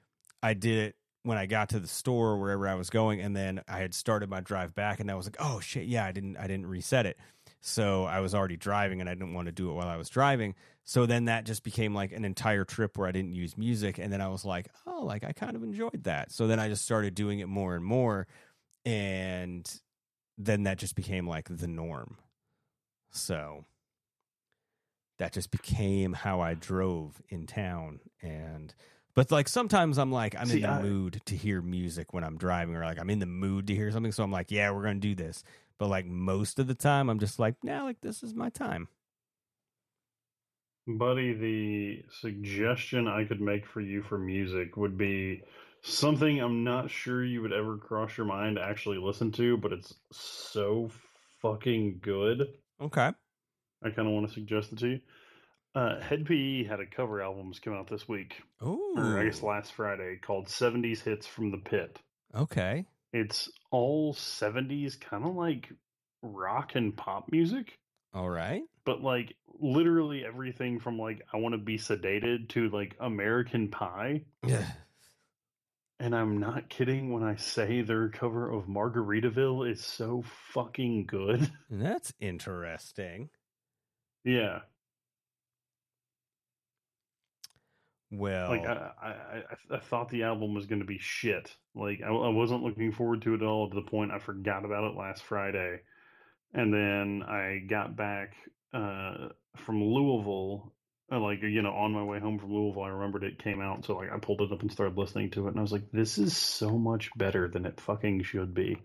I 0.43 0.55
did 0.55 0.79
it 0.79 0.97
when 1.23 1.37
I 1.37 1.47
got 1.47 1.71
to 1.71 1.81
the 1.81 1.87
store 1.87 2.39
wherever 2.39 2.67
I 2.67 2.75
was 2.75 2.91
going, 2.91 3.21
and 3.21 3.37
then 3.37 3.63
I 3.69 3.79
had 3.79 3.95
started 3.95 4.31
my 4.31 4.41
drive 4.41 4.75
back, 4.75 5.01
and 5.01 5.11
I 5.11 5.15
was 5.15 5.27
like, 5.27 5.37
"Oh 5.39 5.61
shit, 5.61 5.87
yeah, 5.87 6.05
I 6.05 6.13
didn't, 6.13 6.37
I 6.37 6.47
didn't 6.47 6.67
reset 6.67 7.07
it." 7.07 7.19
So 7.61 8.05
I 8.05 8.21
was 8.21 8.35
already 8.35 8.57
driving, 8.57 9.01
and 9.01 9.09
I 9.09 9.15
didn't 9.15 9.35
want 9.35 9.47
to 9.47 9.53
do 9.53 9.71
it 9.71 9.75
while 9.75 9.89
I 9.89 9.97
was 9.97 10.09
driving. 10.09 10.55
So 10.85 11.07
then 11.07 11.27
that 11.27 11.45
just 11.45 11.63
became 11.63 11.95
like 11.95 12.13
an 12.13 12.25
entire 12.25 12.65
trip 12.65 12.97
where 12.97 13.07
I 13.07 13.13
didn't 13.13 13.35
use 13.35 13.57
music, 13.59 13.99
and 13.99 14.13
then 14.13 14.21
I 14.21 14.29
was 14.29 14.45
like, 14.45 14.69
"Oh, 14.87 15.05
like 15.05 15.25
I 15.25 15.33
kind 15.33 15.57
of 15.57 15.63
enjoyed 15.63 16.05
that." 16.05 16.33
So 16.33 16.47
then 16.47 16.59
I 16.59 16.69
just 16.69 16.85
started 16.85 17.15
doing 17.15 17.41
it 17.41 17.49
more 17.49 17.75
and 17.75 17.85
more, 17.85 18.27
and 18.85 19.71
then 20.39 20.63
that 20.63 20.79
just 20.79 20.97
became 20.97 21.29
like 21.29 21.49
the 21.51 21.69
norm. 21.69 22.17
So 23.11 23.67
that 25.19 25.33
just 25.35 25.51
became 25.51 26.15
how 26.15 26.41
I 26.41 26.55
drove 26.55 27.21
in 27.29 27.47
town, 27.47 28.01
and 28.23 28.75
but 29.15 29.31
like 29.31 29.49
sometimes 29.49 29.99
I'm 29.99 30.13
like 30.13 30.35
I'm 30.35 30.51
in 30.51 30.61
the 30.63 30.69
I- 30.69 30.83
mood 30.83 31.21
to 31.27 31.37
hear 31.37 31.61
music 31.63 32.13
when 32.13 32.25
I'm 32.25 32.37
driving, 32.37 32.77
or 32.77 32.85
like 32.85 32.99
I'm 32.99 33.11
in 33.11 33.19
the 33.19 33.27
mood 33.27 33.67
to 33.69 33.75
hear 33.75 33.91
something. 33.91 34.13
So 34.13 34.23
I'm 34.23 34.33
like, 34.33 34.51
yeah, 34.51 34.71
we're 34.71 34.83
gonna 34.83 35.01
do 35.01 35.15
this. 35.15 35.45
But 35.79 35.89
like 35.89 36.07
most 36.07 36.59
of 36.59 36.67
the 36.67 36.75
time, 36.75 37.09
I'm 37.09 37.19
just 37.19 37.39
like, 37.39 37.57
nah, 37.63 37.85
like 37.85 38.01
this 38.03 38.23
is 38.23 38.35
my 38.35 38.51
time. 38.51 38.89
Buddy, 40.87 41.33
the 41.35 42.05
suggestion 42.21 43.07
I 43.07 43.25
could 43.25 43.41
make 43.41 43.67
for 43.67 43.81
you 43.81 44.03
for 44.03 44.19
music 44.19 44.77
would 44.77 44.99
be 44.99 45.43
something 45.83 46.39
I'm 46.41 46.65
not 46.65 46.91
sure 46.91 47.25
you 47.25 47.43
would 47.43 47.53
ever 47.53 47.77
cross 47.77 48.17
your 48.17 48.27
mind 48.27 48.57
to 48.57 48.63
actually 48.63 48.99
listen 48.99 49.31
to, 49.33 49.57
but 49.57 49.73
it's 49.73 49.95
so 50.13 50.91
fucking 51.43 52.01
good. 52.03 52.49
Okay. 52.81 53.13
I 53.83 53.91
kind 53.91 54.09
of 54.09 54.15
want 54.15 54.29
to 54.29 54.35
suggest 54.35 54.73
it 54.73 54.79
to 54.81 54.89
you. 54.89 55.01
Uh, 55.75 56.01
Hed 56.01 56.27
PE 56.27 56.65
had 56.65 56.81
a 56.81 56.87
cover 56.87 57.23
albums 57.23 57.61
come 57.61 57.75
out 57.75 57.89
this 57.89 58.09
week, 58.09 58.35
Oh, 58.61 58.95
I 58.99 59.25
guess 59.25 59.43
last 59.43 59.73
Friday, 59.75 60.17
called 60.21 60.47
70s 60.49 61.01
Hits 61.03 61.27
from 61.27 61.51
the 61.53 61.59
Pit. 61.59 61.99
Okay. 62.35 62.87
It's 63.13 63.49
all 63.71 64.13
70s, 64.15 65.01
kind 65.01 65.25
of 65.25 65.35
like 65.37 65.69
rock 66.23 66.73
and 66.75 66.97
pop 66.97 67.31
music. 67.31 67.79
All 68.13 68.29
right. 68.29 68.63
but 68.85 69.01
like 69.03 69.37
literally 69.61 70.25
everything 70.25 70.81
from 70.81 70.99
like 70.99 71.23
I 71.33 71.37
want 71.37 71.53
to 71.53 71.59
be 71.59 71.79
sedated 71.79 72.49
to 72.51 72.69
like 72.71 72.97
American 72.99 73.69
Pie. 73.69 74.23
Yeah. 74.45 74.67
And 76.01 76.17
I'm 76.17 76.39
not 76.39 76.69
kidding 76.71 77.13
when 77.13 77.23
I 77.23 77.37
say 77.37 77.83
their 77.83 78.09
cover 78.09 78.51
of 78.51 78.65
Margaritaville 78.65 79.71
is 79.71 79.85
so 79.85 80.25
fucking 80.53 81.07
good. 81.07 81.49
That's 81.71 82.13
interesting. 82.19 83.29
yeah, 84.25 84.61
Well, 88.13 88.51
like 88.51 88.67
I, 88.67 88.91
I, 89.01 89.09
I, 89.09 89.77
I 89.77 89.79
thought 89.79 90.09
the 90.09 90.25
album 90.25 90.55
was 90.55 90.67
going 90.67 90.81
to 90.81 90.87
be 90.87 90.99
shit. 90.99 91.55
Like 91.75 92.01
I, 92.05 92.09
I 92.09 92.29
wasn't 92.29 92.65
looking 92.65 92.93
forward 92.93 93.23
to 93.23 93.35
it 93.35 93.43
at 93.43 93.47
all. 93.47 93.69
To 93.71 93.75
the 93.75 93.89
point 93.89 94.11
I 94.11 94.19
forgot 94.19 94.65
about 94.65 94.91
it 94.91 94.97
last 94.97 95.23
Friday, 95.23 95.81
and 96.53 96.75
then 96.75 97.23
I 97.23 97.63
got 97.69 97.97
back 97.97 98.35
uh, 98.75 99.29
from 99.65 99.83
Louisville. 99.85 100.73
uh, 101.13 101.21
Like 101.21 101.43
you 101.43 101.63
know, 101.63 101.73
on 101.73 101.93
my 101.93 102.03
way 102.03 102.19
home 102.19 102.41
from 102.41 102.53
Louisville, 102.53 102.83
I 102.83 102.89
remembered 102.89 103.23
it 103.23 103.43
came 103.43 103.61
out, 103.61 103.85
so 103.85 103.95
like 103.97 104.11
I 104.13 104.19
pulled 104.19 104.41
it 104.41 104.53
up 104.53 104.61
and 104.63 104.73
started 104.73 104.99
listening 104.99 105.31
to 105.33 105.47
it, 105.47 105.51
and 105.51 105.59
I 105.59 105.63
was 105.63 105.73
like, 105.73 105.93
"This 105.93 106.19
is 106.19 106.37
so 106.37 106.79
much 106.79 107.11
better 107.17 107.47
than 107.47 107.65
it 107.65 107.81
fucking 107.81 108.25
should 108.25 108.55
be." 108.55 108.77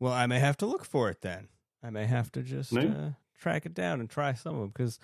well, 0.00 0.12
I 0.12 0.26
may 0.26 0.40
have 0.40 0.56
to 0.58 0.66
look 0.66 0.84
for 0.84 1.08
it 1.08 1.20
then. 1.22 1.48
I 1.82 1.90
may 1.90 2.06
have 2.06 2.32
to 2.32 2.42
just 2.42 2.72
uh, 2.76 3.10
track 3.38 3.66
it 3.66 3.74
down 3.74 4.00
and 4.00 4.10
try 4.10 4.32
some 4.34 4.54
of 4.54 4.60
them 4.60 4.68
because, 4.70 4.98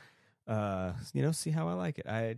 uh, 0.51 0.92
you 1.14 1.22
know, 1.22 1.32
see 1.32 1.51
how 1.51 1.68
I 1.68 1.74
like 1.74 1.98
it. 1.98 2.07
I, 2.07 2.36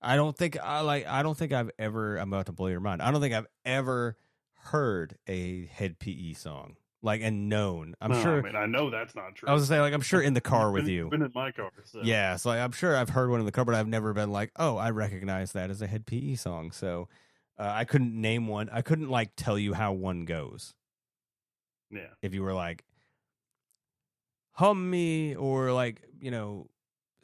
I 0.00 0.16
don't 0.16 0.36
think 0.36 0.58
I 0.60 0.80
like. 0.80 1.06
I 1.06 1.22
don't 1.22 1.36
think 1.36 1.52
I've 1.52 1.70
ever. 1.78 2.16
I'm 2.16 2.32
about 2.32 2.46
to 2.46 2.52
blow 2.52 2.66
your 2.68 2.80
mind. 2.80 3.02
I 3.02 3.10
don't 3.10 3.20
think 3.20 3.34
I've 3.34 3.46
ever 3.64 4.16
heard 4.64 5.16
a 5.28 5.66
Hed 5.66 5.98
PE 5.98 6.32
song 6.32 6.76
like 7.02 7.20
and 7.20 7.48
known. 7.48 7.94
I'm 8.00 8.12
No, 8.12 8.22
sure. 8.22 8.38
I 8.38 8.42
mean, 8.42 8.56
I 8.56 8.66
know 8.66 8.90
that's 8.90 9.14
not 9.14 9.34
true. 9.34 9.48
I 9.48 9.52
was 9.52 9.62
gonna 9.68 9.78
say 9.78 9.80
like 9.80 9.92
I'm 9.92 10.00
sure 10.00 10.20
in 10.22 10.34
the 10.34 10.40
car 10.40 10.70
with 10.72 10.84
Been- 10.86 10.94
you. 10.94 11.08
Been 11.08 11.22
in 11.22 11.32
my 11.34 11.52
car. 11.52 11.70
So. 11.84 12.00
Yeah, 12.02 12.36
so 12.36 12.48
like, 12.50 12.60
I'm 12.60 12.72
sure 12.72 12.96
I've 12.96 13.10
heard 13.10 13.28
one 13.30 13.40
in 13.40 13.46
the 13.46 13.52
car, 13.52 13.64
but 13.64 13.74
I've 13.74 13.88
never 13.88 14.12
been 14.12 14.30
like, 14.30 14.50
oh, 14.56 14.76
I 14.76 14.90
recognize 14.90 15.52
that 15.52 15.68
as 15.70 15.82
a 15.82 15.86
Hed 15.86 16.06
PE 16.06 16.34
song. 16.36 16.70
So 16.72 17.08
uh, 17.58 17.70
I 17.74 17.84
couldn't 17.84 18.18
name 18.20 18.46
one. 18.48 18.70
I 18.72 18.82
couldn't 18.82 19.08
like 19.08 19.32
tell 19.36 19.58
you 19.58 19.74
how 19.74 19.92
one 19.92 20.24
goes. 20.24 20.74
Yeah. 21.90 22.06
If 22.22 22.34
you 22.34 22.42
were 22.42 22.54
like, 22.54 22.84
hum 24.52 24.88
me, 24.90 25.34
or 25.34 25.72
like 25.72 26.02
you 26.20 26.30
know, 26.30 26.68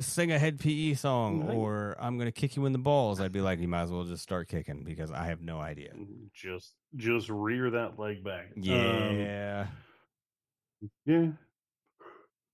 sing 0.01 0.31
a 0.33 0.39
Hed 0.39 0.61
PE 0.61 0.95
song, 0.95 1.47
Right. 1.47 1.55
or 1.57 1.97
I'm 1.99 2.19
gonna 2.19 2.33
kick 2.33 2.57
you 2.57 2.67
in 2.67 2.73
the 2.73 2.79
balls, 2.79 3.21
I'd 3.21 3.33
be 3.33 3.41
like, 3.41 3.59
you 3.59 3.69
might 3.69 3.83
as 3.83 3.91
well 3.93 4.05
just 4.05 4.23
start 4.23 4.49
kicking 4.49 4.85
because 4.85 5.11
I 5.11 5.25
have 5.27 5.41
no 5.43 5.61
idea. 5.61 5.93
Just 6.33 6.75
just 6.97 7.29
rear 7.29 7.71
that 7.71 7.99
leg 7.99 8.23
back. 8.25 8.53
Um, 8.57 8.63
Yeah, 8.63 9.67
yeah. 11.05 11.27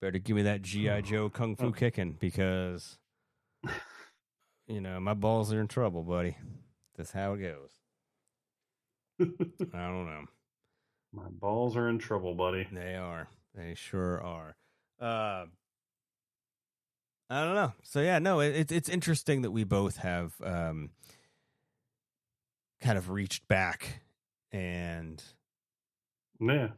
better 0.01 0.19
give 0.19 0.37
me 0.37 0.43
that 0.43 0.63
GI 0.63 1.03
Joe 1.05 1.29
kung 1.31 1.57
fu 1.57 1.73
kicking 1.73 2.17
because 2.19 2.99
you 4.67 4.81
know 4.81 4.99
my 5.01 5.15
balls 5.15 5.53
are 5.53 5.61
in 5.61 5.69
trouble, 5.69 6.03
buddy. 6.03 6.37
That's 6.97 7.13
how 7.13 7.35
it 7.35 7.39
goes. 7.41 7.71
I 9.21 9.25
don't 9.87 10.07
know. 10.07 10.25
My 11.13 11.29
balls 11.31 11.77
are 11.77 11.89
in 11.89 11.99
trouble, 12.01 12.35
buddy. 12.35 12.67
They 12.73 12.97
are. 12.97 13.29
They 13.55 13.75
sure 13.77 14.21
are. 14.21 14.57
Uh, 15.01 15.47
I 17.31 17.43
don't 17.45 17.55
know. 17.55 17.73
So 17.83 18.01
yeah, 18.01 18.19
no, 18.19 18.41
it, 18.41 18.55
it's 18.55 18.73
it's 18.73 18.89
interesting 18.89 19.43
that 19.43 19.51
we 19.51 19.65
both 19.65 19.97
have 19.99 20.35
um, 20.43 20.91
kind 22.81 22.99
of 22.99 23.11
reached 23.11 23.49
back 23.49 24.03
and 24.53 25.23
Yeah. 26.41 26.69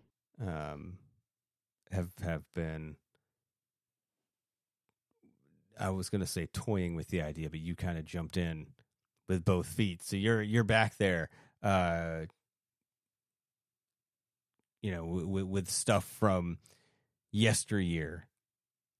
um, 0.40 0.98
have 1.90 2.10
have 2.22 2.44
been. 2.54 2.96
I 5.78 5.90
was 5.90 6.08
going 6.08 6.22
to 6.22 6.26
say 6.26 6.46
toying 6.46 6.94
with 6.94 7.08
the 7.08 7.20
idea, 7.20 7.50
but 7.50 7.60
you 7.60 7.74
kind 7.74 7.98
of 7.98 8.06
jumped 8.06 8.38
in 8.38 8.68
with 9.28 9.44
both 9.44 9.66
feet. 9.66 10.02
So 10.02 10.16
you're 10.16 10.40
you're 10.40 10.64
back 10.64 10.96
there, 10.96 11.28
uh, 11.62 12.20
you 14.80 14.90
know, 14.92 15.02
w- 15.04 15.26
w- 15.26 15.46
with 15.46 15.68
stuff 15.70 16.04
from 16.04 16.58
yesteryear, 17.30 18.26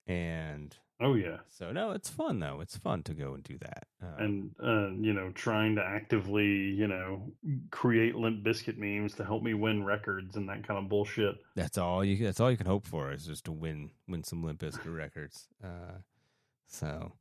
and 0.07 0.77
Oh 0.99 1.15
yeah. 1.15 1.39
so 1.51 1.73
no, 1.73 1.91
it's 1.91 2.09
fun 2.09 2.41
though. 2.41 2.61
It's 2.61 2.77
fun 2.77 3.03
to 3.03 3.13
go 3.13 3.35
and 3.35 3.43
do 3.43 3.59
that. 3.59 3.85
Uh, 4.03 4.17
and 4.19 4.51
uh, 4.63 4.91
you 4.93 5.13
know, 5.13 5.31
trying 5.35 5.77
to 5.77 5.83
actively, 5.85 6.47
you 6.47 6.87
know, 6.89 7.31
create 7.71 8.15
Limp 8.15 8.43
Bizkit 8.45 8.79
memes 8.79 9.15
to 9.17 9.25
help 9.25 9.43
me 9.43 9.53
win 9.53 9.85
records 9.85 10.37
and 10.37 10.49
that 10.49 10.67
kind 10.67 10.79
of 10.79 10.89
bullshit. 10.89 11.37
That's 11.55 11.77
all 11.77 12.03
you. 12.05 12.25
That's 12.25 12.41
all 12.41 12.51
you 12.51 12.57
can 12.57 12.67
hope 12.67 12.87
for 12.87 13.13
is 13.13 13.27
just 13.27 13.45
to 13.45 13.53
win 13.53 13.91
win 14.09 14.25
some 14.25 14.43
Limp 14.43 14.61
Bizkit 14.61 14.95
records. 14.95 15.49
Uh, 15.63 15.99
so 16.67 17.13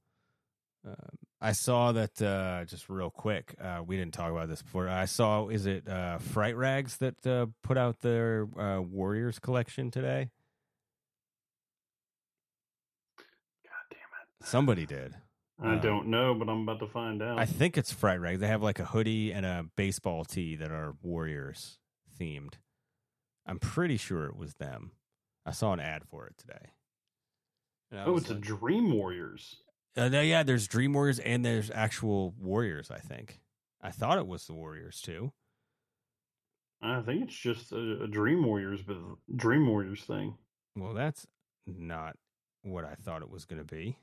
um, 0.85 1.17
I 1.41 1.51
saw 1.51 1.91
that 1.91 2.21
uh, 2.21 2.65
just 2.65 2.89
real 2.89 3.09
quick. 3.09 3.55
Uh, 3.61 3.81
we 3.85 3.97
didn't 3.97 4.13
talk 4.13 4.31
about 4.31 4.47
this 4.47 4.61
before. 4.61 4.87
I 4.87 5.05
saw 5.05 5.47
is 5.47 5.65
it 5.65 5.87
uh, 5.87 6.17
Fright 6.19 6.55
Rags 6.55 6.97
that 6.97 7.25
uh, 7.27 7.47
put 7.63 7.77
out 7.77 8.01
their 8.01 8.47
uh, 8.57 8.81
Warriors 8.81 9.39
collection 9.39 9.91
today? 9.91 10.31
God 13.17 13.85
damn 13.89 13.99
it! 13.99 14.34
Somebody 14.45 14.85
did. 14.85 15.15
I 15.59 15.75
Uh, 15.75 15.79
don't 15.81 16.07
know, 16.07 16.35
but 16.35 16.49
I'm 16.49 16.61
about 16.61 16.79
to 16.79 16.87
find 16.87 17.21
out. 17.21 17.39
I 17.39 17.45
think 17.45 17.77
it's 17.77 17.91
Fright 17.91 18.19
Rags. 18.19 18.39
They 18.39 18.47
have 18.47 18.61
like 18.61 18.79
a 18.79 18.85
hoodie 18.85 19.31
and 19.31 19.45
a 19.45 19.65
baseball 19.75 20.23
tee 20.25 20.55
that 20.55 20.69
are 20.71 20.95
Warriors 21.01 21.79
themed. 22.19 22.55
I'm 23.45 23.59
pretty 23.59 23.97
sure 23.97 24.25
it 24.25 24.35
was 24.35 24.55
them. 24.55 24.91
I 25.45 25.51
saw 25.51 25.73
an 25.73 25.79
ad 25.79 26.03
for 26.07 26.27
it 26.27 26.37
today. 26.37 26.71
Oh, 27.93 28.17
it's 28.17 28.29
a 28.29 28.35
Dream 28.35 28.91
Warriors. 28.91 29.61
Uh, 29.97 30.09
yeah, 30.11 30.43
there's 30.43 30.67
Dream 30.67 30.93
Warriors 30.93 31.19
and 31.19 31.45
there's 31.45 31.71
actual 31.71 32.31
Warriors. 32.37 32.91
I 32.91 32.99
think. 32.99 33.39
I 33.81 33.91
thought 33.91 34.17
it 34.17 34.27
was 34.27 34.45
the 34.45 34.53
Warriors 34.53 34.99
too. 35.01 35.31
I 36.81 37.01
think 37.01 37.23
it's 37.23 37.35
just 37.35 37.71
a, 37.71 38.03
a 38.03 38.07
Dream 38.07 38.43
Warriors, 38.43 38.81
but 38.83 38.97
Dream 39.35 39.65
Warriors 39.67 40.03
thing. 40.03 40.37
Well, 40.75 40.93
that's 40.93 41.25
not 41.65 42.17
what 42.63 42.83
I 42.83 42.95
thought 42.95 43.21
it 43.21 43.29
was 43.29 43.45
going 43.45 43.65
to 43.65 43.75
be. 43.75 43.97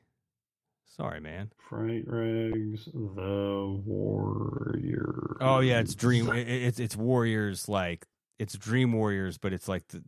Sorry, 0.97 1.21
man. 1.21 1.51
Fright 1.71 2.05
Rags, 2.07 2.85
the 2.93 3.81
Warrior. 3.87 5.37
Oh 5.41 5.61
yeah, 5.61 5.81
it's 5.81 5.95
Dream. 5.95 6.29
it- 6.31 6.47
it's 6.49 6.79
it's 6.79 6.97
Warriors 6.97 7.69
like 7.69 8.07
it's 8.39 8.55
Dream 8.55 8.93
Warriors, 8.93 9.39
but 9.39 9.53
it's 9.55 9.69
like 9.69 9.87
the 9.89 10.03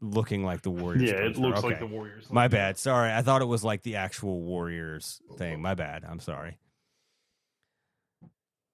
looking 0.00 0.42
like 0.44 0.62
the 0.62 0.70
Warriors. 0.70 1.02
Yeah, 1.10 1.16
it 1.18 1.34
poster. 1.34 1.40
looks 1.42 1.62
like 1.62 1.78
the 1.78 1.86
Warriors. 1.86 2.30
My 2.30 2.48
bad. 2.48 2.78
Sorry, 2.78 3.12
I 3.12 3.20
thought 3.20 3.42
it 3.42 3.46
was 3.46 3.62
like 3.62 3.82
the 3.82 3.96
actual 3.96 4.40
Warriors 4.40 5.20
thing. 5.36 5.60
My 5.60 5.74
bad. 5.74 6.04
I'm 6.08 6.20
sorry. 6.20 6.56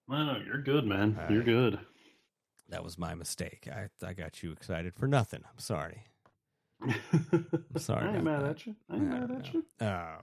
No, 0.09 0.25
no, 0.25 0.37
you're 0.47 0.63
good, 0.63 0.85
man. 0.87 1.19
All 1.21 1.33
You're 1.33 1.43
good. 1.43 1.81
That 2.69 2.85
was 2.85 2.97
my 2.97 3.15
mistake. 3.17 3.69
I 3.73 3.89
I 4.07 4.13
got 4.13 4.41
you 4.43 4.53
excited 4.53 4.95
for 4.95 5.09
nothing. 5.09 5.43
I'm 5.53 5.59
sorry. 5.59 6.05
I'm 6.83 6.95
sorry. 7.79 8.07
I 8.09 8.15
ain't 8.15 8.25
mad 8.25 8.43
that. 8.43 8.51
at 8.51 8.67
you. 8.67 8.77
I 8.89 8.95
ain't 8.95 9.03
mad 9.09 9.31
at 9.33 9.53
you. 9.55 9.65
Um, 9.81 10.23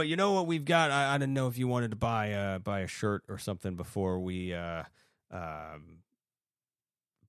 but 0.00 0.08
you 0.08 0.16
know 0.16 0.32
what 0.32 0.46
we've 0.46 0.64
got? 0.64 0.90
I, 0.90 1.14
I 1.14 1.18
didn't 1.18 1.34
know 1.34 1.46
if 1.46 1.58
you 1.58 1.68
wanted 1.68 1.90
to 1.90 1.96
buy 1.98 2.32
uh 2.32 2.58
buy 2.58 2.80
a 2.80 2.86
shirt 2.86 3.22
or 3.28 3.36
something 3.36 3.76
before 3.76 4.18
we 4.18 4.54
uh 4.54 4.84
um 5.30 5.98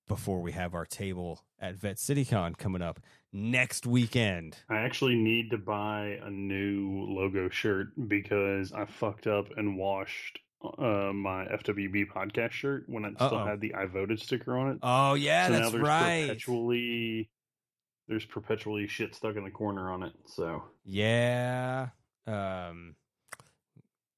before 0.07 0.39
we 0.41 0.53
have 0.53 0.73
our 0.73 0.85
table 0.85 1.43
at 1.59 1.75
Vette 1.75 1.97
CityCon 1.97 2.57
coming 2.57 2.81
up 2.81 3.01
next 3.33 3.85
weekend. 3.85 4.55
I 4.69 4.77
actually 4.77 5.15
need 5.15 5.49
to 5.49 5.57
buy 5.57 6.17
a 6.23 6.29
new 6.29 7.07
logo 7.09 7.49
shirt 7.49 7.87
because 8.07 8.71
I 8.71 8.85
fucked 8.85 9.27
up 9.27 9.47
and 9.57 9.77
washed 9.77 10.39
uh, 10.63 11.11
my 11.13 11.47
FWB 11.47 12.05
podcast 12.09 12.51
shirt 12.51 12.85
when 12.87 13.03
it 13.03 13.15
still 13.15 13.35
Uh-oh. 13.35 13.45
had 13.47 13.59
the 13.59 13.75
I 13.75 13.85
voted 13.87 14.21
sticker 14.21 14.57
on 14.57 14.71
it. 14.71 14.77
Oh 14.81 15.15
yeah, 15.15 15.47
so 15.47 15.53
that's 15.53 15.71
there's 15.73 15.83
right. 15.83 16.21
perpetually 16.29 17.29
there's 18.07 18.25
perpetually 18.25 18.87
shit 18.87 19.13
stuck 19.13 19.35
in 19.35 19.43
the 19.43 19.51
corner 19.51 19.91
on 19.91 20.03
it. 20.03 20.13
So 20.27 20.63
Yeah. 20.85 21.89
Um 22.27 22.95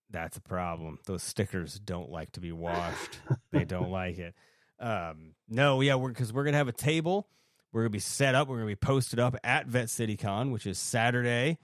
that's 0.10 0.38
a 0.38 0.41
problem. 0.41 0.99
Those 1.06 1.24
stickers 1.24 1.80
don't 1.80 2.12
like 2.12 2.32
to 2.34 2.39
be 2.39 2.51
washed. 2.51 3.20
they 3.51 3.66
don't 3.66 3.89
like 4.04 4.18
it. 4.20 4.36
Um 4.80 5.34
no, 5.49 5.82
yeah, 5.82 5.95
we're 5.95 6.12
cuz 6.14 6.32
we're 6.34 6.43
to 6.45 6.51
have 6.54 6.68
a 6.68 6.72
table. 6.74 7.28
We're 7.72 7.86
to 7.86 7.89
be 7.89 7.99
set 7.99 8.36
up. 8.36 8.47
We're 8.47 8.60
to 8.60 8.66
be 8.68 8.76
posted 8.76 9.20
up 9.20 9.36
at 9.43 9.66
Vette 9.68 9.89
City 9.89 10.16
Con, 10.16 10.51
which 10.51 10.68
is 10.68 10.78
Saturday, 10.78 11.58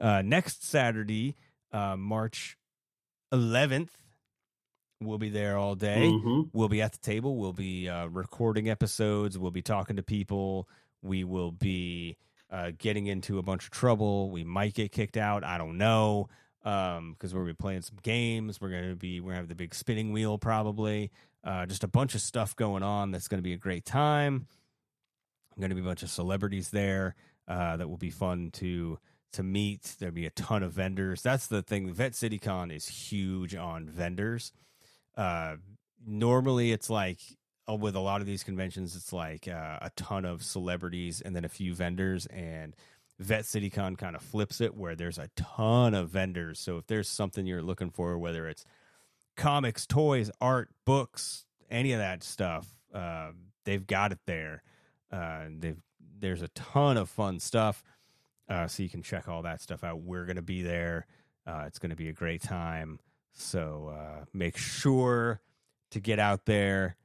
uh 0.00 0.22
next 0.22 0.64
Saturday, 0.64 1.36
uh 1.72 1.96
March 1.96 2.58
11th. 3.32 3.90
We'll 5.00 5.18
be 5.18 5.28
there 5.30 5.56
all 5.58 5.74
day. 5.74 6.10
Mhm. 6.12 6.50
We'll 6.52 6.68
be 6.68 6.80
at 6.80 6.92
the 6.92 6.98
table. 6.98 7.36
We'll 7.36 7.52
be 7.52 7.88
uh, 7.88 8.06
recording 8.06 8.70
episodes. 8.70 9.36
We'll 9.38 9.50
be 9.50 9.60
talking 9.60 9.96
to 9.96 10.02
people. 10.02 10.68
We 11.02 11.24
will 11.24 11.50
be 11.50 12.16
uh, 12.54 12.70
getting 12.78 13.08
into 13.08 13.38
a 13.38 13.42
bunch 13.42 13.64
of 13.64 13.70
trouble. 13.70 14.30
We 14.30 14.44
might 14.44 14.74
get 14.74 14.92
kicked 14.92 15.16
out. 15.16 15.42
I 15.42 15.58
don't 15.58 15.76
know 15.76 16.28
because 16.62 17.34
we're 17.34 17.40
gonna 17.40 17.52
be 17.52 17.56
playing 17.56 17.82
some 17.82 17.98
games. 18.02 18.60
We're 18.60 18.70
gonna 18.70 18.94
be 18.94 19.20
we're 19.20 19.32
gonna 19.32 19.40
have 19.40 19.48
the 19.48 19.56
big 19.56 19.74
spinning 19.74 20.12
wheel 20.12 20.38
probably. 20.38 21.10
Uh, 21.42 21.66
just 21.66 21.84
a 21.84 21.88
bunch 21.88 22.14
of 22.14 22.20
stuff 22.20 22.54
going 22.54 22.82
on. 22.82 23.10
That's 23.10 23.26
gonna 23.26 23.42
be 23.42 23.54
a 23.54 23.58
great 23.58 23.84
time. 23.84 24.46
I'm 25.54 25.60
gonna 25.60 25.74
be 25.74 25.80
a 25.80 25.84
bunch 25.84 26.04
of 26.04 26.10
celebrities 26.10 26.70
there 26.70 27.16
uh, 27.48 27.76
that 27.76 27.88
will 27.88 27.98
be 27.98 28.10
fun 28.10 28.50
to 28.52 28.98
to 29.32 29.42
meet. 29.42 29.96
There'll 29.98 30.14
be 30.14 30.26
a 30.26 30.30
ton 30.30 30.62
of 30.62 30.72
vendors. 30.72 31.22
That's 31.22 31.48
the 31.48 31.60
thing. 31.60 31.92
Vette 31.92 32.12
CityCon 32.12 32.74
is 32.74 32.86
huge 32.86 33.56
on 33.56 33.88
vendors. 33.88 34.52
Uh, 35.16 35.56
normally, 36.06 36.70
it's 36.70 36.88
like 36.88 37.18
with 37.68 37.96
a 37.96 38.00
lot 38.00 38.20
of 38.20 38.26
these 38.26 38.44
conventions, 38.44 38.94
it's 38.94 39.12
like 39.12 39.48
uh, 39.48 39.78
a 39.80 39.90
ton 39.96 40.24
of 40.24 40.42
celebrities 40.42 41.20
and 41.20 41.34
then 41.34 41.44
a 41.44 41.48
few 41.48 41.74
vendors. 41.74 42.26
And 42.26 42.74
Vette 43.18 43.44
CityCon 43.44 43.96
kind 43.96 44.16
of 44.16 44.22
flips 44.22 44.60
it 44.60 44.76
where 44.76 44.94
there's 44.94 45.18
a 45.18 45.30
ton 45.36 45.94
of 45.94 46.10
vendors. 46.10 46.58
So 46.58 46.78
if 46.78 46.86
there's 46.86 47.08
something 47.08 47.46
you're 47.46 47.62
looking 47.62 47.90
for, 47.90 48.18
whether 48.18 48.48
it's 48.48 48.64
comics, 49.36 49.86
toys, 49.86 50.30
art, 50.40 50.70
books, 50.84 51.46
any 51.70 51.92
of 51.92 51.98
that 51.98 52.22
stuff, 52.22 52.68
uh, 52.92 53.30
they've 53.64 53.86
got 53.86 54.12
it 54.12 54.20
there. 54.26 54.62
Uh, 55.10 55.46
they've 55.58 55.80
there's 56.16 56.42
a 56.42 56.48
ton 56.48 56.96
of 56.96 57.10
fun 57.10 57.38
stuff, 57.38 57.82
uh, 58.48 58.66
so 58.66 58.82
you 58.82 58.88
can 58.88 59.02
check 59.02 59.28
all 59.28 59.42
that 59.42 59.60
stuff 59.60 59.84
out. 59.84 60.00
We're 60.00 60.24
gonna 60.24 60.42
be 60.42 60.62
there. 60.62 61.06
Uh, 61.46 61.64
it's 61.66 61.78
gonna 61.78 61.96
be 61.96 62.08
a 62.08 62.12
great 62.12 62.42
time. 62.42 62.98
So 63.32 63.92
uh, 63.94 64.24
make 64.32 64.56
sure 64.56 65.40
to 65.90 66.00
get 66.00 66.18
out 66.18 66.46
there, 66.46 66.96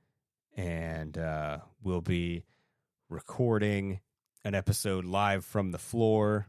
and 0.60 1.18
uh, 1.18 1.60
we'll 1.82 2.01
be 2.01 2.43
recording 3.07 4.01
an 4.43 4.53
episode 4.53 5.05
live 5.05 5.45
from 5.45 5.72
the 5.72 5.78
floor, 5.78 6.47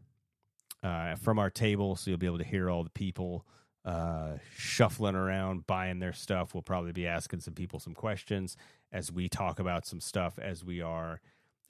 uh, 0.82 1.14
from 1.14 1.38
our 1.38 1.48
table, 1.48 1.94
so 1.94 2.10
you'll 2.10 2.18
be 2.18 2.26
able 2.26 2.38
to 2.38 2.44
hear 2.44 2.68
all 2.68 2.82
the 2.82 2.90
people 2.90 3.46
uh, 3.84 4.32
shuffling 4.56 5.14
around 5.14 5.64
buying 5.68 6.00
their 6.00 6.12
stuff. 6.12 6.54
We'll 6.54 6.62
probably 6.62 6.90
be 6.90 7.06
asking 7.06 7.38
some 7.40 7.54
people 7.54 7.78
some 7.78 7.94
questions 7.94 8.56
as 8.90 9.12
we 9.12 9.28
talk 9.28 9.60
about 9.60 9.86
some 9.86 10.00
stuff 10.00 10.40
as 10.40 10.64
we 10.64 10.80
are 10.80 11.20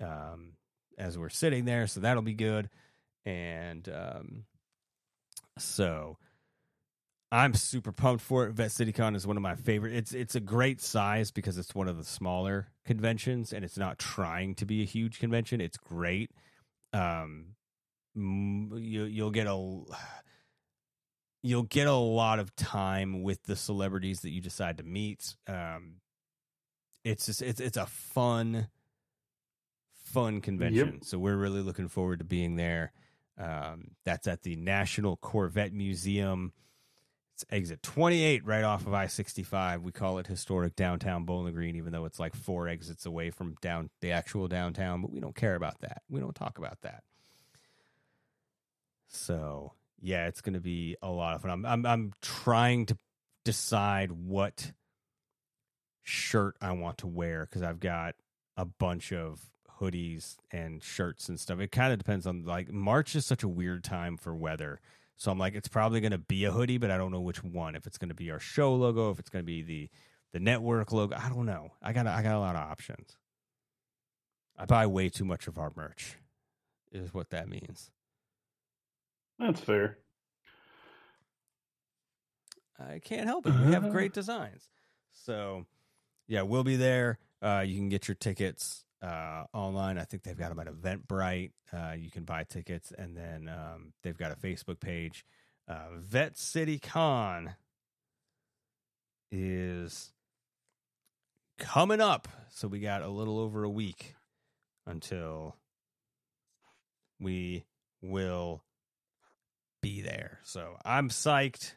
um, 0.03 0.53
as 0.97 1.19
we're 1.19 1.29
sitting 1.29 1.67
there. 1.67 1.87
So 1.87 2.01
that'll 2.01 2.23
be 2.23 2.33
good. 2.33 2.71
And 3.27 3.87
um, 3.91 4.45
so 5.59 6.17
I'm 7.33 7.55
super 7.55 7.93
pumped 7.93 8.25
for 8.25 8.47
it. 8.47 8.53
Vette 8.53 8.71
CityCon 8.71 9.15
is 9.15 9.27
one 9.27 9.37
of 9.37 9.43
my 9.43 9.55
favorite. 9.55 9.95
It's 9.95 10.13
it's 10.13 10.35
a 10.35 10.41
great 10.41 10.81
size 10.81 11.31
because 11.31 11.59
it's 11.59 11.75
one 11.75 11.89
of 11.89 11.97
the 11.97 12.05
smaller 12.05 12.69
conventions 12.85 13.53
and 13.53 13.65
it's 13.65 13.79
not 13.79 13.99
trying 13.99 14.55
to 14.57 14.67
be 14.67 14.83
a 14.83 14.87
huge 14.87 15.21
convention. 15.21 15.61
It's 15.61 15.77
great. 15.77 16.33
Um, 16.93 17.55
you 18.15 19.05
you'll 19.05 19.31
get 19.31 19.47
a 19.47 19.83
you'll 21.43 21.63
get 21.63 21.87
a 21.87 21.95
lot 21.95 22.41
of 22.41 22.55
time 22.57 23.23
with 23.23 23.45
the 23.45 23.57
celebrities 23.57 24.21
that 24.23 24.31
you 24.31 24.41
decide 24.41 24.79
to 24.79 24.83
meet. 24.83 25.37
Um, 25.47 26.01
it's 27.05 27.27
just 27.27 27.43
it's 27.43 27.61
it's 27.61 27.77
a 27.77 27.87
fun 27.87 28.69
fun 29.95 30.41
convention. 30.41 30.95
Yep. 30.95 31.05
So 31.05 31.19
we're 31.19 31.37
really 31.37 31.63
looking 31.63 31.89
forward 31.89 32.19
to 32.19 32.25
being 32.25 32.57
there. 32.57 32.93
Um, 33.39 33.93
that's 34.05 34.27
at 34.27 34.43
the 34.43 34.57
National 34.57 35.17
Corvette 35.17 35.73
Museum. 35.73 36.53
It's 37.41 37.51
exit 37.51 37.83
28 37.83 38.45
right 38.45 38.65
off 38.65 38.87
of 38.87 38.93
I 38.93 39.07
65. 39.07 39.83
We 39.83 39.93
call 39.93 40.19
it 40.19 40.27
historic 40.27 40.77
downtown 40.77 41.25
Bowling 41.25 41.55
Green, 41.55 41.77
even 41.77 41.91
though 41.91 42.05
it's 42.05 42.21
like 42.21 42.35
four 42.37 42.69
exits 42.69 43.07
away 43.07 43.31
from 43.31 43.55
down 43.63 43.89
the 44.03 44.13
actual 44.13 44.47
downtown, 44.47 45.01
but 45.01 45.11
we 45.11 45.21
don't 45.21 45.35
care 45.35 45.55
about 45.55 45.81
that. 45.81 46.03
We 46.11 46.21
don't 46.21 46.35
talk 46.35 46.59
about 46.59 46.83
that. 46.83 47.03
So 49.09 49.73
yeah, 50.03 50.27
it's 50.27 50.43
going 50.43 50.53
to 50.53 50.61
be 50.61 50.97
a 51.01 51.09
lot 51.09 51.35
of 51.35 51.41
fun. 51.41 51.51
I'm, 51.51 51.65
I'm 51.65 51.87
I'm 51.87 52.13
trying 52.21 52.85
to 52.87 52.97
decide 53.45 54.13
what 54.13 54.73
shirt 56.03 56.57
I 56.61 56.73
want 56.73 56.99
to 56.99 57.07
wear 57.07 57.47
because 57.47 57.63
I've 57.63 57.81
got 57.81 58.17
a 58.59 58.67
bunch 58.67 59.15
of 59.15 59.41
hoodies 59.81 60.37
and 60.51 60.83
shirts 60.83 61.31
and 61.31 61.41
stuff. 61.41 61.59
It 61.59 61.73
kind 61.73 61.91
of 61.91 61.99
depends 61.99 62.27
on 62.27 62.45
like 62.45 62.71
March 62.71 63.17
is 63.17 63.25
such 63.25 63.43
a 63.43 63.49
weird 63.49 63.83
time 63.83 64.19
for 64.19 64.35
weather. 64.35 64.79
So 65.21 65.31
I'm 65.31 65.39
like, 65.39 65.55
it's 65.55 65.69
probably 65.69 66.01
going 66.01 66.13
to 66.13 66.19
be 66.19 66.47
a 66.47 66.51
hoodie, 66.51 66.79
but 66.79 66.91
I 66.91 66.97
don't 66.97 67.13
know 67.13 67.21
which 67.21 67.45
one. 67.45 67.75
If 67.75 67.87
it's 67.87 67.99
going 67.99 68.09
to 68.09 68.15
be 68.15 68.31
our 68.31 68.39
show 68.39 68.75
logo, 68.75 69.11
if 69.11 69.19
it's 69.19 69.29
going 69.29 69.43
to 69.43 69.47
be 69.47 69.61
the 69.61 69.91
the 70.33 70.41
network 70.41 70.93
logo, 70.93 71.15
I 71.15 71.29
don't 71.29 71.45
know. 71.45 71.73
I 71.83 71.93
got 71.93 72.07
I 72.07 72.23
got 72.23 72.37
a 72.37 72.39
lot 72.39 72.57
of 72.57 72.63
options. 72.63 73.19
I 74.57 74.65
buy 74.65 74.87
way 74.87 75.11
too 75.11 75.27
much 75.27 75.47
of 75.47 75.59
our 75.59 75.73
merch, 75.77 76.17
is 76.91 77.13
what 77.13 77.29
that 77.31 77.51
means. 77.51 77.91
That's 79.39 79.61
fair. 79.61 79.99
I 82.79 82.99
can't 82.99 83.27
help 83.27 83.47
it. 83.47 83.53
We 83.53 83.73
have 83.73 83.91
great 83.91 84.15
designs. 84.15 84.71
So, 85.13 85.67
yeah, 86.29 86.43
we'll 86.43 86.65
be 86.65 86.77
there. 86.77 87.19
Uh, 87.43 87.63
you 87.67 87.77
can 87.77 87.91
get 87.91 88.09
your 88.09 88.15
tickets 88.15 88.85
uh, 89.03 89.45
online. 89.53 89.99
I 89.99 90.05
think 90.05 90.23
they've 90.23 90.37
got 90.37 90.55
them 90.55 90.61
at 90.61 90.67
Eventbrite. 90.67 91.53
Uh, 91.73 91.93
you 91.93 92.11
can 92.11 92.25
buy 92.25 92.45
tickets, 92.45 92.93
and 92.97 93.17
then 93.17 93.49
um, 93.49 93.93
they've 94.03 94.17
got 94.17 94.33
a 94.33 94.37
Facebook 94.37 94.81
page. 94.81 95.25
Uh, 95.69 95.87
Vette 95.97 96.37
City 96.37 96.79
Con 96.79 97.55
is 99.31 100.13
coming 101.59 102.01
up, 102.01 102.29
so 102.51 102.69
we 102.69 102.81
got 102.81 103.03
a 103.03 103.09
little 103.09 103.39
over 103.39 103.63
a 103.63 103.71
week 103.71 104.15
until 104.87 105.57
we 107.21 107.65
will 108.03 108.63
be 109.81 110.01
there. 110.01 110.41
So 110.43 110.77
I'm 110.85 111.09
psyched, 111.09 111.75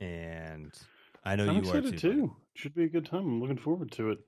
and 0.00 0.72
I 1.26 1.34
know 1.34 1.48
I'm 1.48 1.56
you 1.56 1.62
excited 1.62 1.94
are 1.94 1.98
too. 1.98 2.12
too. 2.12 2.36
Should 2.54 2.74
be 2.74 2.84
a 2.84 2.88
good 2.88 3.04
time. 3.04 3.20
I'm 3.20 3.40
looking 3.40 3.58
forward 3.58 3.90
to 3.92 4.10
it. 4.10 4.18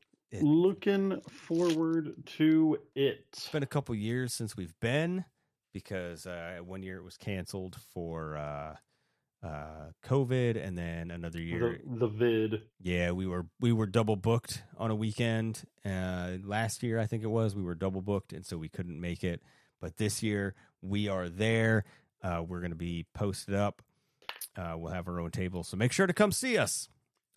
Looking 0.42 1.20
forward 1.30 2.12
to 2.36 2.78
it. 2.96 3.24
It's 3.32 3.48
been 3.48 3.62
a 3.62 3.66
couple 3.66 3.94
years 3.94 4.34
since 4.34 4.56
we've 4.56 4.74
been 4.80 5.24
because 5.72 6.26
uh, 6.26 6.58
one 6.64 6.82
year 6.82 6.98
it 6.98 7.04
was 7.04 7.16
canceled 7.16 7.76
for 7.94 8.36
uh, 8.36 8.74
uh, 9.46 9.90
COVID, 10.04 10.62
and 10.62 10.76
then 10.76 11.12
another 11.12 11.40
year 11.40 11.80
The, 11.86 11.98
the 12.00 12.08
vid. 12.08 12.62
Yeah, 12.80 13.12
we 13.12 13.28
were 13.28 13.46
we 13.60 13.72
were 13.72 13.86
double 13.86 14.16
booked 14.16 14.64
on 14.76 14.90
a 14.90 14.96
weekend. 14.96 15.62
Uh, 15.86 16.38
last 16.42 16.82
year, 16.82 16.98
I 16.98 17.06
think 17.06 17.22
it 17.22 17.28
was, 17.28 17.54
we 17.54 17.62
were 17.62 17.76
double 17.76 18.02
booked, 18.02 18.32
and 18.32 18.44
so 18.44 18.58
we 18.58 18.68
couldn't 18.68 19.00
make 19.00 19.22
it. 19.22 19.40
But 19.80 19.98
this 19.98 20.20
year, 20.22 20.56
we 20.82 21.08
are 21.08 21.28
there. 21.28 21.84
Uh, 22.22 22.42
we're 22.46 22.58
going 22.60 22.72
to 22.72 22.76
be 22.76 23.06
posted 23.14 23.54
up. 23.54 23.80
Uh, 24.56 24.74
we'll 24.76 24.92
have 24.92 25.06
our 25.08 25.20
own 25.20 25.30
table, 25.30 25.62
so 25.64 25.76
make 25.76 25.92
sure 25.92 26.06
to 26.06 26.12
come 26.12 26.32
see 26.32 26.58
us. 26.58 26.88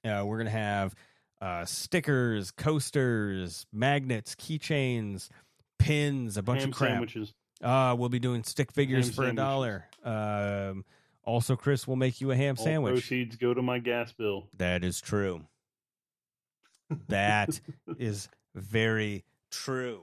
Uh, 0.03 0.23
we're 0.25 0.37
going 0.37 0.45
to 0.45 0.51
have 0.51 0.95
uh, 1.41 1.65
stickers, 1.65 2.51
coasters, 2.51 3.65
magnets, 3.71 4.35
keychains, 4.35 5.29
pins, 5.77 6.37
a 6.37 6.41
bunch 6.43 6.61
Ham 6.61 6.69
of 6.69 6.75
crap. 6.75 6.89
sandwiches. 6.91 7.33
Uh, 7.63 7.95
we'll 7.97 8.09
be 8.09 8.19
doing 8.19 8.43
stick 8.43 8.71
figures 8.71 9.07
Ham 9.07 9.13
for 9.13 9.25
a 9.27 9.33
dollar. 9.35 9.85
Um, 10.03 10.83
also, 11.23 11.55
Chris 11.55 11.87
will 11.87 11.95
make 11.95 12.19
you 12.21 12.31
a 12.31 12.35
ham 12.35 12.55
All 12.57 12.63
sandwich. 12.65 12.93
proceeds 12.93 13.35
go 13.35 13.53
to 13.53 13.61
my 13.61 13.77
gas 13.79 14.11
bill. 14.13 14.47
That 14.57 14.83
is 14.83 14.99
true. 15.01 15.45
That 17.07 17.61
is 17.97 18.27
very 18.53 19.23
true. 19.49 20.01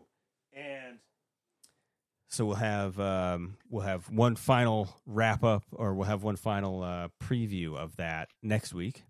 So 2.30 2.44
we'll 2.44 2.56
have 2.56 3.00
um, 3.00 3.56
we'll 3.70 3.84
have 3.84 4.10
one 4.10 4.36
final 4.36 4.88
wrap 5.06 5.42
up, 5.42 5.64
or 5.72 5.94
we'll 5.94 6.06
have 6.06 6.22
one 6.22 6.36
final 6.36 6.82
uh, 6.82 7.08
preview 7.22 7.74
of 7.74 7.96
that 7.96 8.28
next 8.42 8.74
week, 8.74 9.04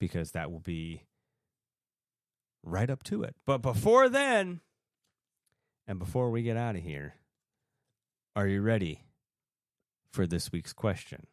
because 0.00 0.32
that 0.32 0.50
will 0.50 0.60
be 0.60 1.04
right 2.64 2.90
up 2.90 3.04
to 3.04 3.22
it. 3.22 3.36
But 3.46 3.58
before 3.58 4.08
then, 4.08 4.60
and 5.86 6.00
before 6.00 6.30
we 6.30 6.42
get 6.42 6.56
out 6.56 6.74
of 6.74 6.82
here, 6.82 7.14
are 8.34 8.48
you 8.48 8.60
ready 8.60 9.04
for 10.12 10.26
this 10.26 10.50
week's 10.50 10.72
question? 10.72 11.26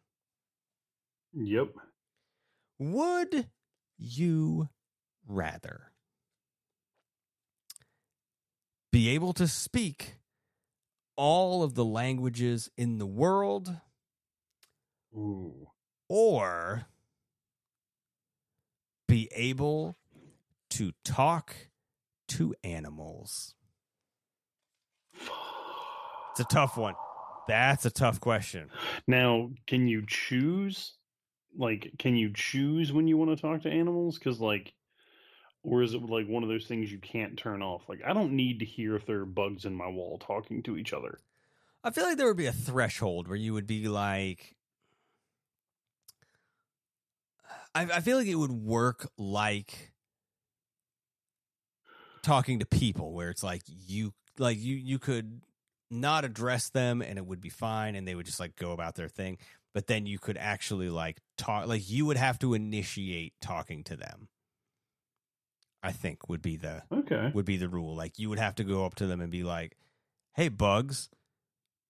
Yep. 1.32 1.68
Would 2.78 3.46
you 3.98 4.68
rather 5.26 5.92
be 8.92 9.08
able 9.08 9.32
to 9.34 9.46
speak 9.46 10.14
all 11.20 11.62
of 11.62 11.74
the 11.74 11.84
languages 11.84 12.70
in 12.78 12.96
the 12.96 13.06
world 13.06 13.76
Ooh. 15.14 15.68
or 16.08 16.86
be 19.06 19.28
able 19.34 19.98
to 20.70 20.92
talk 21.04 21.54
to 22.26 22.54
animals? 22.64 23.54
It's 26.30 26.40
a 26.40 26.44
tough 26.44 26.78
one. 26.78 26.94
That's 27.46 27.84
a 27.84 27.90
tough 27.90 28.18
question. 28.18 28.70
Now, 29.06 29.50
can 29.66 29.88
you 29.88 30.04
choose? 30.06 30.94
Like, 31.54 31.92
can 31.98 32.16
you 32.16 32.32
choose 32.32 32.94
when 32.94 33.06
you 33.06 33.18
want 33.18 33.36
to 33.36 33.42
talk 33.42 33.60
to 33.64 33.70
animals? 33.70 34.18
Because, 34.18 34.40
like, 34.40 34.72
or 35.62 35.82
is 35.82 35.94
it 35.94 36.02
like 36.02 36.26
one 36.26 36.42
of 36.42 36.48
those 36.48 36.66
things 36.66 36.90
you 36.90 36.98
can't 36.98 37.36
turn 37.36 37.62
off? 37.62 37.82
Like, 37.88 38.00
I 38.04 38.12
don't 38.12 38.32
need 38.32 38.60
to 38.60 38.64
hear 38.64 38.96
if 38.96 39.06
there 39.06 39.20
are 39.20 39.26
bugs 39.26 39.64
in 39.64 39.74
my 39.74 39.88
wall 39.88 40.18
talking 40.18 40.62
to 40.64 40.76
each 40.76 40.92
other. 40.92 41.18
I 41.84 41.90
feel 41.90 42.04
like 42.04 42.16
there 42.16 42.26
would 42.26 42.36
be 42.36 42.46
a 42.46 42.52
threshold 42.52 43.28
where 43.28 43.36
you 43.36 43.52
would 43.54 43.66
be 43.66 43.88
like, 43.88 44.56
I, 47.74 47.82
I 47.84 48.00
feel 48.00 48.18
like 48.18 48.26
it 48.26 48.34
would 48.34 48.52
work 48.52 49.08
like 49.16 49.92
talking 52.22 52.58
to 52.58 52.66
people, 52.66 53.12
where 53.12 53.30
it's 53.30 53.42
like 53.42 53.62
you, 53.66 54.12
like 54.38 54.58
you, 54.58 54.76
you 54.76 54.98
could 54.98 55.40
not 55.90 56.24
address 56.24 56.70
them 56.70 57.02
and 57.02 57.18
it 57.18 57.26
would 57.26 57.40
be 57.40 57.48
fine, 57.48 57.94
and 57.94 58.06
they 58.06 58.14
would 58.14 58.26
just 58.26 58.40
like 58.40 58.56
go 58.56 58.72
about 58.72 58.94
their 58.94 59.08
thing. 59.08 59.38
But 59.72 59.86
then 59.86 60.04
you 60.06 60.18
could 60.18 60.36
actually 60.36 60.90
like 60.90 61.18
talk, 61.38 61.66
like 61.66 61.88
you 61.88 62.06
would 62.06 62.16
have 62.16 62.38
to 62.40 62.54
initiate 62.54 63.34
talking 63.40 63.84
to 63.84 63.96
them. 63.96 64.28
I 65.82 65.92
think 65.92 66.28
would 66.28 66.42
be 66.42 66.56
the 66.56 66.84
Okay. 66.92 67.30
would 67.34 67.44
be 67.44 67.56
the 67.56 67.68
rule. 67.68 67.94
Like 67.94 68.18
you 68.18 68.28
would 68.28 68.38
have 68.38 68.54
to 68.56 68.64
go 68.64 68.84
up 68.86 68.94
to 68.96 69.06
them 69.06 69.20
and 69.20 69.30
be 69.30 69.42
like, 69.44 69.76
"Hey, 70.34 70.48
bugs 70.48 71.10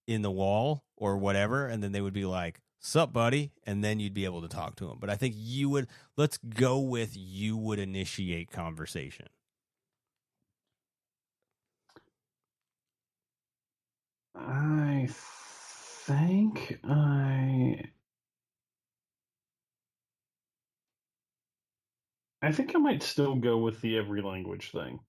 in 0.07 0.23
the 0.23 0.31
wall 0.31 0.85
or 0.97 1.17
whatever," 1.19 1.67
and 1.67 1.83
then 1.83 1.93
they 1.93 2.01
would 2.01 2.15
be 2.15 2.25
like, 2.27 2.61
"Sup, 2.81 3.13
buddy?" 3.13 3.53
and 3.65 3.83
then 3.85 4.01
you'd 4.01 4.15
be 4.15 4.25
able 4.27 4.43
to 4.43 4.49
talk 4.49 4.77
to 4.77 4.87
them. 4.87 4.99
But 5.01 5.11
I 5.11 5.17
think 5.17 5.35
you 5.37 5.69
would. 5.71 5.89
Let's 6.17 6.39
go 6.39 6.79
with 6.81 7.17
you 7.17 7.57
would 7.57 7.79
initiate 7.79 8.51
conversation. 8.51 9.29
I 14.35 15.07
think 15.09 16.81
I. 16.85 17.91
I 22.43 22.53
think 22.53 22.75
I 22.75 22.79
might 22.79 23.03
still 23.03 23.35
go 23.35 23.59
with 23.59 23.81
the 23.81 23.99
every 23.99 24.23
language 24.23 24.71
thing. 24.71 25.01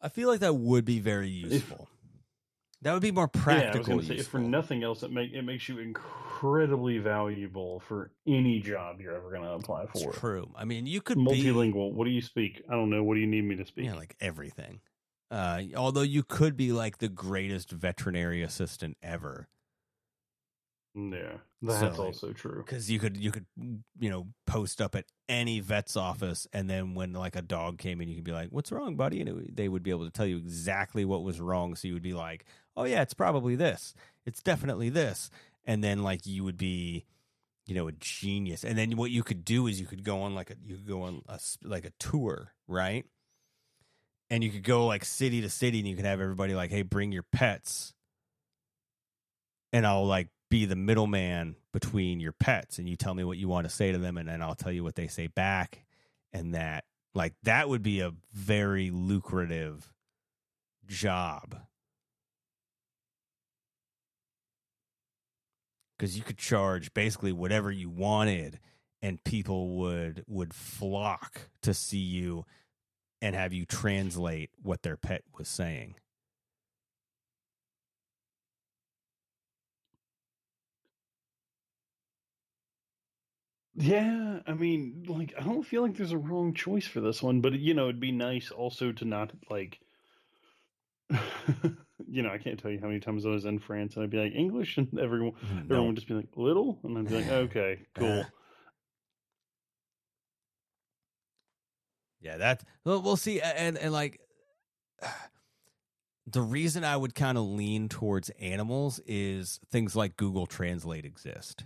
I 0.00 0.08
feel 0.08 0.28
like 0.28 0.40
that 0.40 0.54
would 0.54 0.84
be 0.84 1.00
very 1.00 1.28
useful. 1.28 1.88
That 2.82 2.92
would 2.92 3.02
be 3.02 3.10
more 3.10 3.30
Yeah, 3.34 3.52
I 3.52 3.56
was 3.56 3.64
practical. 3.64 3.84
gonna 3.96 4.02
say, 4.02 4.16
if 4.16 4.28
for 4.28 4.38
nothing 4.38 4.84
else, 4.84 5.02
it 5.02 5.10
make 5.10 5.32
it 5.32 5.42
makes 5.42 5.68
you 5.68 5.78
incredibly 5.78 6.98
valuable 6.98 7.80
for 7.80 8.12
any 8.26 8.60
job 8.60 9.00
you're 9.00 9.14
ever 9.14 9.30
going 9.30 9.42
to 9.42 9.52
apply 9.52 9.86
for. 9.86 10.10
It's 10.10 10.18
true. 10.20 10.50
I 10.54 10.64
mean, 10.64 10.86
you 10.86 11.00
could 11.00 11.16
be 11.16 11.22
multilingual. 11.22 11.92
What 11.92 12.04
do 12.04 12.10
you 12.10 12.20
speak? 12.20 12.62
I 12.68 12.74
don't 12.74 12.90
know. 12.90 13.02
What 13.02 13.14
do 13.14 13.20
you 13.20 13.26
need 13.26 13.42
me 13.44 13.56
to 13.56 13.64
speak? 13.64 13.86
Yeah, 13.86 13.94
like 13.94 14.14
everything. 14.20 14.80
Uh, 15.30 15.62
although 15.74 16.02
you 16.02 16.22
could 16.22 16.56
be 16.56 16.72
like 16.72 16.98
the 16.98 17.08
greatest 17.08 17.70
veterinary 17.70 18.42
assistant 18.42 18.96
ever. 19.02 19.48
Yeah, 20.96 21.36
that's 21.62 21.98
also 21.98 22.32
true. 22.32 22.64
Because 22.64 22.90
you 22.90 22.98
could 22.98 23.16
you 23.18 23.30
could 23.30 23.44
mm, 23.58 23.80
you 23.98 24.08
know 24.08 24.28
post 24.46 24.80
up 24.80 24.94
at 24.94 25.04
any 25.28 25.60
vet's 25.60 25.96
office, 25.96 26.46
and 26.52 26.70
then 26.70 26.94
when 26.94 27.12
like 27.12 27.36
a 27.36 27.42
dog 27.42 27.78
came 27.78 28.00
in, 28.00 28.08
you 28.08 28.14
could 28.14 28.24
be 28.24 28.32
like, 28.32 28.48
"What's 28.48 28.72
wrong, 28.72 28.96
buddy?" 28.96 29.20
And 29.20 29.28
it, 29.28 29.56
they 29.56 29.68
would 29.68 29.82
be 29.82 29.90
able 29.90 30.06
to 30.06 30.10
tell 30.10 30.26
you 30.26 30.38
exactly 30.38 31.04
what 31.04 31.22
was 31.22 31.40
wrong. 31.40 31.74
So 31.76 31.86
you 31.86 31.94
would 31.94 32.02
be 32.02 32.14
like, 32.14 32.46
"Oh 32.76 32.84
yeah, 32.84 33.02
it's 33.02 33.14
probably 33.14 33.56
this. 33.56 33.94
It's 34.24 34.42
definitely 34.42 34.88
this." 34.88 35.30
And 35.66 35.84
then 35.84 36.02
like 36.02 36.24
you 36.26 36.44
would 36.44 36.56
be, 36.56 37.04
you 37.66 37.74
know, 37.74 37.88
a 37.88 37.92
genius. 37.92 38.64
And 38.64 38.78
then 38.78 38.96
what 38.96 39.10
you 39.10 39.22
could 39.22 39.44
do 39.44 39.66
is 39.66 39.80
you 39.80 39.86
could 39.86 40.04
go 40.04 40.22
on 40.22 40.34
like 40.34 40.50
a 40.50 40.56
you 40.64 40.76
could 40.76 40.88
go 40.88 41.02
on 41.02 41.22
a 41.28 41.38
like 41.62 41.84
a 41.84 41.92
tour, 41.98 42.54
right? 42.68 43.04
And 44.30 44.42
you 44.42 44.50
could 44.50 44.64
go 44.64 44.86
like 44.86 45.04
city 45.04 45.40
to 45.42 45.48
city, 45.50 45.78
and 45.78 45.88
you 45.88 45.94
could 45.96 46.04
have 46.04 46.20
everybody 46.20 46.54
like, 46.54 46.70
"Hey, 46.70 46.82
bring 46.82 47.12
your 47.12 47.22
pets." 47.24 47.92
and 49.72 49.86
I'll 49.86 50.06
like 50.06 50.28
be 50.50 50.64
the 50.64 50.76
middleman 50.76 51.56
between 51.72 52.20
your 52.20 52.32
pets 52.32 52.78
and 52.78 52.88
you 52.88 52.96
tell 52.96 53.14
me 53.14 53.24
what 53.24 53.38
you 53.38 53.48
want 53.48 53.66
to 53.66 53.74
say 53.74 53.92
to 53.92 53.98
them 53.98 54.16
and 54.16 54.28
then 54.28 54.42
I'll 54.42 54.54
tell 54.54 54.72
you 54.72 54.84
what 54.84 54.94
they 54.94 55.08
say 55.08 55.26
back. 55.26 55.84
And 56.32 56.54
that 56.54 56.84
like 57.14 57.34
that 57.42 57.68
would 57.68 57.82
be 57.82 58.00
a 58.00 58.12
very 58.32 58.90
lucrative 58.90 59.92
job. 60.86 61.56
Cuz 65.98 66.16
you 66.16 66.22
could 66.22 66.38
charge 66.38 66.92
basically 66.94 67.32
whatever 67.32 67.70
you 67.70 67.88
wanted 67.88 68.60
and 69.02 69.22
people 69.24 69.76
would 69.78 70.24
would 70.26 70.54
flock 70.54 71.48
to 71.62 71.74
see 71.74 71.98
you 71.98 72.44
and 73.22 73.34
have 73.34 73.52
you 73.52 73.64
translate 73.64 74.50
what 74.62 74.82
their 74.82 74.96
pet 74.96 75.22
was 75.36 75.48
saying 75.48 75.96
Yeah, 83.78 84.40
I 84.46 84.54
mean, 84.54 85.04
like 85.06 85.34
I 85.38 85.42
don't 85.42 85.62
feel 85.62 85.82
like 85.82 85.96
there's 85.96 86.12
a 86.12 86.18
wrong 86.18 86.54
choice 86.54 86.86
for 86.86 87.00
this 87.00 87.22
one, 87.22 87.40
but 87.42 87.52
you 87.52 87.74
know, 87.74 87.84
it'd 87.84 88.00
be 88.00 88.12
nice 88.12 88.50
also 88.50 88.90
to 88.92 89.04
not 89.04 89.32
like 89.50 89.80
you 92.08 92.22
know, 92.22 92.30
I 92.30 92.38
can't 92.38 92.58
tell 92.58 92.70
you 92.70 92.80
how 92.80 92.88
many 92.88 93.00
times 93.00 93.26
I 93.26 93.30
was 93.30 93.44
in 93.44 93.58
France 93.58 93.94
and 93.94 94.02
I'd 94.02 94.10
be 94.10 94.18
like 94.18 94.32
English 94.34 94.78
and 94.78 94.98
everyone 94.98 95.32
mm, 95.32 95.64
everyone 95.64 95.88
would 95.88 95.96
just 95.96 96.08
be 96.08 96.14
like 96.14 96.28
little? 96.36 96.78
And 96.84 96.96
I'd 96.98 97.08
be 97.08 97.14
like, 97.14 97.26
Okay, 97.30 97.80
cool. 97.94 98.24
Yeah, 102.20 102.38
that 102.38 102.64
well, 102.84 103.02
we'll 103.02 103.16
see, 103.16 103.40
and 103.40 103.76
and 103.76 103.92
like 103.92 104.20
the 106.26 106.42
reason 106.42 106.82
I 106.82 106.96
would 106.96 107.14
kind 107.14 107.38
of 107.38 107.44
lean 107.44 107.88
towards 107.88 108.30
animals 108.40 109.00
is 109.06 109.60
things 109.70 109.94
like 109.94 110.16
Google 110.16 110.46
Translate 110.46 111.04
exist, 111.04 111.64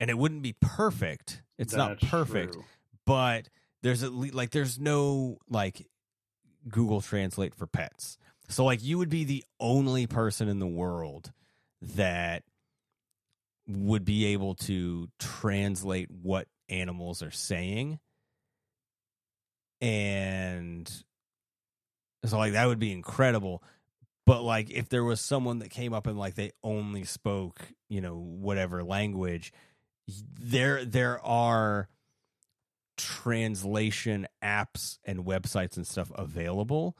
and 0.00 0.10
it 0.10 0.18
wouldn't 0.18 0.42
be 0.42 0.54
perfect. 0.60 1.42
It's 1.58 1.74
not 1.74 2.00
perfect, 2.00 2.54
true. 2.54 2.64
but 3.04 3.48
there's 3.82 4.02
at 4.02 4.12
least 4.12 4.34
like 4.34 4.50
there's 4.50 4.78
no 4.78 5.38
like 5.48 5.86
Google 6.68 7.00
Translate 7.00 7.54
for 7.54 7.66
pets. 7.66 8.18
So 8.48 8.64
like 8.64 8.82
you 8.82 8.98
would 8.98 9.10
be 9.10 9.24
the 9.24 9.44
only 9.60 10.06
person 10.06 10.48
in 10.48 10.58
the 10.58 10.66
world 10.66 11.32
that 11.80 12.42
would 13.66 14.04
be 14.04 14.26
able 14.26 14.54
to 14.54 15.08
translate 15.18 16.10
what 16.10 16.48
animals 16.68 17.22
are 17.22 17.30
saying 17.30 17.98
and 19.80 20.90
so 22.24 22.36
like 22.36 22.52
that 22.52 22.66
would 22.66 22.78
be 22.78 22.92
incredible 22.92 23.62
but 24.26 24.42
like 24.42 24.70
if 24.70 24.88
there 24.88 25.04
was 25.04 25.20
someone 25.20 25.60
that 25.60 25.70
came 25.70 25.94
up 25.94 26.06
and 26.06 26.18
like 26.18 26.34
they 26.34 26.50
only 26.62 27.04
spoke 27.04 27.60
you 27.88 28.00
know 28.00 28.16
whatever 28.16 28.82
language 28.82 29.52
there 30.40 30.84
there 30.84 31.24
are 31.24 31.88
translation 32.96 34.26
apps 34.42 34.98
and 35.04 35.24
websites 35.24 35.76
and 35.76 35.86
stuff 35.86 36.10
available 36.14 36.96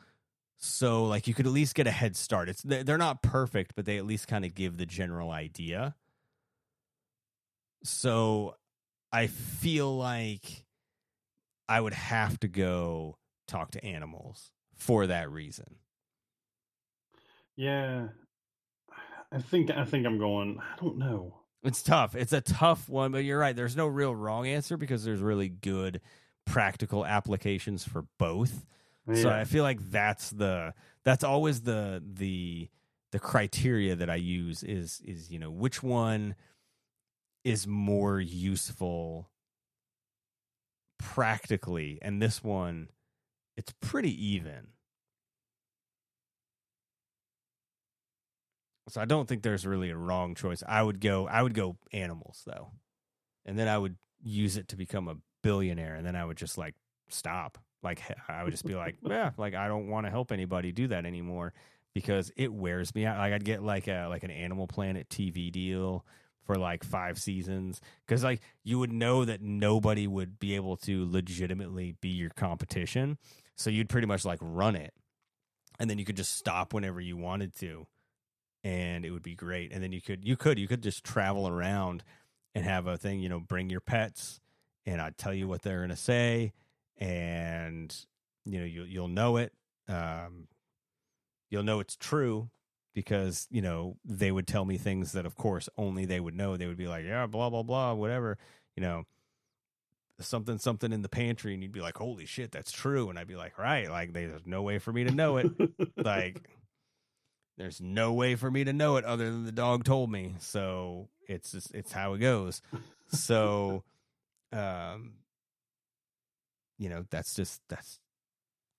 so 0.57 1.05
like 1.05 1.27
you 1.27 1.35
could 1.35 1.47
at 1.47 1.53
least 1.53 1.75
get 1.75 1.87
a 1.87 1.91
head 1.91 2.17
start 2.17 2.49
it's 2.49 2.63
they're 2.63 2.99
not 2.99 3.23
perfect 3.23 3.73
but 3.75 3.85
they 3.85 3.97
at 3.97 4.07
least 4.07 4.29
kind 4.29 4.45
of 4.45 4.55
give 4.55 4.77
the 4.77 4.87
general 4.87 5.31
idea 5.31 5.95
so 7.83 8.55
i 9.13 9.27
feel 9.27 9.97
like 9.97 10.65
I 11.69 11.81
would 11.81 11.95
have 11.95 12.41
to 12.41 12.49
go 12.49 13.19
talk 13.47 13.73
to 13.73 13.85
animals 13.85 14.53
for 14.75 15.07
that 15.07 15.31
reason. 15.31 15.77
Yeah. 17.57 18.09
I 19.31 19.41
think 19.41 19.71
I 19.71 19.85
think 19.85 20.07
I'm 20.07 20.19
going 20.19 20.59
I 20.61 20.81
don't 20.81 20.97
know. 20.97 21.38
It's 21.63 21.83
tough. 21.83 22.15
It's 22.15 22.33
a 22.33 22.41
tough 22.41 22.89
one, 22.89 23.13
but 23.13 23.25
you're 23.25 23.39
right. 23.39 23.55
There's 23.55 23.77
no 23.77 23.87
real 23.87 24.15
wrong 24.15 24.47
answer 24.47 24.77
because 24.77 25.05
there's 25.05 25.21
really 25.21 25.49
good 25.49 26.01
practical 26.47 27.05
applications 27.05 27.85
for 27.85 28.07
both. 28.19 28.65
So 29.15 29.31
I 29.31 29.45
feel 29.45 29.65
like 29.65 29.91
that's 29.91 30.29
the 30.31 30.75
that's 31.03 31.25
always 31.25 31.63
the 31.63 32.03
the 32.07 32.69
the 33.11 33.19
criteria 33.19 33.97
that 33.97 34.11
I 34.11 34.17
use 34.17 34.63
is 34.63 35.01
is 35.03 35.31
you 35.31 35.39
know 35.39 35.51
which 35.51 35.83
one 35.83 36.35
is 37.43 37.67
more 37.67 38.21
useful 38.21 39.31
practically 40.99 41.99
and 42.03 42.21
this 42.21 42.45
one 42.45 42.89
it's 43.57 43.73
pretty 43.81 44.13
even. 44.27 44.69
So 48.89 49.01
I 49.01 49.05
don't 49.05 49.29
think 49.29 49.43
there's 49.43 49.67
really 49.67 49.91
a 49.91 49.97
wrong 49.97 50.35
choice. 50.35 50.63
I 50.67 50.83
would 50.83 51.01
go 51.01 51.27
I 51.27 51.43
would 51.43 51.55
go 51.55 51.77
animals 51.93 52.43
though. 52.47 52.71
And 53.45 53.59
then 53.59 53.69
I 53.69 53.79
would 53.79 53.97
use 54.23 54.57
it 54.57 54.69
to 54.69 54.77
become 54.77 55.09
a 55.09 55.17
billionaire 55.43 55.95
and 55.95 56.07
then 56.07 56.17
I 56.17 56.25
would 56.25 56.37
just 56.37 56.59
like 56.59 56.75
stop. 57.09 57.59
Like 57.83 58.03
I 58.29 58.43
would 58.43 58.51
just 58.51 58.67
be 58.67 58.75
like, 58.75 58.97
yeah, 59.03 59.31
like 59.37 59.55
I 59.55 59.69
don't 59.69 59.89
want 59.89 60.07
to 60.07 60.11
help 60.11 60.33
anybody 60.33 60.73
do 60.73 60.89
that 60.89 61.07
anymore 61.07 61.53
because 61.95 62.31
it 62.37 62.53
wears 62.53 62.95
me 62.95 63.07
out. 63.07 63.19
Like 63.19 63.33
I'd 63.33 63.45
get 63.45 63.63
like 63.63 63.89
a 63.89 64.07
like 64.09 64.25
an 64.25 64.31
Animal 64.31 64.67
Planet 64.67 65.09
TV 65.09 65.51
deal 65.53 66.05
for 66.45 66.57
like 66.57 66.83
5 66.83 67.19
seasons 67.19 67.81
cuz 68.07 68.25
like 68.25 68.41
you 68.65 68.79
would 68.79 68.93
know 68.93 69.25
that 69.25 69.43
nobody 69.43 70.07
would 70.07 70.39
be 70.39 70.57
able 70.57 70.79
to 70.79 71.11
legitimately 71.11 71.97
be 72.01 72.09
your 72.09 72.31
competition. 72.31 73.19
So 73.57 73.71
you'd 73.71 73.89
pretty 73.89 74.07
much 74.07 74.25
like 74.25 74.39
run 74.41 74.77
it. 74.77 74.95
And 75.79 75.89
then 75.89 75.99
you 75.99 76.05
could 76.05 76.17
just 76.17 76.37
stop 76.37 76.73
whenever 76.75 77.01
you 77.01 77.17
wanted 77.17 77.55
to 77.57 77.87
and 78.65 79.05
it 79.05 79.11
would 79.11 79.23
be 79.23 79.35
great. 79.35 79.73
And 79.73 79.83
then 79.83 79.93
you 79.93 80.01
could 80.01 80.25
you 80.25 80.37
could 80.37 80.59
you 80.59 80.69
could 80.69 80.83
just 80.83 81.05
travel 81.05 81.49
around 81.49 82.03
and 82.55 82.65
have 82.65 82.87
a 82.87 82.97
thing, 82.97 83.21
you 83.21 83.29
know, 83.29 83.41
bring 83.41 83.71
your 83.71 83.81
pets 83.81 84.41
and 84.87 85.01
I'd 85.01 85.19
tell 85.19 85.35
you 85.35 85.47
what 85.49 85.63
they're 85.63 85.79
going 85.79 85.91
to 85.91 85.97
say 85.97 86.53
and 86.97 87.95
you 88.45 88.59
know 88.59 88.65
you'll 88.65 88.87
you'll 88.87 89.09
know 89.09 89.37
it. 89.37 89.53
Um 89.89 90.49
you'll 91.51 91.63
know 91.63 91.81
it's 91.81 91.97
true 91.97 92.51
because, 92.95 93.47
you 93.51 93.63
know, 93.63 93.97
they 94.05 94.33
would 94.33 94.47
tell 94.47 94.65
me 94.65 94.77
things 94.77 95.13
that 95.13 95.27
of 95.27 95.37
course 95.37 95.69
only 95.77 96.05
they 96.05 96.21
would 96.21 96.35
know. 96.35 96.57
They 96.57 96.67
would 96.67 96.77
be 96.77 96.89
like, 96.89 97.05
"Yeah, 97.05 97.27
blah 97.27 97.51
blah 97.51 97.63
blah, 97.63 97.95
whatever." 97.95 98.39
You 98.77 98.83
know, 98.83 99.05
something 100.21 100.59
something 100.59 100.93
in 100.93 101.03
the 101.03 101.09
pantry 101.09 101.55
and 101.55 101.63
you'd 101.63 101.73
be 101.73 101.81
like, 101.81 101.99
"Holy 101.99 102.27
shit, 102.27 102.51
that's 102.51 102.73
true." 102.73 103.09
And 103.09 103.19
I'd 103.19 103.29
be 103.29 103.37
like, 103.37 103.59
"Right, 103.59 103.89
like 103.89 104.13
there's 104.13 104.47
no 104.47 104.63
way 104.63 104.79
for 104.79 104.93
me 104.93 105.05
to 105.05 105.13
know 105.13 105.37
it." 105.37 105.47
like 105.97 106.49
there's 107.59 107.81
no 107.81 108.13
way 108.13 108.37
for 108.37 108.51
me 108.51 108.65
to 108.65 108.73
know 108.73 108.97
it 108.97 109.05
other 109.05 109.25
than 109.25 109.45
the 109.45 109.53
dog 109.53 109.85
told 109.85 110.11
me. 110.11 110.37
So 110.39 111.09
it's 111.29 111.53
just, 111.53 111.75
it's 111.75 111.93
how 111.93 112.15
it 112.15 112.19
goes. 112.19 112.63
So, 113.09 113.83
um, 114.53 115.15
you 116.79 116.89
know, 116.89 117.05
that's 117.11 117.35
just 117.35 117.61
that's 117.69 117.99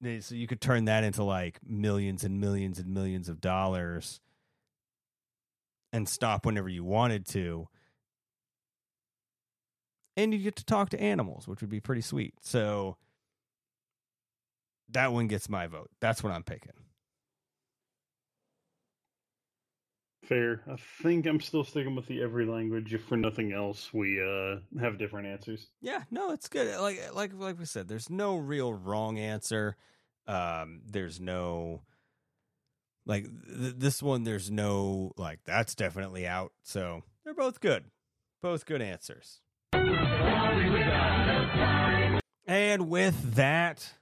eh, 0.04 0.22
so 0.22 0.34
you 0.34 0.48
could 0.48 0.62
turn 0.62 0.86
that 0.86 1.04
into 1.04 1.24
like 1.24 1.60
millions 1.68 2.24
and 2.24 2.40
millions 2.40 2.80
and 2.80 2.94
millions 2.94 3.28
of 3.28 3.42
dollars 3.42 4.22
and 5.92 6.08
stop 6.08 6.46
whenever 6.46 6.70
you 6.70 6.86
wanted 6.86 7.28
to. 7.28 7.68
And 10.16 10.34
you 10.34 10.40
get 10.40 10.56
to 10.56 10.66
talk 10.66 10.90
to 10.92 11.00
animals, 11.00 11.48
which 11.48 11.62
would 11.62 11.70
be 11.70 11.82
pretty 11.82 12.02
sweet. 12.02 12.34
So 12.42 12.96
that 14.90 15.12
one 15.12 15.28
gets 15.28 15.50
my 15.50 15.68
vote. 15.68 15.90
That's 16.00 16.24
what 16.24 16.32
I'm 16.32 16.44
picking. 16.44 16.72
Fair. 20.30 20.62
I 20.72 20.76
think 21.02 21.26
I'm 21.26 21.42
still 21.42 21.64
sticking 21.64 21.96
with 21.96 22.06
the 22.06 22.22
every 22.22 22.46
language. 22.46 22.94
If 22.94 23.04
for 23.06 23.18
nothing 23.18 23.52
else, 23.52 23.92
we 23.92 24.22
uh, 24.22 24.58
have 24.80 25.00
different 25.00 25.28
answers. 25.28 25.66
Yeah, 25.82 26.04
no, 26.12 26.32
it's 26.32 26.48
good. 26.48 26.80
Like 26.80 27.02
like 27.16 27.32
like 27.34 27.58
we 27.58 27.66
said, 27.66 27.88
there's 27.88 28.12
no 28.12 28.38
real 28.38 28.72
wrong 28.72 29.18
answer. 29.18 29.76
Um, 30.28 30.82
there's 30.86 31.20
no 31.20 31.82
Like 33.08 33.24
th- 33.24 33.74
this 33.78 34.04
one, 34.04 34.24
there's 34.24 34.52
no 34.52 35.14
like 35.18 35.40
that's 35.46 35.74
definitely 35.74 36.28
out. 36.28 36.52
So 36.62 37.02
they're 37.26 37.34
both 37.34 37.60
good, 37.60 37.86
both 38.44 38.68
good 38.68 38.84
answers. 38.84 39.42
And 42.46 42.90
with 42.90 43.34
that, 43.36 43.94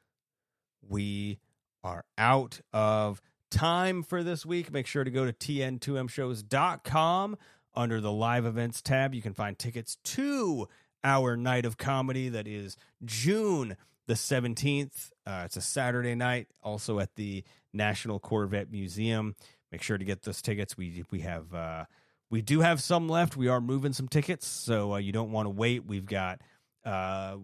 we 0.82 1.39
are 1.84 2.03
out 2.17 2.61
of 2.73 3.21
time 3.50 4.04
for 4.04 4.24
this 4.24 4.45
week. 4.45 4.72
Make 4.72 4.88
sure 4.88 5.04
to 5.04 5.12
go 5.12 5.26
to 5.26 5.34
tn2mshows.com 5.34 7.38
under 7.76 8.02
the 8.02 8.12
live 8.12 8.45
events 8.45 8.82
tab. 8.82 9.14
You 9.14 9.22
can 9.22 9.34
find 9.34 9.58
tickets 9.58 9.98
to 10.04 10.68
our 11.04 11.38
night 11.38 11.66
of 11.66 11.78
comedy 11.78 12.30
that 12.30 12.48
is 12.48 12.76
June 13.06 13.78
the 14.08 14.16
17th. 14.16 15.12
Uh, 15.26 15.43
it's 15.45 15.58
a 15.58 15.62
Saturday 15.62 16.16
night, 16.16 16.48
also 16.64 17.00
at 17.00 17.16
the 17.16 17.43
National 17.74 18.20
Corvette 18.20 18.72
Museum. 18.72 19.36
Make 19.72 19.82
sure 19.82 19.98
to 19.98 20.06
get 20.06 20.24
those 20.24 20.41
tickets. 20.41 20.78
We 20.78 21.04
we 21.12 21.22
have 21.22 21.54
uh, 21.54 21.86
we 22.30 22.41
do 22.41 22.62
have 22.62 22.82
some 22.82 23.10
left. 23.10 23.36
We 23.36 23.50
are 23.50 23.62
moving 23.62 23.93
some 23.93 24.08
tickets, 24.08 24.48
so 24.48 24.93
uh, 24.93 24.98
you 24.98 25.12
don't 25.12 25.32
want 25.32 25.45
to 25.45 25.50
wait. 25.50 25.86
We've 25.86 26.06
got 26.06 26.41
uh, 26.86 27.38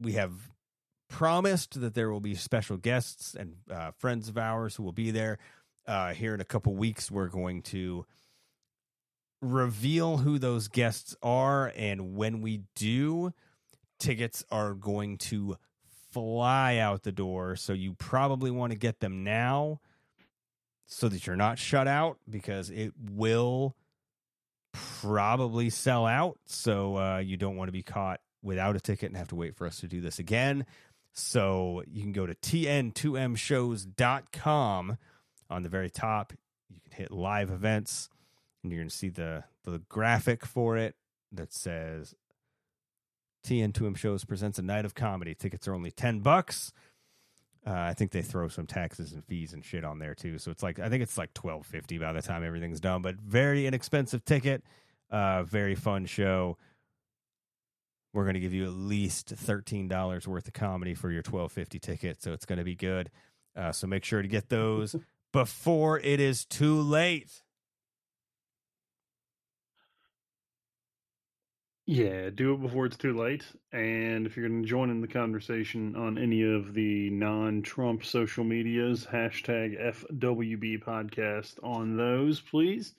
we 0.00 0.12
have 0.12 0.32
promised 1.08 1.80
that 1.80 1.94
there 1.94 2.10
will 2.10 2.20
be 2.20 2.34
special 2.34 2.76
guests 2.76 3.34
and 3.34 3.56
uh, 3.70 3.90
friends 3.92 4.28
of 4.28 4.38
ours 4.38 4.76
who 4.76 4.82
will 4.82 4.92
be 4.92 5.10
there. 5.10 5.38
Uh, 5.86 6.12
here 6.12 6.34
in 6.34 6.40
a 6.40 6.44
couple 6.44 6.74
weeks, 6.74 7.10
we're 7.10 7.28
going 7.28 7.62
to 7.62 8.04
reveal 9.40 10.18
who 10.18 10.38
those 10.38 10.68
guests 10.68 11.16
are, 11.22 11.72
and 11.76 12.14
when 12.14 12.42
we 12.42 12.62
do, 12.74 13.32
tickets 13.98 14.44
are 14.50 14.74
going 14.74 15.16
to 15.16 15.56
fly 16.10 16.76
out 16.76 17.02
the 17.02 17.12
door. 17.12 17.56
So 17.56 17.72
you 17.72 17.94
probably 17.94 18.50
want 18.50 18.72
to 18.72 18.78
get 18.78 19.00
them 19.00 19.24
now 19.24 19.80
so 20.86 21.08
that 21.08 21.26
you're 21.26 21.36
not 21.36 21.58
shut 21.58 21.86
out 21.86 22.18
because 22.28 22.70
it 22.70 22.92
will 22.98 23.76
probably 24.72 25.70
sell 25.70 26.06
out. 26.06 26.38
So 26.46 26.96
uh, 26.96 27.18
you 27.18 27.36
don't 27.36 27.56
want 27.56 27.68
to 27.68 27.72
be 27.72 27.82
caught 27.82 28.20
without 28.42 28.76
a 28.76 28.80
ticket 28.80 29.10
and 29.10 29.16
have 29.16 29.28
to 29.28 29.36
wait 29.36 29.54
for 29.54 29.66
us 29.66 29.80
to 29.80 29.88
do 29.88 30.00
this 30.00 30.18
again. 30.18 30.64
So 31.18 31.82
you 31.90 32.02
can 32.02 32.12
go 32.12 32.26
to 32.26 32.34
tn2mshows.com 32.34 34.98
on 35.50 35.62
the 35.62 35.68
very 35.68 35.90
top. 35.90 36.32
You 36.68 36.80
can 36.80 36.92
hit 36.96 37.10
live 37.10 37.50
events 37.50 38.08
and 38.62 38.70
you're 38.70 38.80
going 38.80 38.88
to 38.88 38.96
see 38.96 39.08
the, 39.08 39.42
the 39.64 39.80
graphic 39.88 40.46
for 40.46 40.76
it 40.76 40.94
that 41.32 41.52
says 41.52 42.14
TN2M 43.44 43.96
Shows 43.96 44.24
presents 44.24 44.58
a 44.58 44.62
night 44.62 44.84
of 44.84 44.94
comedy. 44.94 45.34
Tickets 45.34 45.66
are 45.66 45.74
only 45.74 45.90
10 45.90 46.20
bucks. 46.20 46.72
Uh, 47.66 47.72
I 47.72 47.94
think 47.94 48.12
they 48.12 48.22
throw 48.22 48.46
some 48.48 48.66
taxes 48.66 49.12
and 49.12 49.24
fees 49.24 49.52
and 49.52 49.64
shit 49.64 49.84
on 49.84 49.98
there 49.98 50.14
too. 50.14 50.38
So 50.38 50.52
it's 50.52 50.62
like 50.62 50.78
I 50.78 50.88
think 50.88 51.02
it's 51.02 51.18
like 51.18 51.34
12.50 51.34 52.00
by 52.00 52.12
the 52.12 52.22
time 52.22 52.44
everything's 52.44 52.80
done, 52.80 53.02
but 53.02 53.16
very 53.16 53.66
inexpensive 53.66 54.24
ticket. 54.24 54.62
Uh, 55.10 55.42
very 55.42 55.74
fun 55.74 56.06
show. 56.06 56.58
We're 58.12 58.24
going 58.24 58.34
to 58.34 58.40
give 58.40 58.54
you 58.54 58.64
at 58.64 58.72
least 58.72 59.34
$13 59.34 60.26
worth 60.26 60.46
of 60.46 60.52
comedy 60.54 60.94
for 60.94 61.10
your 61.10 61.22
12.50 61.22 61.80
ticket, 61.80 62.22
so 62.22 62.32
it's 62.32 62.46
going 62.46 62.58
to 62.58 62.64
be 62.64 62.74
good. 62.74 63.10
Uh, 63.54 63.72
so 63.72 63.86
make 63.86 64.04
sure 64.04 64.22
to 64.22 64.28
get 64.28 64.48
those 64.48 64.96
before 65.32 65.98
it 66.00 66.20
is 66.20 66.44
too 66.44 66.80
late. 66.80 67.42
Yeah, 71.90 72.28
do 72.28 72.52
it 72.52 72.60
before 72.60 72.84
it's 72.84 72.98
too 72.98 73.16
late. 73.16 73.46
And 73.72 74.26
if 74.26 74.36
you're 74.36 74.46
going 74.46 74.60
to 74.60 74.68
join 74.68 74.90
in 74.90 75.00
the 75.00 75.08
conversation 75.08 75.96
on 75.96 76.18
any 76.18 76.42
of 76.42 76.74
the 76.74 77.08
non 77.08 77.62
Trump 77.62 78.04
social 78.04 78.44
medias, 78.44 79.06
hashtag 79.06 79.80
FWB 79.80 80.84
podcast 80.84 81.54
on 81.62 81.96
those, 81.96 82.42
please. 82.42 82.94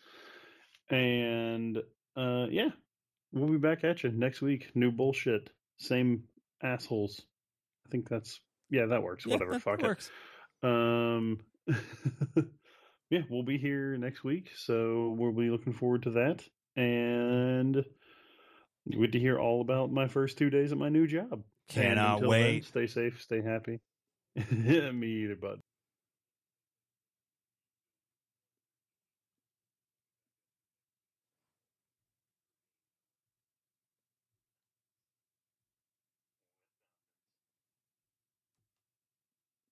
And 0.90 1.78
uh, 2.18 2.48
yeah, 2.50 2.70
we'll 3.32 3.50
be 3.50 3.58
back 3.58 3.84
at 3.84 4.04
you 4.04 4.12
next 4.12 4.42
week. 4.42 4.72
New 4.76 4.92
bullshit. 4.92 5.50
Same 5.78 6.24
assholes. 6.62 7.22
I 7.88 7.90
think 7.90 8.10
that's, 8.10 8.40
yeah, 8.70 8.86
that 8.88 9.04
works. 9.04 9.26
Yeah, 9.26 9.34
Whatever. 9.34 9.52
that 9.54 9.62
Fuck 9.62 9.82
works. 9.82 10.12
it. 10.64 10.68
Um, 10.68 11.40
yeah, 13.10 13.22
we'll 13.30 13.44
be 13.44 13.58
here 13.58 13.98
next 13.98 14.24
week. 14.24 14.50
So 14.56 15.16
we'll 15.18 15.32
be 15.34 15.50
looking 15.50 15.74
forward 15.74 16.04
to 16.04 16.12
that. 16.12 16.44
And. 16.76 17.84
Good 18.92 19.12
to 19.12 19.20
hear 19.20 19.38
all 19.38 19.62
about 19.62 19.92
my 19.92 20.08
first 20.08 20.38
two 20.38 20.50
days 20.50 20.72
at 20.72 20.78
my 20.78 20.90
new 20.90 21.06
job. 21.06 21.44
Cannot 21.68 22.26
wait. 22.26 22.64
Then, 22.64 22.64
stay 22.64 22.88
safe, 22.88 23.22
stay 23.22 23.42
happy. 23.42 23.80
Me 24.52 25.08
either, 25.24 25.36
bud. 25.36 25.60